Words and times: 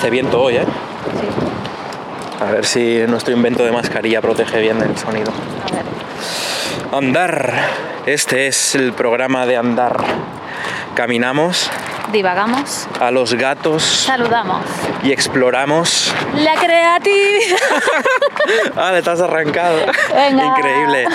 Hace 0.00 0.08
viento 0.08 0.40
hoy, 0.40 0.56
¿eh? 0.56 0.64
Sí. 0.64 2.42
A 2.42 2.50
ver 2.52 2.64
si 2.64 3.00
nuestro 3.06 3.34
invento 3.34 3.66
de 3.66 3.70
mascarilla 3.70 4.22
protege 4.22 4.58
bien 4.58 4.80
el 4.80 4.96
sonido. 4.96 5.30
A 5.30 5.74
ver. 5.74 5.84
Andar. 6.90 7.52
Este 8.06 8.46
es 8.46 8.74
el 8.76 8.94
programa 8.94 9.44
de 9.44 9.58
andar. 9.58 9.98
Caminamos 10.94 11.70
Divagamos. 12.12 12.88
a 12.98 13.10
los 13.10 13.34
gatos 13.34 13.82
Saludamos. 13.82 14.64
y 15.02 15.12
exploramos. 15.12 16.14
La 16.34 16.54
creatividad. 16.54 17.58
Ah, 18.76 18.92
le 18.92 19.00
estás 19.00 19.20
arrancado. 19.20 19.76
Venga. 20.14 20.46
Increíble. 20.46 21.06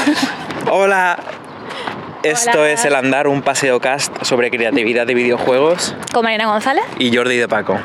Hola. 0.69 1.17
Esto 2.25 2.59
Hola. 2.61 2.71
es 2.71 2.85
el 2.85 2.95
andar, 2.95 3.27
un 3.27 3.41
paseo 3.41 3.79
cast 3.79 4.23
sobre 4.23 4.49
creatividad 4.49 5.05
de 5.05 5.13
videojuegos 5.13 5.95
Con 6.13 6.23
Marina 6.23 6.47
González. 6.47 6.83
y 6.97 7.15
Jordi 7.15 7.37
de 7.37 7.47
Paco. 7.47 7.79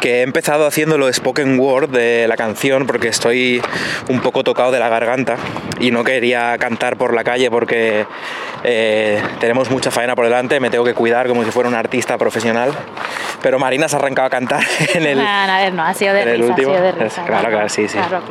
Que 0.00 0.20
he 0.20 0.22
empezado 0.22 0.64
haciendo 0.66 0.96
lo 0.96 1.12
spoken 1.12 1.58
word 1.58 1.88
de 1.90 2.28
la 2.28 2.36
canción 2.36 2.86
porque 2.86 3.08
estoy 3.08 3.60
un 4.08 4.20
poco 4.20 4.44
tocado 4.44 4.70
de 4.70 4.78
la 4.78 4.88
garganta 4.88 5.36
y 5.80 5.90
no 5.90 6.04
quería 6.04 6.56
cantar 6.58 6.96
por 6.96 7.14
la 7.14 7.24
calle 7.24 7.50
porque 7.50 8.06
eh, 8.62 9.20
tenemos 9.40 9.70
mucha 9.70 9.90
faena 9.90 10.14
por 10.14 10.24
delante, 10.26 10.60
me 10.60 10.70
tengo 10.70 10.84
que 10.84 10.94
cuidar 10.94 11.26
como 11.26 11.42
si 11.44 11.50
fuera 11.50 11.68
un 11.68 11.74
artista 11.74 12.16
profesional. 12.16 12.70
Pero 13.42 13.58
Marina 13.58 13.88
se 13.88 13.96
ha 13.96 13.98
arrancado 13.98 14.26
a 14.26 14.30
cantar 14.30 14.62
en 14.94 15.04
el, 15.04 15.18
a 15.20 15.58
ver, 15.62 15.72
no, 15.74 15.82
ha 15.82 15.94
sido 15.94 16.14
de 16.14 16.22
el 16.22 16.30
risa, 16.38 16.44
último. 16.50 16.70
ha 16.72 16.74
sido 16.76 16.86
de 16.86 16.92
risa. 16.92 17.24
claro, 17.24 17.48
claro, 17.48 17.68
sí, 17.68 17.88
sí. 17.88 17.94
Claro, 17.98 18.08
claro. 18.20 18.22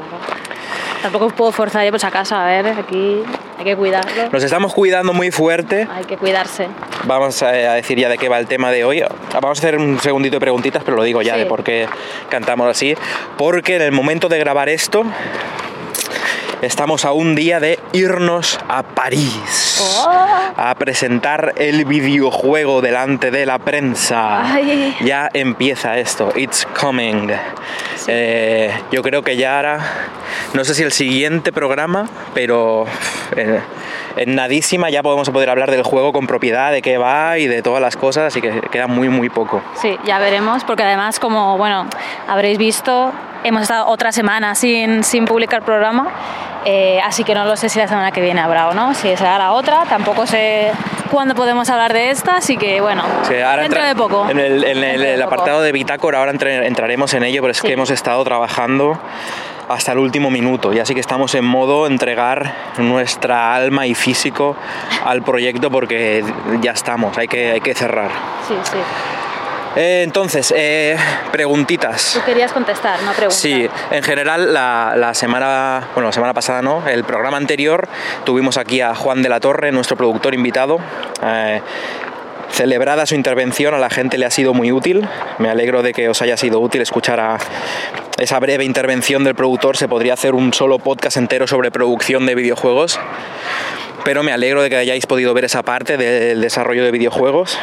Tampoco 1.01 1.29
puedo 1.31 1.51
forzar 1.51 1.83
yo 1.85 1.91
por 1.91 1.99
si 1.99 2.07
acaso, 2.07 2.35
a 2.35 2.45
ver, 2.45 2.67
aquí 2.67 3.21
hay 3.57 3.63
que 3.63 3.75
cuidarlo. 3.75 4.29
Nos 4.31 4.43
estamos 4.43 4.73
cuidando 4.73 5.13
muy 5.13 5.31
fuerte. 5.31 5.87
Hay 5.91 6.05
que 6.05 6.17
cuidarse. 6.17 6.67
Vamos 7.05 7.41
a 7.43 7.47
a 7.47 7.73
decir 7.73 7.97
ya 7.97 8.09
de 8.09 8.17
qué 8.17 8.29
va 8.29 8.37
el 8.39 8.47
tema 8.47 8.71
de 8.71 8.83
hoy. 8.83 9.01
Vamos 9.33 9.57
a 9.57 9.61
hacer 9.61 9.77
un 9.77 9.99
segundito 9.99 10.35
de 10.35 10.39
preguntitas, 10.39 10.83
pero 10.83 10.95
lo 10.97 11.03
digo 11.03 11.21
ya 11.21 11.33
Sí. 11.33 11.39
de 11.39 11.45
por 11.47 11.63
qué 11.63 11.87
cantamos 12.29 12.67
así. 12.69 12.95
Porque 13.37 13.75
en 13.77 13.81
el 13.81 13.91
momento 13.91 14.29
de 14.29 14.37
grabar 14.39 14.69
esto, 14.69 15.03
estamos 16.61 17.05
a 17.05 17.11
un 17.11 17.35
día 17.35 17.59
de 17.59 17.79
irnos 17.93 18.59
a 18.67 18.83
París. 18.83 19.79
Oh. 19.81 20.09
A 20.55 20.75
presentar 20.75 21.53
el 21.57 21.85
videojuego 21.85 22.81
delante 22.81 23.31
de 23.31 23.45
la 23.45 23.59
prensa. 23.59 24.53
Ay. 24.53 24.95
Ya 25.01 25.29
empieza 25.33 25.97
esto. 25.97 26.31
It's 26.35 26.65
coming. 26.79 27.31
Eh, 28.07 28.73
yo 28.91 29.01
creo 29.01 29.21
que 29.21 29.35
ya 29.35 29.57
ahora, 29.57 29.79
no 30.53 30.63
sé 30.63 30.73
si 30.73 30.83
el 30.83 30.91
siguiente 30.91 31.51
programa, 31.51 32.07
pero 32.33 32.85
eh, 33.35 33.59
en 34.15 34.35
nadísima 34.35 34.89
ya 34.89 35.03
podemos 35.03 35.29
poder 35.29 35.49
hablar 35.49 35.71
del 35.71 35.83
juego 35.83 36.13
con 36.13 36.25
propiedad, 36.25 36.71
de 36.71 36.81
qué 36.81 36.97
va 36.97 37.37
y 37.37 37.47
de 37.47 37.61
todas 37.61 37.81
las 37.81 37.97
cosas, 37.97 38.25
así 38.25 38.41
que 38.41 38.61
queda 38.71 38.87
muy, 38.87 39.09
muy 39.09 39.29
poco. 39.29 39.61
Sí, 39.75 39.97
ya 40.05 40.19
veremos, 40.19 40.63
porque 40.63 40.83
además, 40.83 41.19
como 41.19 41.57
bueno, 41.57 41.87
habréis 42.27 42.57
visto, 42.57 43.11
hemos 43.43 43.63
estado 43.63 43.87
otra 43.87 44.11
semana 44.11 44.55
sin, 44.55 45.03
sin 45.03 45.25
publicar 45.25 45.63
programa, 45.63 46.07
eh, 46.65 46.99
así 47.03 47.23
que 47.23 47.33
no 47.35 47.45
lo 47.45 47.55
sé 47.55 47.69
si 47.69 47.79
la 47.79 47.87
semana 47.87 48.11
que 48.11 48.21
viene 48.21 48.41
habrá 48.41 48.67
o 48.69 48.73
no, 48.73 48.93
si 48.93 49.15
será 49.15 49.37
la 49.37 49.51
otra, 49.53 49.83
tampoco 49.89 50.25
sé 50.25 50.71
cuándo 51.11 51.35
podemos 51.35 51.69
hablar 51.69 51.93
de 51.93 52.09
esta, 52.09 52.37
así 52.37 52.57
que 52.57 52.81
bueno, 52.81 53.03
Sí, 53.27 53.35
ahora 53.39 53.61
dentro 53.63 53.79
entra- 53.81 53.87
de 53.87 53.95
poco. 53.95 54.27
En 54.29 54.39
el, 54.39 54.63
en 54.63 54.83
el- 54.83 54.99
de 55.01 55.13
el 55.13 55.21
poco. 55.23 55.33
apartado 55.35 55.61
de 55.61 55.71
Bitácora 55.71 56.19
ahora 56.19 56.31
entraremos 56.31 57.13
en 57.13 57.23
ello, 57.23 57.41
pero 57.41 57.51
es 57.51 57.57
Sí. 57.59 57.67
que 57.67 57.73
hemos 57.73 57.89
estado 57.89 58.23
trabajando 58.23 58.99
hasta 59.69 59.91
el 59.91 59.97
último 59.99 60.29
minuto 60.29 60.71
y 60.73 60.79
así 60.79 60.93
que 60.93 61.01
estamos 61.01 61.35
en 61.35 61.43
modo 61.43 61.87
entregar 61.87 62.53
nuestra 62.77 63.53
alma 63.53 63.85
y 63.85 63.95
físico 63.95 64.55
al 65.05 65.23
proyecto 65.23 65.69
porque 65.69 66.23
ya 66.61 66.71
estamos, 66.71 67.17
hay 67.17 67.27
que, 67.27 67.51
hay 67.51 67.61
que 67.61 67.73
cerrar. 67.73 68.09
Sí, 68.47 68.55
sí. 68.63 68.77
Eh, 69.77 70.01
entonces, 70.03 70.51
eh, 70.57 70.97
preguntitas. 71.31 72.13
Tú 72.15 72.21
querías 72.25 72.51
contestar, 72.51 72.99
no 73.03 73.11
preguntar. 73.11 73.31
Sí, 73.31 73.69
en 73.91 74.01
general 74.01 74.51
la, 74.51 74.95
la 74.97 75.13
semana, 75.13 75.89
bueno, 75.93 76.07
la 76.07 76.13
semana 76.13 76.33
pasada 76.33 76.63
no, 76.63 76.87
el 76.87 77.03
programa 77.03 77.37
anterior 77.37 77.87
tuvimos 78.25 78.57
aquí 78.57 78.81
a 78.81 78.95
Juan 78.95 79.21
de 79.21 79.29
la 79.29 79.39
Torre, 79.39 79.71
nuestro 79.71 79.95
productor 79.95 80.33
invitado. 80.33 80.79
Eh, 81.21 81.61
celebrada 82.49 83.05
su 83.05 83.13
intervención, 83.13 83.75
a 83.75 83.77
la 83.77 83.91
gente 83.91 84.17
le 84.17 84.25
ha 84.25 84.31
sido 84.31 84.55
muy 84.55 84.71
útil. 84.71 85.07
Me 85.37 85.49
alegro 85.49 85.83
de 85.83 85.93
que 85.93 86.09
os 86.09 86.23
haya 86.23 86.37
sido 86.37 86.59
útil 86.59 86.81
escuchar 86.81 87.19
a 87.19 87.37
esa 88.17 88.39
breve 88.39 88.63
intervención 88.63 89.23
del 89.23 89.35
productor. 89.35 89.77
Se 89.77 89.87
podría 89.87 90.13
hacer 90.13 90.33
un 90.33 90.53
solo 90.53 90.79
podcast 90.79 91.17
entero 91.17 91.45
sobre 91.45 91.69
producción 91.69 92.25
de 92.25 92.33
videojuegos, 92.33 92.99
pero 94.03 94.23
me 94.23 94.31
alegro 94.31 94.63
de 94.63 94.71
que 94.71 94.77
hayáis 94.77 95.05
podido 95.05 95.35
ver 95.35 95.45
esa 95.45 95.61
parte 95.61 95.97
del 95.97 96.41
desarrollo 96.41 96.83
de 96.83 96.89
videojuegos. 96.89 97.59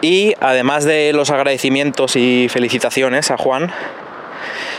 Y 0.00 0.34
además 0.40 0.84
de 0.84 1.12
los 1.12 1.30
agradecimientos 1.30 2.16
y 2.16 2.48
felicitaciones 2.48 3.30
a 3.30 3.36
Juan, 3.36 3.72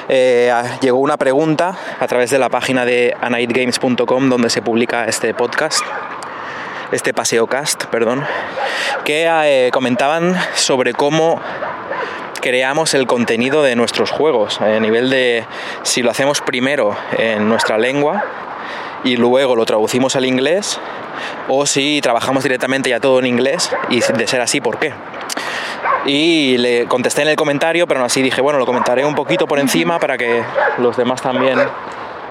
eh, 0.10 0.54
llegó 0.82 1.00
una 1.00 1.18
pregunta 1.18 1.76
a 2.00 2.08
través 2.08 2.30
de 2.30 2.40
la 2.40 2.50
página 2.50 2.86
de 2.86 3.16
anightgames.com 3.20 4.30
donde 4.30 4.50
se 4.50 4.62
publica 4.62 5.06
este 5.06 5.34
podcast, 5.34 5.84
este 6.92 7.14
paseocast, 7.14 7.86
perdón, 7.86 8.24
que 9.04 9.28
eh, 9.28 9.70
comentaban 9.74 10.36
sobre 10.56 10.94
cómo 10.94 11.42
creamos 12.42 12.94
el 12.94 13.08
contenido 13.08 13.64
de 13.64 13.76
nuestros 13.76 14.12
juegos, 14.12 14.62
a 14.62 14.80
nivel 14.80 15.10
de 15.10 15.46
si 15.84 16.04
lo 16.04 16.12
hacemos 16.12 16.42
primero 16.42 16.96
en 17.18 17.50
nuestra 17.50 17.78
lengua 17.78 18.24
y 19.04 19.18
luego 19.18 19.56
lo 19.56 19.66
traducimos 19.66 20.16
al 20.16 20.26
inglés 20.26 20.80
o 21.48 21.66
si 21.66 22.02
trabajamos 22.02 22.44
directamente 22.44 22.90
ya 22.90 23.00
todo 23.00 23.20
en 23.20 23.26
inglés 23.26 23.72
y 23.90 24.02
de 24.02 24.28
ser 24.28 24.42
así, 24.42 24.62
¿por 24.62 24.78
qué? 24.78 24.94
Y 26.06 26.58
le 26.58 26.86
contesté 26.86 27.24
en 27.24 27.30
el 27.30 27.36
comentario, 27.36 27.88
pero 27.88 28.00
aún 28.00 28.06
así 28.06 28.22
dije, 28.22 28.42
bueno, 28.42 28.60
lo 28.60 28.66
comentaré 28.66 29.06
un 29.06 29.16
poquito 29.16 29.48
por 29.48 29.60
encima 29.60 30.00
para 30.00 30.18
que 30.18 30.44
los 30.78 30.96
demás 30.96 31.22
también 31.22 31.60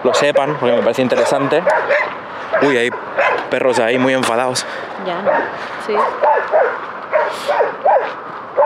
lo 0.02 0.14
sepan, 0.14 0.56
porque 0.58 0.74
me 0.74 0.82
parece 0.82 1.02
interesante. 1.02 1.62
Uy, 2.62 2.76
hay 2.76 2.90
perros 3.50 3.78
ahí 3.78 3.98
muy 3.98 4.14
enfadados. 4.14 4.64
Ya, 5.06 5.22
sí. 5.86 5.94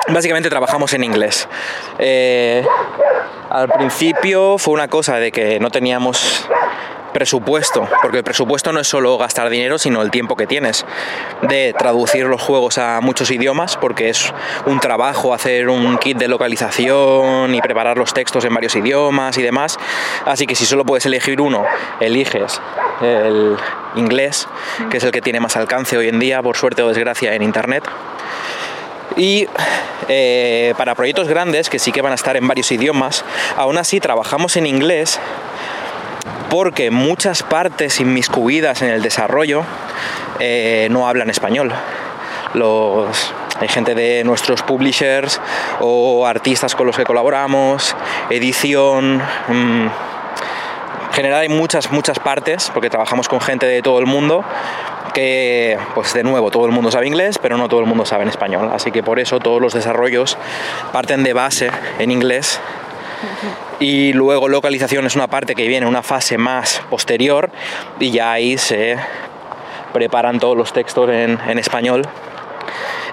Básicamente 0.09 0.49
trabajamos 0.49 0.93
en 0.95 1.05
inglés. 1.05 1.49
Eh, 1.99 2.65
al 3.49 3.69
principio 3.69 4.59
fue 4.59 4.75
una 4.75 4.89
cosa 4.89 5.17
de 5.17 5.33
que 5.33 5.59
no 5.61 5.71
teníamos 5.71 6.49
presupuesto, 7.12 7.88
porque 8.03 8.19
el 8.19 8.25
presupuesto 8.25 8.72
no 8.72 8.81
es 8.81 8.88
solo 8.88 9.16
gastar 9.19 9.48
dinero, 9.48 9.78
sino 9.78 10.03
el 10.03 10.10
tiempo 10.10 10.37
que 10.37 10.47
tienes 10.47 10.84
de 11.43 11.75
traducir 11.76 12.26
los 12.26 12.41
juegos 12.41 12.78
a 12.78 13.00
muchos 13.00 13.31
idiomas, 13.31 13.76
porque 13.76 14.09
es 14.09 14.32
un 14.66 14.81
trabajo 14.81 15.34
hacer 15.34 15.69
un 15.69 15.98
kit 15.98 16.19
de 16.19 16.28
localización 16.28 17.54
y 17.54 17.60
preparar 17.60 17.98
los 17.98 18.15
textos 18.15 18.44
en 18.44 18.54
varios 18.54 18.75
idiomas 18.76 19.37
y 19.38 19.43
demás. 19.43 19.78
Así 20.25 20.47
que 20.47 20.54
si 20.54 20.65
solo 20.66 20.84
puedes 20.84 21.06
elegir 21.06 21.41
uno, 21.41 21.65
eliges 22.01 22.60
el 23.03 23.56
inglés, 23.97 24.47
que 24.91 24.98
es 24.98 25.04
el 25.04 25.10
que 25.10 25.21
tiene 25.21 25.41
más 25.41 25.56
alcance 25.56 25.97
hoy 25.97 26.09
en 26.09 26.18
día, 26.18 26.42
por 26.42 26.56
suerte 26.56 26.83
o 26.83 26.89
desgracia, 26.89 27.34
en 27.34 27.42
Internet. 27.42 27.84
Y 29.16 29.48
eh, 30.09 30.74
para 30.77 30.95
proyectos 30.95 31.28
grandes, 31.28 31.68
que 31.68 31.78
sí 31.78 31.92
que 31.92 32.01
van 32.01 32.13
a 32.13 32.15
estar 32.15 32.36
en 32.36 32.47
varios 32.47 32.71
idiomas, 32.71 33.24
aún 33.56 33.78
así 33.78 34.01
trabajamos 34.01 34.56
en 34.56 34.66
inglés 34.66 35.18
porque 36.51 36.91
muchas 36.91 37.43
partes 37.43 38.01
inmiscuidas 38.01 38.83
en 38.83 38.91
el 38.91 39.03
desarrollo 39.03 39.63
eh, 40.41 40.89
no 40.91 41.09
hablan 41.09 41.31
español. 41.31 41.73
Los, 42.55 43.33
hay 43.61 43.69
gente 43.69 43.95
de 43.95 44.25
nuestros 44.25 44.63
publishers 44.63 45.41
o 45.79 46.27
artistas 46.27 46.75
con 46.75 46.87
los 46.87 46.97
que 46.97 47.05
colaboramos, 47.05 47.97
edición. 48.29 49.23
mm, 49.49 49.87
en 51.07 51.15
general 51.15 51.41
hay 51.41 51.49
muchas, 51.49 51.91
muchas 51.91 52.19
partes, 52.19 52.71
porque 52.73 52.89
trabajamos 52.89 53.29
con 53.29 53.41
gente 53.41 53.67
de 53.67 53.83
todo 53.83 53.99
el 53.99 54.07
mundo, 54.07 54.45
que, 55.13 55.77
pues 55.95 56.15
de 56.15 56.23
nuevo, 56.23 56.51
todo 56.51 56.67
el 56.67 56.73
mundo 56.73 56.91
sabe 56.91 57.07
inglés, 57.07 57.39
pero 57.39 57.57
no 57.57 57.69
todo 57.69 57.81
el 57.81 57.87
mundo 57.87 58.05
sabe 58.05 58.23
en 58.23 58.29
español. 58.29 58.71
Así 58.73 58.93
que 58.93 59.03
por 59.03 59.19
eso 59.19 59.41
todos 59.41 59.61
los 59.61 59.75
desarrollos 59.75 60.39
parten 60.93 61.23
de 61.25 61.33
base 61.33 61.71
en 61.99 62.11
inglés 62.11 62.61
Y 63.81 64.13
luego 64.13 64.49
localización 64.49 65.07
es 65.07 65.17
una 65.17 65.27
parte 65.27 65.55
que 65.55 65.67
viene 65.67 65.84
en 65.84 65.89
una 65.89 66.03
fase 66.03 66.37
más 66.37 66.83
posterior 66.91 67.51
y 67.99 68.11
ya 68.11 68.33
ahí 68.33 68.59
se 68.59 68.97
preparan 69.93 70.39
todos 70.39 70.57
los 70.57 70.72
textos 70.72 71.09
en, 71.11 71.39
en 71.49 71.59
español. 71.59 72.03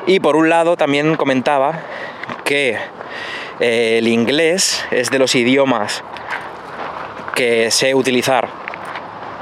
Y 0.05 0.19
por 0.19 0.35
un 0.35 0.49
lado 0.49 0.75
también 0.75 1.15
comentaba 1.15 1.79
que 2.43 2.77
eh, 3.59 3.97
el 3.99 4.07
inglés 4.07 4.83
es 4.91 5.09
de 5.09 5.19
los 5.19 5.35
idiomas 5.35 6.03
que 7.35 7.71
sé 7.71 7.93
utilizar 7.95 8.49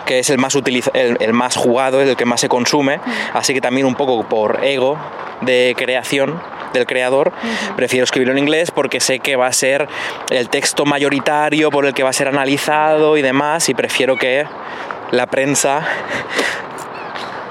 que 0.06 0.20
es 0.20 0.30
el 0.30 0.38
más, 0.38 0.56
utiliza- 0.56 0.92
el, 0.94 1.18
el 1.20 1.34
más 1.34 1.56
jugado, 1.56 2.00
el 2.00 2.16
que 2.16 2.26
más 2.26 2.40
se 2.40 2.48
consume, 2.48 3.00
así 3.34 3.56
que 3.56 3.62
también 3.62 3.88
un 3.88 3.96
poco 3.96 4.24
por 4.30 4.64
ego 4.64 5.00
de 5.42 5.74
creación 5.76 6.40
del 6.80 6.86
creador, 6.88 7.32
prefiero 7.76 8.04
escribirlo 8.04 8.34
en 8.34 8.40
inglés 8.40 8.72
porque 8.72 9.00
sé 9.00 9.20
que 9.20 9.36
va 9.36 9.48
a 9.48 9.54
ser 9.54 9.88
el 10.30 10.50
texto 10.50 10.86
mayoritario 10.86 11.72
por 11.72 11.86
el 11.86 11.94
que 11.94 12.04
va 12.04 12.10
a 12.10 12.14
ser 12.14 12.28
analizado 12.28 13.18
y 13.18 13.22
demás, 13.22 13.68
y 13.70 13.74
prefiero 13.74 14.18
que 14.18 14.46
la 15.12 15.26
prensa... 15.28 15.82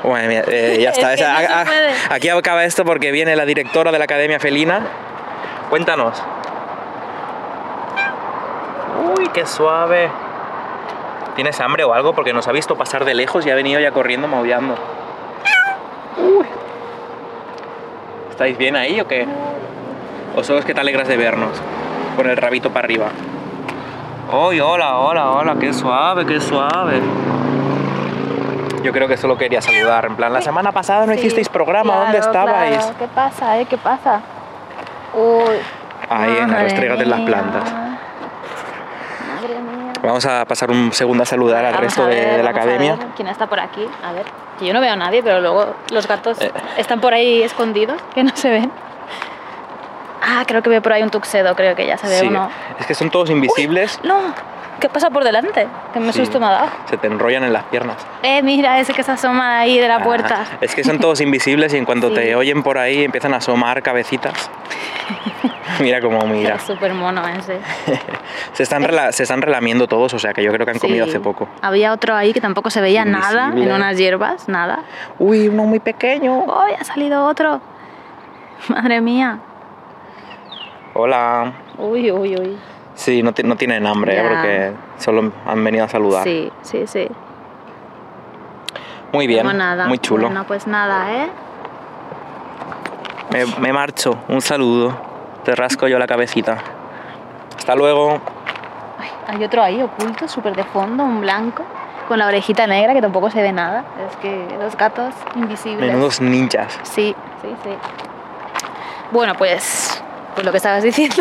Bueno, 0.04 0.28
mira, 0.28 0.44
eh, 0.48 0.80
ya 0.82 0.90
Es 0.90 0.98
está. 0.98 1.16
que 1.16 1.48
no 1.48 2.14
aquí 2.14 2.28
acaba 2.28 2.64
esto 2.64 2.84
porque 2.84 3.10
viene 3.10 3.34
la 3.36 3.46
directora 3.46 3.90
de 3.90 3.98
la 3.98 4.04
Academia 4.04 4.38
Felina. 4.38 4.86
Cuéntanos. 5.70 6.22
Uy, 9.16 9.28
qué 9.32 9.46
suave. 9.46 10.10
¿Tienes 11.34 11.58
hambre 11.60 11.84
o 11.84 11.94
algo? 11.94 12.14
Porque 12.14 12.34
nos 12.34 12.46
ha 12.48 12.52
visto 12.52 12.76
pasar 12.76 13.06
de 13.06 13.14
lejos 13.14 13.46
y 13.46 13.50
ha 13.50 13.54
venido 13.54 13.80
ya 13.80 13.92
corriendo 13.92 14.28
maullando. 14.28 14.76
Uy. 16.18 16.46
¿Estáis 18.34 18.58
bien 18.58 18.74
ahí 18.74 19.00
o 19.00 19.06
qué? 19.06 19.28
¿O 20.34 20.42
solo 20.42 20.58
es 20.58 20.64
que 20.64 20.74
te 20.74 20.80
alegras 20.80 21.06
de 21.06 21.16
vernos? 21.16 21.52
Con 22.16 22.28
el 22.28 22.36
rabito 22.36 22.70
para 22.70 22.84
arriba. 22.84 23.06
Uy, 24.32 24.58
hola, 24.58 24.98
hola, 24.98 25.30
hola, 25.30 25.54
qué 25.60 25.72
suave, 25.72 26.26
qué 26.26 26.40
suave. 26.40 27.00
Yo 28.82 28.90
creo 28.90 29.06
que 29.06 29.16
solo 29.16 29.38
quería 29.38 29.62
saludar. 29.62 30.06
En 30.06 30.16
plan, 30.16 30.32
la 30.32 30.40
semana 30.42 30.72
pasada 30.72 31.06
no 31.06 31.12
Sí, 31.12 31.20
hicisteis 31.20 31.48
programa, 31.48 31.94
¿dónde 31.94 32.18
claro, 32.18 32.32
estabais? 32.32 32.76
claro. 32.78 32.94
¿Qué 32.98 33.06
pasa, 33.06 33.60
eh? 33.60 33.66
¿Qué 33.70 33.78
pasa? 33.78 34.20
Uy. 35.14 35.54
Ahí, 36.10 36.36
en 36.36 36.50
la 36.50 36.58
restrega 36.64 36.96
de 36.96 37.06
las 37.06 37.20
plantas. 37.20 37.72
Madre 37.72 39.60
mía. 39.60 39.83
Vamos 40.04 40.26
a 40.26 40.44
pasar 40.44 40.70
un 40.70 40.92
segundo 40.92 41.22
a 41.22 41.26
saludar 41.26 41.64
al 41.64 41.72
Vamos 41.72 41.86
resto 41.86 42.02
a 42.04 42.06
de, 42.08 42.14
ver, 42.16 42.36
de 42.36 42.42
la 42.42 42.50
academia. 42.50 42.96
ver 42.96 43.06
¿Quién 43.16 43.28
está 43.28 43.46
por 43.46 43.58
aquí? 43.58 43.86
A 44.04 44.12
ver. 44.12 44.26
Que 44.58 44.66
yo 44.66 44.74
no 44.74 44.80
veo 44.80 44.92
a 44.92 44.96
nadie, 44.96 45.22
pero 45.22 45.40
luego 45.40 45.74
los 45.90 46.06
gatos 46.06 46.40
Eh. 46.40 46.52
están 46.76 47.00
por 47.00 47.14
ahí 47.14 47.42
escondidos, 47.42 48.00
que 48.14 48.22
no 48.22 48.30
se 48.36 48.50
ven. 48.50 48.70
Ah, 50.22 50.44
creo 50.46 50.62
que 50.62 50.70
veo 50.70 50.82
por 50.82 50.92
ahí 50.92 51.02
un 51.02 51.10
tuxedo, 51.10 51.54
creo 51.56 51.74
que 51.74 51.86
ya 51.86 51.96
se 51.98 52.06
ve 52.08 52.18
Sí, 52.20 52.26
uno. 52.26 52.50
es 52.78 52.86
que 52.86 52.94
son 52.94 53.10
todos 53.10 53.28
invisibles, 53.30 53.98
No, 54.04 54.34
¿qué 54.80 54.88
pasa 54.88 55.10
por 55.10 55.24
delante? 55.24 55.66
Que 55.92 56.00
me 56.00 56.12
Sí. 56.12 56.20
susto 56.20 56.38
me 56.40 56.46
ha 56.46 56.50
dado. 56.50 56.68
se 56.88 56.96
te 56.96 57.06
enrollan 57.06 57.44
en 57.44 57.52
las 57.52 57.64
piernas. 57.64 57.96
Eh, 58.22 58.42
mira, 58.42 58.78
ese 58.80 58.92
que 58.94 59.02
se 59.02 59.12
asoma 59.12 59.58
ahí 59.60 59.78
de 59.78 59.88
la 59.88 60.02
puerta. 60.02 60.44
Ah, 60.52 60.56
es 60.60 60.74
que 60.74 60.84
son 60.84 60.98
todos 60.98 61.20
invisibles 61.22 61.72
y 61.74 61.78
en 61.78 61.84
cuanto 61.84 62.08
Sí. 62.08 62.14
te 62.14 62.36
oyen 62.36 62.62
por 62.62 62.78
ahí 62.78 63.04
empiezan 63.04 63.34
a 63.34 63.38
asomar 63.38 63.82
cabecitas. 63.82 64.50
mira 65.80 66.00
cómo 66.00 66.26
mira. 66.26 66.56
Es 66.56 66.62
súper 66.62 66.94
mono 66.94 67.22
ese. 67.28 67.58
Se 68.52 68.62
están, 68.62 68.82
rela- 68.84 69.12
se 69.12 69.22
están 69.24 69.42
relamiendo 69.42 69.86
todos, 69.88 70.14
o 70.14 70.18
sea 70.18 70.32
que 70.32 70.42
yo 70.42 70.52
creo 70.52 70.64
que 70.64 70.72
han 70.72 70.78
comido 70.78 71.04
hace 71.04 71.18
poco. 71.20 71.48
Había 71.62 71.92
otro 71.92 72.14
ahí 72.14 72.32
que 72.32 72.40
tampoco 72.40 72.70
se 72.70 72.80
veía 72.80 73.04
nada, 73.04 73.48
en 73.48 73.70
unas 73.72 73.96
hierbas, 73.96 74.48
nada. 74.48 74.80
Uy, 75.18 75.48
uno 75.48 75.64
muy 75.64 75.80
pequeño. 75.80 76.44
¡Oh, 76.46 76.64
ha 76.78 76.84
salido 76.84 77.24
otro! 77.26 77.60
Madre 78.68 79.00
mía. 79.00 79.38
Hola. 80.94 81.52
Uy, 81.78 82.10
uy, 82.12 82.36
uy. 82.36 82.58
Sí, 82.94 83.22
no, 83.22 83.32
no 83.44 83.56
tienen 83.56 83.86
hambre, 83.86 84.18
¿eh? 84.18 84.22
Porque 84.22 84.72
solo 84.98 85.32
han 85.44 85.64
venido 85.64 85.84
a 85.84 85.88
saludar. 85.88 86.22
Sí, 86.22 86.50
sí, 86.62 86.86
sí. 86.86 87.08
Muy 89.12 89.26
bien, 89.26 89.44
nada. 89.56 89.86
muy 89.86 89.98
chulo. 89.98 90.26
Bueno, 90.26 90.44
pues 90.44 90.66
nada, 90.66 91.12
¿eh? 91.12 91.28
Me, 93.32 93.46
me 93.60 93.72
marcho, 93.72 94.16
un 94.28 94.40
saludo. 94.40 94.96
Te 95.44 95.54
rasco 95.54 95.86
yo 95.88 95.98
la 95.98 96.06
cabecita. 96.06 96.58
Hasta 97.56 97.74
luego. 97.74 98.20
Ay, 98.98 99.10
hay 99.36 99.44
otro 99.44 99.62
ahí 99.62 99.82
oculto, 99.82 100.26
súper 100.28 100.54
de 100.56 100.64
fondo, 100.64 101.02
un 101.04 101.20
blanco, 101.20 101.64
con 102.08 102.18
la 102.18 102.26
orejita 102.26 102.66
negra 102.66 102.94
que 102.94 103.00
tampoco 103.02 103.30
se 103.30 103.42
ve 103.42 103.52
nada. 103.52 103.84
Es 104.10 104.16
que 104.16 104.46
los 104.58 104.76
gatos 104.76 105.14
invisibles. 105.34 105.90
Menudos 105.92 106.20
ninjas. 106.20 106.78
Sí, 106.82 107.14
sí, 107.42 107.48
sí. 107.62 107.70
Bueno, 109.10 109.34
pues, 109.34 110.02
pues 110.34 110.44
lo 110.44 110.50
que 110.50 110.56
estabas 110.56 110.82
diciendo. 110.82 111.16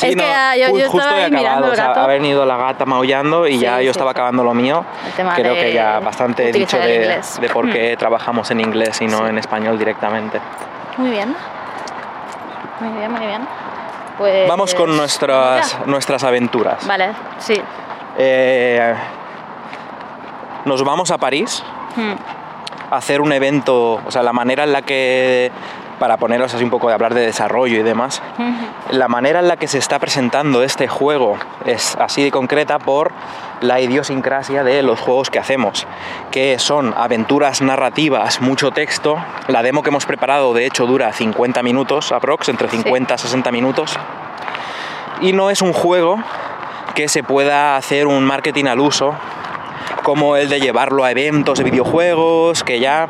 Sí, 0.00 0.06
es 0.08 0.16
no, 0.16 0.22
que 0.24 0.60
yo, 0.60 0.78
yo 0.78 0.90
justo 0.90 0.98
estaba 0.98 1.20
he 1.20 1.24
ahí 1.24 1.30
mirando 1.30 1.70
o 1.70 1.74
sea, 1.74 1.92
ha 1.92 2.06
venido 2.06 2.44
la 2.44 2.56
gata 2.56 2.84
maullando 2.84 3.46
y 3.46 3.52
Sí, 3.54 3.58
ya 3.60 3.76
yo 3.80 3.84
sí, 3.84 3.90
estaba 3.90 4.10
acabando 4.10 4.42
lo 4.44 4.54
mío. 4.54 4.84
Creo 5.36 5.54
que 5.54 5.72
ya 5.72 6.00
bastante 6.00 6.48
he 6.48 6.52
dicho 6.52 6.78
de, 6.78 7.20
de 7.40 7.48
por 7.48 7.66
Mm. 7.66 7.70
qué 7.72 7.96
trabajamos 7.98 8.50
en 8.50 8.60
inglés 8.60 9.00
y 9.00 9.06
no 9.06 9.26
en 9.26 9.38
español 9.38 9.78
directamente. 9.78 10.40
Muy 10.98 11.10
bien. 11.10 11.34
Muy 12.80 12.98
bien, 12.98 13.10
muy 13.12 13.26
bien. 13.26 13.46
Pues. 14.18 14.48
Vamos 14.48 14.74
con 14.74 14.96
nuestras, 14.96 15.78
nuestras 15.86 16.24
aventuras. 16.24 16.86
Vale, 16.86 17.12
sí. 17.38 17.60
Eh, 18.18 18.94
nos 20.64 20.82
vamos 20.84 21.10
a 21.10 21.18
París 21.18 21.62
Hmm. 21.96 22.12
a 22.90 22.96
hacer 22.96 23.20
un 23.22 23.32
evento, 23.32 24.00
o 24.04 24.10
sea, 24.10 24.22
la 24.22 24.32
manera 24.34 24.64
en 24.64 24.72
la 24.72 24.82
que, 24.82 25.50
para 25.98 26.16
poneros 26.16 26.54
así 26.54 26.64
un 26.64 26.70
poco 26.70 26.88
de 26.88 26.94
hablar 26.94 27.14
de 27.14 27.22
desarrollo 27.22 27.78
y 27.78 27.82
demás, 27.82 28.22
la 28.90 29.08
manera 29.08 29.40
en 29.40 29.48
la 29.48 29.56
que 29.56 29.66
se 29.66 29.78
está 29.78 29.98
presentando 29.98 30.62
este 30.62 30.88
juego 30.88 31.36
es 31.64 31.96
así 31.98 32.22
de 32.22 32.30
concreta 32.30 32.78
por 32.78 33.12
la 33.60 33.80
idiosincrasia 33.80 34.64
de 34.64 34.82
los 34.82 35.00
juegos 35.00 35.30
que 35.30 35.38
hacemos, 35.38 35.86
que 36.30 36.58
son 36.58 36.94
aventuras 36.96 37.62
narrativas, 37.62 38.40
mucho 38.40 38.70
texto. 38.70 39.16
La 39.48 39.62
demo 39.62 39.82
que 39.82 39.88
hemos 39.88 40.06
preparado, 40.06 40.52
de 40.52 40.66
hecho, 40.66 40.86
dura 40.86 41.12
50 41.12 41.62
minutos 41.62 42.12
aprox, 42.12 42.48
entre 42.48 42.68
50 42.68 43.14
y 43.14 43.18
60 43.18 43.52
minutos. 43.52 43.98
Y 45.20 45.32
no 45.32 45.50
es 45.50 45.62
un 45.62 45.72
juego 45.72 46.18
que 46.94 47.08
se 47.08 47.22
pueda 47.22 47.76
hacer 47.76 48.06
un 48.06 48.24
marketing 48.24 48.66
al 48.66 48.80
uso, 48.80 49.14
como 50.02 50.36
el 50.36 50.48
de 50.48 50.60
llevarlo 50.60 51.04
a 51.04 51.10
eventos 51.10 51.58
de 51.58 51.64
videojuegos, 51.64 52.62
que 52.62 52.80
ya... 52.80 53.08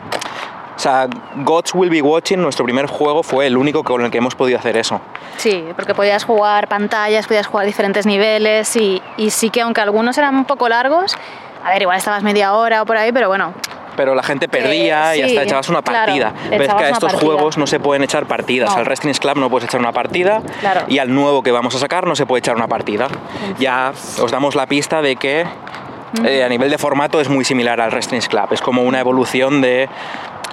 O 0.77 0.79
sea, 0.79 1.09
Gods 1.37 1.75
Will 1.75 1.89
Be 1.91 2.03
Watching, 2.03 2.41
nuestro 2.41 2.65
primer 2.65 2.87
juego, 2.87 3.23
fue 3.23 3.47
el 3.47 3.57
único 3.57 3.83
con 3.83 4.05
el 4.05 4.11
que 4.11 4.19
hemos 4.19 4.35
podido 4.35 4.59
hacer 4.59 4.77
eso. 4.77 5.01
Sí, 5.39 5.65
porque 5.75 5.95
podías 5.95 6.25
jugar 6.25 6.69
pantallas, 6.69 7.27
podías 7.27 7.47
jugar 7.47 7.67
diferentes 7.67 8.05
niveles 8.07 8.77
y, 8.77 9.03
y 9.17 9.31
sí 9.31 9.51
que 9.51 9.63
aunque 9.63 9.81
algunos 9.81 10.17
eran 10.19 10.35
un 10.35 10.45
poco 10.45 10.69
largos, 10.69 11.17
a 11.65 11.71
ver, 11.71 11.83
igual 11.83 11.97
estabas 11.97 12.23
media 12.23 12.55
hora 12.55 12.83
o 12.83 12.87
por 12.87 12.97
ahí, 12.97 13.11
pero 13.11 13.29
bueno, 13.29 13.55
pero 13.97 14.15
la 14.15 14.23
gente 14.23 14.47
perdía 14.49 15.17
y 15.17 15.21
sí, 15.21 15.25
hasta 15.25 15.43
echabas 15.45 15.69
una 15.71 15.81
claro, 15.83 16.13
partida. 16.13 16.35
le 16.51 16.59
Ves 16.59 16.75
que 16.75 16.85
a 16.85 16.91
estos 16.91 17.15
juegos 17.15 17.57
no 17.57 17.67
se 17.67 17.81
pueden 17.81 18.03
echar 18.05 18.27
partidas. 18.27 18.71
No. 18.71 18.77
Al 18.77 18.85
Wrestling 18.85 19.15
Club 19.15 19.39
no 19.39 19.49
puedes 19.49 19.67
echar 19.69 19.81
una 19.81 19.93
partida 19.93 20.43
Claro. 20.61 20.83
y 20.87 20.99
al 20.99 21.15
nuevo 21.15 21.43
que 21.43 21.51
vamos 21.51 21.75
a 21.75 21.79
sacar 21.79 22.07
no 22.07 22.15
se 22.15 22.27
puede 22.27 22.41
echar 22.41 22.57
una 22.57 22.69
partida. 22.69 23.09
Ya 23.59 23.93
os 24.21 24.31
damos 24.31 24.55
la 24.55 24.67
pista 24.67 25.01
de 25.01 25.17
que 25.17 25.47
eh, 26.25 26.45
a 26.45 26.49
nivel 26.51 26.71
de 26.71 26.77
formato 26.79 27.21
es 27.21 27.31
muy 27.31 27.45
similar 27.47 27.81
al 27.81 27.91
Wrestling 27.91 28.21
Club. 28.21 28.49
Es 28.53 28.61
como 28.61 28.83
una 28.83 29.01
evolución 29.01 29.63
de 29.63 29.89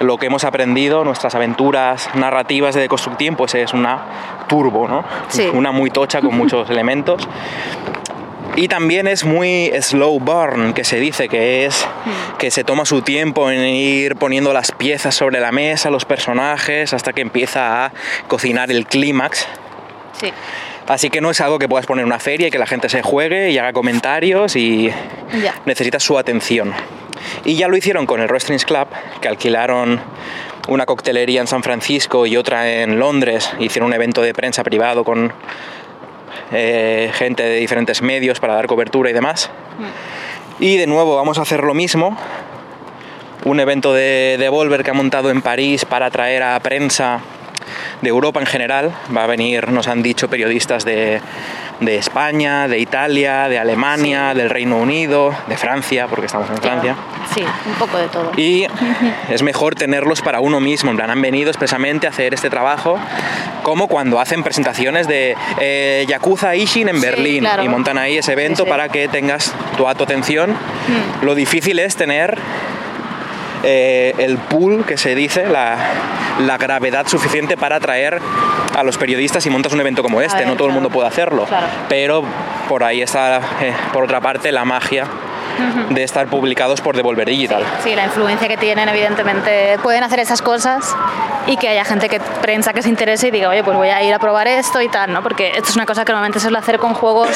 lo 0.00 0.16
que 0.18 0.26
hemos 0.26 0.44
aprendido, 0.44 1.04
nuestras 1.04 1.34
aventuras 1.34 2.08
narrativas 2.14 2.74
de 2.74 2.82
Deconstructing, 2.82 3.36
pues 3.36 3.54
es 3.54 3.72
una 3.72 4.44
turbo, 4.48 4.88
¿no? 4.88 5.04
Sí. 5.28 5.48
Una 5.52 5.70
muy 5.72 5.90
tocha 5.90 6.20
con 6.20 6.36
muchos 6.36 6.68
elementos. 6.70 7.26
Y 8.56 8.68
también 8.68 9.08
es 9.08 9.24
muy 9.24 9.72
slow 9.80 10.20
burn, 10.20 10.74
que 10.74 10.84
se 10.84 11.00
dice 11.00 11.28
que 11.28 11.64
es 11.66 11.86
que 12.38 12.52
se 12.52 12.62
toma 12.62 12.84
su 12.84 13.02
tiempo 13.02 13.50
en 13.50 13.60
ir 13.64 14.14
poniendo 14.14 14.52
las 14.52 14.70
piezas 14.70 15.14
sobre 15.16 15.40
la 15.40 15.50
mesa, 15.50 15.90
los 15.90 16.04
personajes, 16.04 16.92
hasta 16.94 17.12
que 17.12 17.20
empieza 17.20 17.86
a 17.86 17.92
cocinar 18.28 18.70
el 18.70 18.86
clímax. 18.86 19.46
sí. 20.20 20.30
Así 20.86 21.08
que 21.08 21.22
no 21.22 21.30
es 21.30 21.40
algo 21.40 21.58
que 21.58 21.66
puedas 21.66 21.86
poner 21.86 22.02
en 22.02 22.08
una 22.08 22.18
feria 22.18 22.48
y 22.48 22.50
que 22.50 22.58
la 22.58 22.66
gente 22.66 22.90
se 22.90 23.00
juegue 23.00 23.50
y 23.50 23.56
haga 23.56 23.72
comentarios 23.72 24.54
y 24.54 24.90
Ya. 25.42 25.54
necesitas 25.64 26.02
su 26.02 26.18
atención. 26.18 26.74
Y 27.44 27.56
ya 27.56 27.68
lo 27.68 27.76
hicieron 27.76 28.06
con 28.06 28.20
el 28.20 28.28
Wrestling's 28.28 28.64
Club, 28.64 28.88
que 29.20 29.28
alquilaron 29.28 30.00
una 30.68 30.86
coctelería 30.86 31.40
en 31.40 31.46
San 31.46 31.62
Francisco 31.62 32.26
y 32.26 32.36
otra 32.36 32.82
en 32.82 32.98
Londres. 32.98 33.52
Hicieron 33.58 33.88
un 33.88 33.94
evento 33.94 34.22
de 34.22 34.32
prensa 34.32 34.64
privado 34.64 35.04
con 35.04 35.32
eh, 36.52 37.10
gente 37.14 37.42
de 37.42 37.56
diferentes 37.56 38.02
medios 38.02 38.40
para 38.40 38.54
dar 38.54 38.66
cobertura 38.66 39.10
y 39.10 39.12
demás. 39.12 39.50
Y 40.58 40.76
de 40.76 40.86
nuevo 40.86 41.16
vamos 41.16 41.38
a 41.38 41.42
hacer 41.42 41.62
lo 41.62 41.74
mismo. 41.74 42.16
Un 43.44 43.60
evento 43.60 43.92
de 43.92 44.36
Devolver 44.38 44.84
que 44.84 44.90
ha 44.90 44.94
montado 44.94 45.30
en 45.30 45.42
París 45.42 45.84
para 45.84 46.06
atraer 46.06 46.42
a 46.42 46.58
prensa 46.60 47.20
de 48.02 48.08
Europa 48.08 48.40
en 48.40 48.46
general. 48.46 48.92
Va 49.14 49.24
a 49.24 49.26
venir, 49.26 49.68
nos 49.70 49.88
han 49.88 50.02
dicho, 50.02 50.28
periodistas 50.28 50.84
de, 50.84 51.20
de 51.80 51.96
España, 51.96 52.68
de 52.68 52.78
Italia, 52.78 53.48
de 53.48 53.58
Alemania, 53.58 54.34
del 54.34 54.50
Reino 54.50 54.76
Unido, 54.76 55.34
de 55.46 55.56
Francia, 55.56 56.06
porque 56.08 56.26
estamos 56.26 56.48
en 56.50 56.58
Francia. 56.58 56.96
Sí, 57.34 57.42
un 57.66 57.74
poco 57.74 57.98
de 57.98 58.08
todo. 58.08 58.32
Y 58.36 58.66
es 59.30 59.42
mejor 59.42 59.74
tenerlos 59.74 60.22
para 60.22 60.40
uno 60.40 60.60
mismo, 60.60 60.90
en 60.90 60.96
plan, 60.96 61.10
han 61.10 61.20
venido 61.22 61.50
expresamente 61.50 62.06
a 62.06 62.10
hacer 62.10 62.34
este 62.34 62.50
trabajo, 62.50 62.98
como 63.62 63.88
cuando 63.88 64.20
hacen 64.20 64.42
presentaciones 64.42 65.08
de 65.08 65.36
eh, 65.60 66.04
Yakuza 66.08 66.54
Ishin 66.54 66.88
en 66.88 66.96
Sí, 66.96 67.00
Berlín 67.00 67.40
claro. 67.40 67.64
y 67.64 67.68
montan 67.68 67.98
ahí 67.98 68.18
ese 68.18 68.32
evento 68.32 68.64
Sí, 68.64 68.68
para 68.70 68.88
que 68.88 69.08
tengas 69.08 69.54
toda 69.76 69.94
tu 69.94 70.04
atención. 70.04 70.50
Mm. 70.50 71.24
Lo 71.24 71.34
difícil 71.34 71.78
es 71.78 71.96
tener 71.96 72.38
eh, 73.64 74.14
el 74.18 74.36
pool 74.38 74.84
que 74.84 74.96
se 74.96 75.14
dice, 75.14 75.46
la, 75.48 75.76
la 76.40 76.58
gravedad 76.58 77.06
suficiente 77.06 77.56
para 77.56 77.76
atraer 77.76 78.20
a 78.76 78.82
los 78.82 78.98
periodistas 78.98 79.44
y 79.46 79.50
montas 79.50 79.72
un 79.72 79.80
evento 79.80 80.02
como 80.02 80.20
este. 80.20 80.38
ver, 80.38 80.46
no 80.48 80.56
todo 80.56 80.68
el 80.68 80.74
mundo 80.74 80.90
puede 80.90 81.08
hacerlo, 81.08 81.44
Claro. 81.46 81.66
pero 81.88 82.22
por 82.68 82.84
ahí 82.84 83.02
está, 83.02 83.38
eh, 83.60 83.72
por 83.92 84.04
otra 84.04 84.20
parte, 84.20 84.50
la 84.52 84.64
magia 84.64 85.06
de 85.90 86.02
estar 86.02 86.26
publicados 86.26 86.80
por 86.80 86.96
Devolver 86.96 87.28
Digital. 87.28 87.62
Sí, 87.84 87.94
la 87.94 88.04
influencia 88.06 88.48
que 88.48 88.56
tienen, 88.56 88.88
evidentemente, 88.88 89.78
pueden 89.84 90.02
hacer 90.02 90.18
esas 90.18 90.42
cosas 90.42 90.96
y 91.46 91.56
que 91.56 91.68
haya 91.68 91.84
gente 91.84 92.08
que 92.08 92.18
prensa 92.18 92.72
que 92.72 92.82
se 92.82 92.88
interese 92.88 93.28
y 93.28 93.30
diga, 93.30 93.50
oye, 93.50 93.62
pues 93.62 93.76
voy 93.76 93.88
a 93.88 94.02
ir 94.02 94.12
a 94.12 94.18
probar 94.18 94.48
esto 94.48 94.80
y 94.80 94.88
tal, 94.88 95.12
¿no? 95.12 95.22
Porque 95.22 95.52
esto 95.54 95.68
es 95.68 95.76
una 95.76 95.86
cosa 95.86 96.04
que 96.04 96.10
normalmente 96.10 96.40
se 96.40 96.44
suele 96.44 96.58
hacer 96.58 96.80
con 96.80 96.94
juegos 96.94 97.28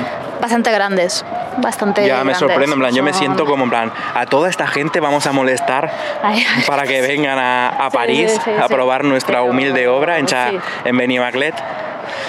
bastante 0.40 0.72
grandes, 0.72 1.24
bastante 1.58 2.06
Ya 2.06 2.22
me 2.24 2.34
sorprende, 2.34 2.72
en 2.74 2.78
plan, 2.80 2.94
yo 2.94 3.02
me 3.02 3.12
Son- 3.12 3.18
siento 3.20 3.44
como 3.46 3.64
en 3.64 3.70
plan, 3.70 3.92
a 4.14 4.26
toda 4.26 4.48
esta 4.48 4.66
gente 4.66 5.00
vamos 5.00 5.26
a 5.26 5.32
molestar 5.32 5.90
Ay, 6.22 6.44
ay. 6.56 6.62
para 6.66 6.84
que 6.84 7.00
vengan 7.02 7.38
a, 7.38 7.68
a 7.68 7.90
Sí, 7.90 7.96
París 7.96 8.32
sí, 8.32 8.40
sí, 8.44 8.50
a 8.62 8.68
probar 8.68 9.04
nuestra 9.04 9.42
humilde 9.42 9.88
obra 9.88 10.18
hecha 10.18 10.50
sí. 10.50 10.58
en 10.84 10.96
Benimaclet. 10.96 11.54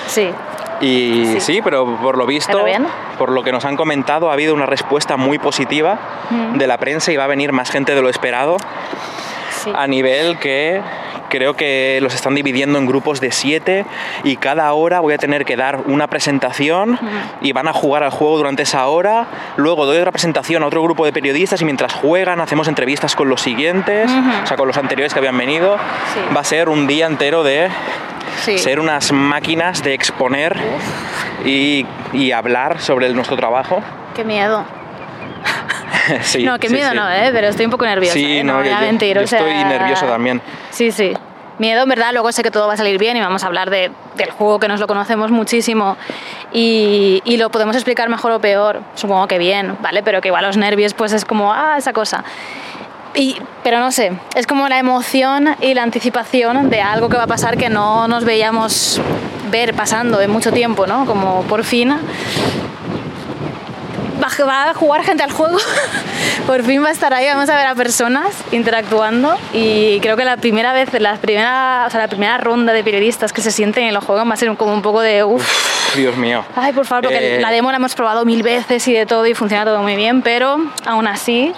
Sí, 0.07 0.31
Y 0.81 1.39
Sí. 1.39 1.61
pero 1.63 1.85
por 2.01 2.17
lo 2.17 2.25
visto, 2.25 2.65
por 3.19 3.31
lo 3.31 3.43
que 3.43 3.51
nos 3.51 3.65
han 3.65 3.75
comentado, 3.77 4.29
ha 4.31 4.33
habido 4.33 4.53
una 4.55 4.65
respuesta 4.65 5.15
muy 5.17 5.37
positiva 5.37 5.97
Mm. 6.31 6.57
de 6.57 6.65
la 6.67 6.77
prensa 6.77 7.11
y 7.11 7.17
va 7.17 7.25
a 7.25 7.27
venir 7.27 7.51
más 7.51 7.69
gente 7.69 7.93
de 7.93 8.01
lo 8.01 8.09
esperado 8.09 8.57
a 9.75 9.85
nivel 9.85 10.39
que 10.39 10.81
creo 11.31 11.55
que 11.55 11.97
los 12.03 12.13
están 12.13 12.35
dividiendo 12.35 12.77
en 12.77 12.85
grupos 12.85 13.21
de 13.21 13.31
siete 13.31 13.85
y 14.23 14.35
cada 14.35 14.71
hora 14.73 14.99
voy 14.99 15.13
a 15.13 15.17
tener 15.17 15.45
que 15.45 15.55
dar 15.55 15.77
una 15.87 16.07
presentación 16.07 16.99
y 17.41 17.53
van 17.53 17.67
a 17.67 17.73
jugar 17.73 18.03
al 18.03 18.11
juego 18.11 18.37
durante 18.37 18.63
esa 18.63 18.85
hora. 18.87 19.25
Luego 19.55 19.85
doy 19.85 19.97
otra 19.97 20.11
presentación 20.11 20.61
a 20.61 20.67
otro 20.67 20.83
grupo 20.83 21.05
de 21.05 21.13
periodistas 21.13 21.61
y 21.61 21.65
mientras 21.65 21.93
juegan 21.93 22.41
hacemos 22.41 22.67
entrevistas 22.67 23.15
con 23.15 23.29
los 23.29 23.41
siguientes, 23.41 24.11
o 24.43 24.45
sea, 24.45 24.57
con 24.57 24.67
los 24.67 24.77
anteriores 24.77 25.13
que 25.13 25.19
habían 25.19 25.37
venido. 25.37 25.77
Sí. 26.13 26.19
Va 26.35 26.41
a 26.41 26.43
ser 26.43 26.67
un 26.69 26.85
día 26.85 27.07
entero 27.07 27.43
de 27.43 27.69
Sí. 28.43 28.57
ser 28.57 28.79
unas 28.79 29.11
máquinas 29.11 29.83
de 29.83 29.93
exponer 29.93 30.57
y, 31.45 31.85
y 32.13 32.31
hablar 32.31 32.79
sobre 32.79 33.07
el- 33.07 33.15
nuestro 33.15 33.35
trabajo. 33.37 33.81
Qué 34.15 34.23
miedo. 34.23 34.63
Sí, 36.21 36.43
no, 36.43 36.59
qué 36.59 36.67
sí, 36.67 36.73
miedo 36.73 36.89
sí. 36.91 36.95
no, 36.95 37.09
¿eh? 37.09 37.29
Pero 37.33 37.47
estoy 37.47 37.65
un 37.65 37.71
poco 37.71 37.85
nerviosa. 37.85 38.13
Sí, 38.13 38.37
¿eh? 38.39 38.43
no, 38.43 38.57
voy 38.57 38.69
yo- 38.69 38.75
a 38.75 38.81
mentir. 38.81 39.15
yo 39.17 39.23
o 39.23 39.27
sea, 39.27 39.39
estoy 39.39 39.53
nervioso 39.63 40.05
también. 40.05 40.41
Sí, 40.69 40.91
sí. 40.91 41.13
Miedo, 41.59 41.83
en 41.83 41.89
verdad, 41.89 42.09
luego 42.13 42.31
sé 42.31 42.41
que 42.41 42.49
todo 42.49 42.67
va 42.67 42.73
a 42.73 42.77
salir 42.77 42.97
bien 42.97 43.17
y 43.17 43.19
vamos 43.19 43.43
a 43.43 43.47
hablar 43.47 43.69
de, 43.69 43.91
del 44.15 44.31
juego 44.31 44.59
que 44.59 44.67
nos 44.67 44.79
lo 44.79 44.87
conocemos 44.87 45.29
muchísimo 45.29 45.95
y, 46.51 47.21
y 47.23 47.37
lo 47.37 47.51
podemos 47.51 47.75
explicar 47.75 48.09
mejor 48.09 48.31
o 48.31 48.39
peor, 48.39 48.81
supongo 48.95 49.27
que 49.27 49.37
bien, 49.37 49.77
¿vale? 49.79 50.01
Pero 50.01 50.21
que 50.21 50.29
igual 50.29 50.43
los 50.43 50.57
nervios 50.57 50.95
pues 50.95 51.13
es 51.13 51.23
como, 51.23 51.53
ah, 51.53 51.75
esa 51.77 51.93
cosa. 51.93 52.23
Y, 53.13 53.37
pero 53.63 53.79
no 53.79 53.91
sé, 53.91 54.13
es 54.35 54.47
como 54.47 54.69
la 54.69 54.79
emoción 54.79 55.55
y 55.61 55.73
la 55.75 55.83
anticipación 55.83 56.69
de 56.71 56.81
algo 56.81 57.09
que 57.09 57.17
va 57.17 57.23
a 57.23 57.27
pasar 57.27 57.57
que 57.57 57.69
no 57.69 58.07
nos 58.07 58.23
veíamos 58.25 58.99
ver 59.51 59.75
pasando 59.75 60.19
en 60.21 60.31
mucho 60.31 60.51
tiempo, 60.51 60.87
¿no? 60.87 61.05
Como 61.05 61.43
por 61.43 61.63
fin 61.63 61.93
va, 64.21 64.69
a- 64.69 64.73
jugar 64.73 65.03
gente 65.03 65.23
al 65.23 65.31
juego. 65.31 65.57
Por 66.47 66.63
fin 66.63 66.83
va 66.83 66.89
a 66.89 66.91
estar 66.91 67.13
ahí, 67.13 67.27
vamos 67.27 67.49
a 67.49 67.55
ver 67.55 67.67
a 67.67 67.75
personas 67.75 68.27
interactuando 68.51 69.37
y 69.53 69.99
creo 69.99 70.17
que 70.17 70.25
la 70.25 70.37
primera 70.37 70.73
vez, 70.73 70.89
la 70.99 71.15
primera, 71.17 71.83
o 71.87 71.89
sea, 71.89 71.99
la 72.01 72.07
primera 72.07 72.37
ronda 72.37 72.73
de 72.73 72.83
periodistas 72.83 73.31
que 73.31 73.41
se 73.41 73.51
sienten 73.51 73.85
y 73.85 73.91
lo 73.91 74.01
juegan 74.01 74.27
va 74.29 74.33
a 74.33 74.37
ser 74.37 74.55
como 74.57 74.73
un 74.73 74.81
poco 74.81 75.01
de 75.01 75.23
uff. 75.23 75.95
Dios 75.95 76.15
mío. 76.17 76.43
Ay, 76.55 76.73
por 76.73 76.85
favor, 76.85 77.03
porque 77.05 77.37
Eh, 77.37 77.41
la 77.41 77.51
demo 77.51 77.69
la 77.71 77.77
hemos 77.77 77.93
probado 77.95 78.25
mil 78.25 78.43
veces 78.43 78.87
y 78.87 78.93
de 78.93 79.05
todo 79.05 79.25
y 79.27 79.33
funciona 79.35 79.65
todo 79.65 79.81
muy 79.81 79.95
bien, 79.95 80.21
pero 80.21 80.57
aún 80.85 81.07
así, 81.07 81.53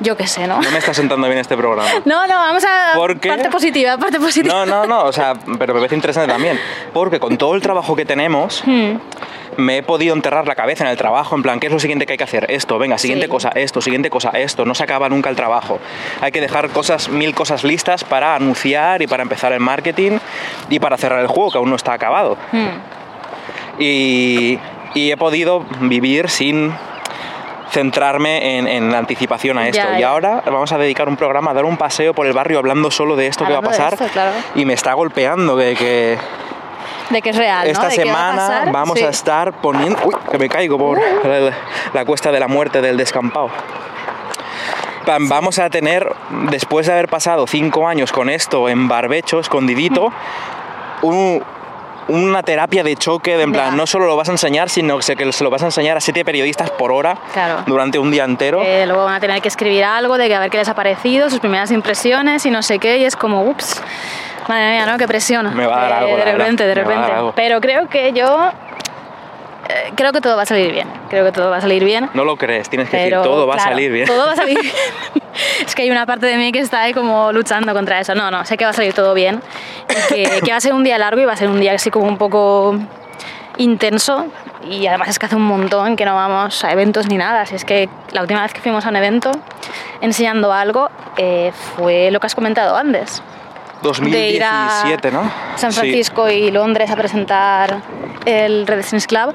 yo 0.00 0.16
qué 0.16 0.26
sé, 0.26 0.46
¿no? 0.46 0.60
No 0.60 0.70
me 0.70 0.78
está 0.78 0.94
sentando 0.94 1.26
bien 1.26 1.38
este 1.38 1.56
programa. 1.56 1.88
No, 2.04 2.26
no, 2.26 2.34
vamos 2.34 2.64
a 2.64 2.94
¿Por 2.94 3.18
qué? 3.18 3.28
parte 3.28 3.50
positiva, 3.50 3.96
parte 3.98 4.20
positiva. 4.20 4.54
No, 4.54 4.66
no, 4.66 4.86
no, 4.86 5.04
o 5.04 5.12
sea, 5.12 5.34
pero 5.58 5.74
me 5.74 5.80
parece 5.80 5.94
interesante 5.96 6.30
también, 6.30 6.60
porque 6.92 7.18
con 7.18 7.36
todo 7.38 7.54
el 7.54 7.60
trabajo 7.62 7.96
que 7.96 8.04
tenemos, 8.04 8.62
Hmm. 8.66 8.96
Me 9.56 9.78
he 9.78 9.82
podido 9.82 10.14
enterrar 10.14 10.46
la 10.48 10.54
cabeza 10.54 10.84
en 10.84 10.90
el 10.90 10.96
trabajo, 10.96 11.34
en 11.36 11.42
plan, 11.42 11.60
¿qué 11.60 11.66
es 11.66 11.72
lo 11.72 11.78
siguiente 11.78 12.06
que 12.06 12.12
hay 12.12 12.18
que 12.18 12.24
hacer? 12.24 12.50
Esto, 12.50 12.78
venga, 12.78 12.98
siguiente 12.98 13.26
Sí. 13.26 13.30
cosa, 13.30 13.50
esto, 13.54 13.80
siguiente 13.80 14.10
cosa, 14.10 14.30
esto, 14.30 14.64
no 14.64 14.74
se 14.74 14.82
acaba 14.84 15.08
nunca 15.08 15.30
el 15.30 15.36
trabajo. 15.36 15.78
Hay 16.20 16.32
que 16.32 16.40
dejar 16.40 16.70
cosas, 16.70 17.08
mil 17.08 17.34
cosas 17.34 17.64
listas 17.64 18.04
para 18.04 18.34
anunciar 18.34 19.02
y 19.02 19.06
para 19.06 19.22
empezar 19.22 19.52
el 19.52 19.60
marketing 19.60 20.18
y 20.70 20.78
para 20.78 20.96
cerrar 20.96 21.20
el 21.20 21.26
juego, 21.26 21.50
que 21.50 21.58
aún 21.58 21.70
no 21.70 21.76
está 21.76 21.92
acabado. 21.92 22.36
Hmm. 22.52 22.68
Y, 23.78 24.58
y 24.94 25.10
he 25.10 25.16
podido 25.16 25.64
vivir 25.80 26.28
sin 26.28 26.72
centrarme 27.70 28.58
en, 28.58 28.68
en 28.68 28.92
la 28.92 28.98
anticipación 28.98 29.56
a 29.58 29.66
esto. 29.66 29.82
Ya, 29.82 29.98
y 29.98 30.02
ahora 30.02 30.42
vamos 30.44 30.72
a 30.72 30.78
dedicar 30.78 31.08
un 31.08 31.16
programa 31.16 31.52
a 31.52 31.54
dar 31.54 31.64
un 31.64 31.78
paseo 31.78 32.12
por 32.12 32.26
el 32.26 32.34
barrio 32.34 32.58
hablando 32.58 32.90
solo 32.90 33.16
de 33.16 33.26
esto 33.28 33.46
que 33.46 33.52
va 33.52 33.60
a 33.60 33.62
pasar. 33.62 33.94
esto, 33.94 34.06
claro. 34.12 34.32
Y 34.54 34.66
me 34.66 34.74
está 34.74 34.92
golpeando 34.92 35.56
de 35.56 35.74
que 35.74 36.18
De 37.10 37.20
que 37.22 37.30
es 37.30 37.36
real, 37.36 37.64
¿no? 37.66 37.72
esta 37.72 37.88
De 37.88 37.96
que 37.96 38.10
va 38.10 38.28
a 38.30 38.32
semana 38.36 38.70
vamos 38.72 38.98
sí. 38.98 39.04
A 39.04 39.08
estar 39.10 39.52
poniendo... 39.60 39.98
Uy, 40.04 40.14
que 40.30 40.38
me 40.38 40.48
caigo 40.48 40.78
por 40.78 40.98
el- 41.00 41.52
la 41.92 42.04
cuesta 42.04 42.30
de 42.32 42.40
la 42.40 42.48
muerte 42.48 42.80
del 42.80 42.96
descampado. 42.96 43.50
Pa- 45.06 45.18
Vamos 45.20 45.58
a 45.58 45.68
tener, 45.68 46.14
después 46.50 46.86
de 46.86 46.92
haber 46.92 47.08
pasado 47.08 47.46
cinco 47.46 47.88
años 47.88 48.12
con 48.12 48.28
esto 48.30 48.68
en 48.68 48.86
barbecho, 48.88 49.40
escondidito, 49.40 50.10
Mm. 51.02 51.06
un- 51.06 51.44
una 52.08 52.42
terapia 52.42 52.82
de 52.82 52.96
choque, 52.96 53.36
de 53.36 53.44
en 53.44 53.52
plan, 53.52 53.70
Ya. 53.70 53.76
no 53.76 53.86
solo 53.86 54.06
lo 54.06 54.16
vas 54.16 54.28
a 54.28 54.32
enseñar, 54.32 54.68
sino 54.70 54.98
que 54.98 55.02
se- 55.32 55.44
lo 55.44 55.50
vas 55.50 55.62
a 55.62 55.66
enseñar 55.66 55.96
a 55.96 56.00
siete 56.00 56.24
periodistas 56.24 56.70
por 56.70 56.90
hora 56.92 57.16
Claro. 57.32 57.62
durante 57.66 57.98
un 57.98 58.10
día 58.10 58.24
entero. 58.24 58.60
que 58.60 58.86
luego 58.86 59.04
van 59.04 59.14
a 59.14 59.20
tener 59.20 59.40
que 59.40 59.48
escribir 59.48 59.84
algo 59.84 60.18
de 60.18 60.26
que 60.28 60.34
a 60.34 60.40
ver 60.40 60.50
qué 60.50 60.58
les 60.58 60.68
ha 60.68 60.74
parecido, 60.74 61.30
sus 61.30 61.38
primeras 61.40 61.70
impresiones 61.70 62.44
y 62.46 62.50
no 62.50 62.62
sé 62.62 62.78
qué, 62.80 62.98
y 62.98 63.04
es 63.04 63.14
como, 63.16 63.42
ups, 63.42 63.80
madre 64.48 64.70
mía, 64.72 64.86
¿no? 64.86 64.98
Qué 64.98 65.06
presión. 65.06 65.54
Me 65.56 65.66
va 65.66 65.78
a 65.78 65.82
dar 65.88 65.90
Eh, 65.90 65.94
algo, 66.04 66.16
De 66.16 66.24
repente, 66.32 66.66
de 66.66 66.74
va 66.74 66.82
repente. 66.82 67.12
Pero 67.36 67.60
creo 67.60 67.88
que 67.88 68.12
yo. 68.12 68.50
eh, 69.68 69.92
creo 69.94 70.12
que 70.12 70.20
todo 70.20 70.36
va 70.36 70.42
a 70.42 70.46
salir 70.46 70.72
bien. 70.72 70.88
Creo 71.08 71.24
que 71.24 71.32
todo 71.32 71.50
va 71.50 71.58
a 71.58 71.60
salir 71.60 71.84
bien. 71.84 72.10
No 72.14 72.24
lo 72.24 72.36
crees, 72.36 72.68
tienes 72.68 72.88
que 72.88 72.96
Pero, 72.96 73.18
decir, 73.18 73.32
todo 73.32 73.46
va 73.46 73.54
claro, 73.54 73.68
a 73.70 73.72
salir 73.72 73.92
bien. 73.92 74.06
Todo 74.06 74.26
va 74.26 74.32
a 74.32 74.36
salir 74.36 74.58
bien. 74.62 74.74
es 75.66 75.74
que 75.74 75.82
hay 75.82 75.90
una 75.90 76.06
parte 76.06 76.26
de 76.26 76.36
mí 76.36 76.50
que 76.52 76.58
está 76.60 76.80
ahí 76.82 76.92
como 76.92 77.32
luchando 77.32 77.72
contra 77.72 78.00
eso. 78.00 78.14
No, 78.14 78.30
no, 78.30 78.44
sé 78.44 78.56
que 78.56 78.64
va 78.64 78.70
a 78.70 78.74
salir 78.74 78.92
todo 78.94 79.14
bien. 79.14 79.40
Y 80.10 80.14
que, 80.14 80.40
que 80.40 80.50
va 80.50 80.56
a 80.56 80.60
ser 80.60 80.72
un 80.74 80.84
día 80.84 80.98
largo 80.98 81.20
y 81.20 81.24
va 81.24 81.32
a 81.32 81.36
ser 81.36 81.48
un 81.48 81.60
día 81.60 81.72
así 81.74 81.90
como 81.90 82.06
un 82.06 82.18
poco 82.18 82.76
intenso. 83.58 84.26
Y 84.68 84.86
además 84.86 85.08
es 85.08 85.18
que 85.18 85.26
hace 85.26 85.34
un 85.36 85.42
montón 85.42 85.96
que 85.96 86.04
no 86.04 86.14
vamos 86.14 86.62
a 86.64 86.70
eventos 86.72 87.06
ni 87.08 87.16
nada. 87.16 87.46
Si 87.46 87.54
es 87.56 87.64
que 87.64 87.88
la 88.12 88.20
última 88.22 88.42
vez 88.42 88.52
que 88.52 88.60
fuimos 88.60 88.86
a 88.86 88.90
un 88.90 88.96
evento 88.96 89.30
enseñando 90.00 90.52
algo 90.52 90.88
eh, 91.16 91.52
fue 91.76 92.10
lo 92.10 92.20
que 92.20 92.26
has 92.26 92.34
comentado 92.34 92.76
antes. 92.76 93.22
De 93.82 94.30
ir 94.30 94.42
a 94.44 94.82
2017, 94.84 95.10
¿no? 95.10 95.30
San 95.56 95.72
Sí. 95.72 95.80
Francisco 95.80 96.28
y 96.30 96.50
Londres 96.50 96.90
a 96.90 96.96
presentar 96.96 97.80
el 98.24 98.66
Red 98.66 98.82
Strings 98.82 99.06
Club. 99.06 99.34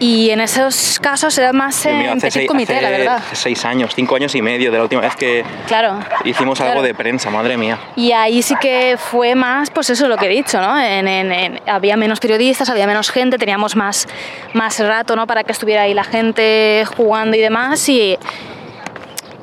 Y 0.00 0.30
en 0.30 0.40
esos 0.40 1.00
casos 1.00 1.36
era 1.38 1.52
más 1.52 1.84
mío, 1.86 1.94
en 1.94 2.08
hace 2.10 2.20
petit 2.20 2.32
seis, 2.32 2.48
comité, 2.48 2.74
hace 2.74 2.82
la 2.82 2.90
verdad. 2.90 3.22
seis 3.32 3.64
años, 3.64 3.92
cinco 3.96 4.14
años 4.14 4.32
y 4.36 4.42
medio 4.42 4.70
de 4.70 4.76
la 4.76 4.84
última 4.84 5.00
vez 5.00 5.16
que 5.16 5.42
Claro. 5.66 5.98
hicimos 6.24 6.60
algo 6.60 6.82
de 6.82 6.94
prensa, 6.94 7.30
madre 7.30 7.56
mía. 7.56 7.78
Y 7.96 8.12
ahí 8.12 8.42
sí 8.42 8.54
que 8.60 8.96
fue 8.96 9.34
más, 9.34 9.70
pues 9.70 9.90
eso 9.90 10.06
lo 10.06 10.16
que 10.16 10.26
he 10.26 10.28
dicho, 10.28 10.60
¿no? 10.60 10.78
En- 10.78 11.08
en- 11.08 11.32
en- 11.32 11.60
había 11.66 11.96
menos 11.96 12.20
periodistas, 12.20 12.68
había 12.70 12.86
menos 12.86 13.10
gente, 13.10 13.38
teníamos 13.38 13.74
más, 13.74 14.06
más 14.52 14.78
rato, 14.78 15.16
¿no? 15.16 15.26
Para 15.26 15.42
que 15.42 15.50
estuviera 15.50 15.82
ahí 15.82 15.94
la 15.94 16.04
gente 16.04 16.84
jugando 16.96 17.36
y 17.36 17.40
demás. 17.40 17.88
Y 17.88 18.16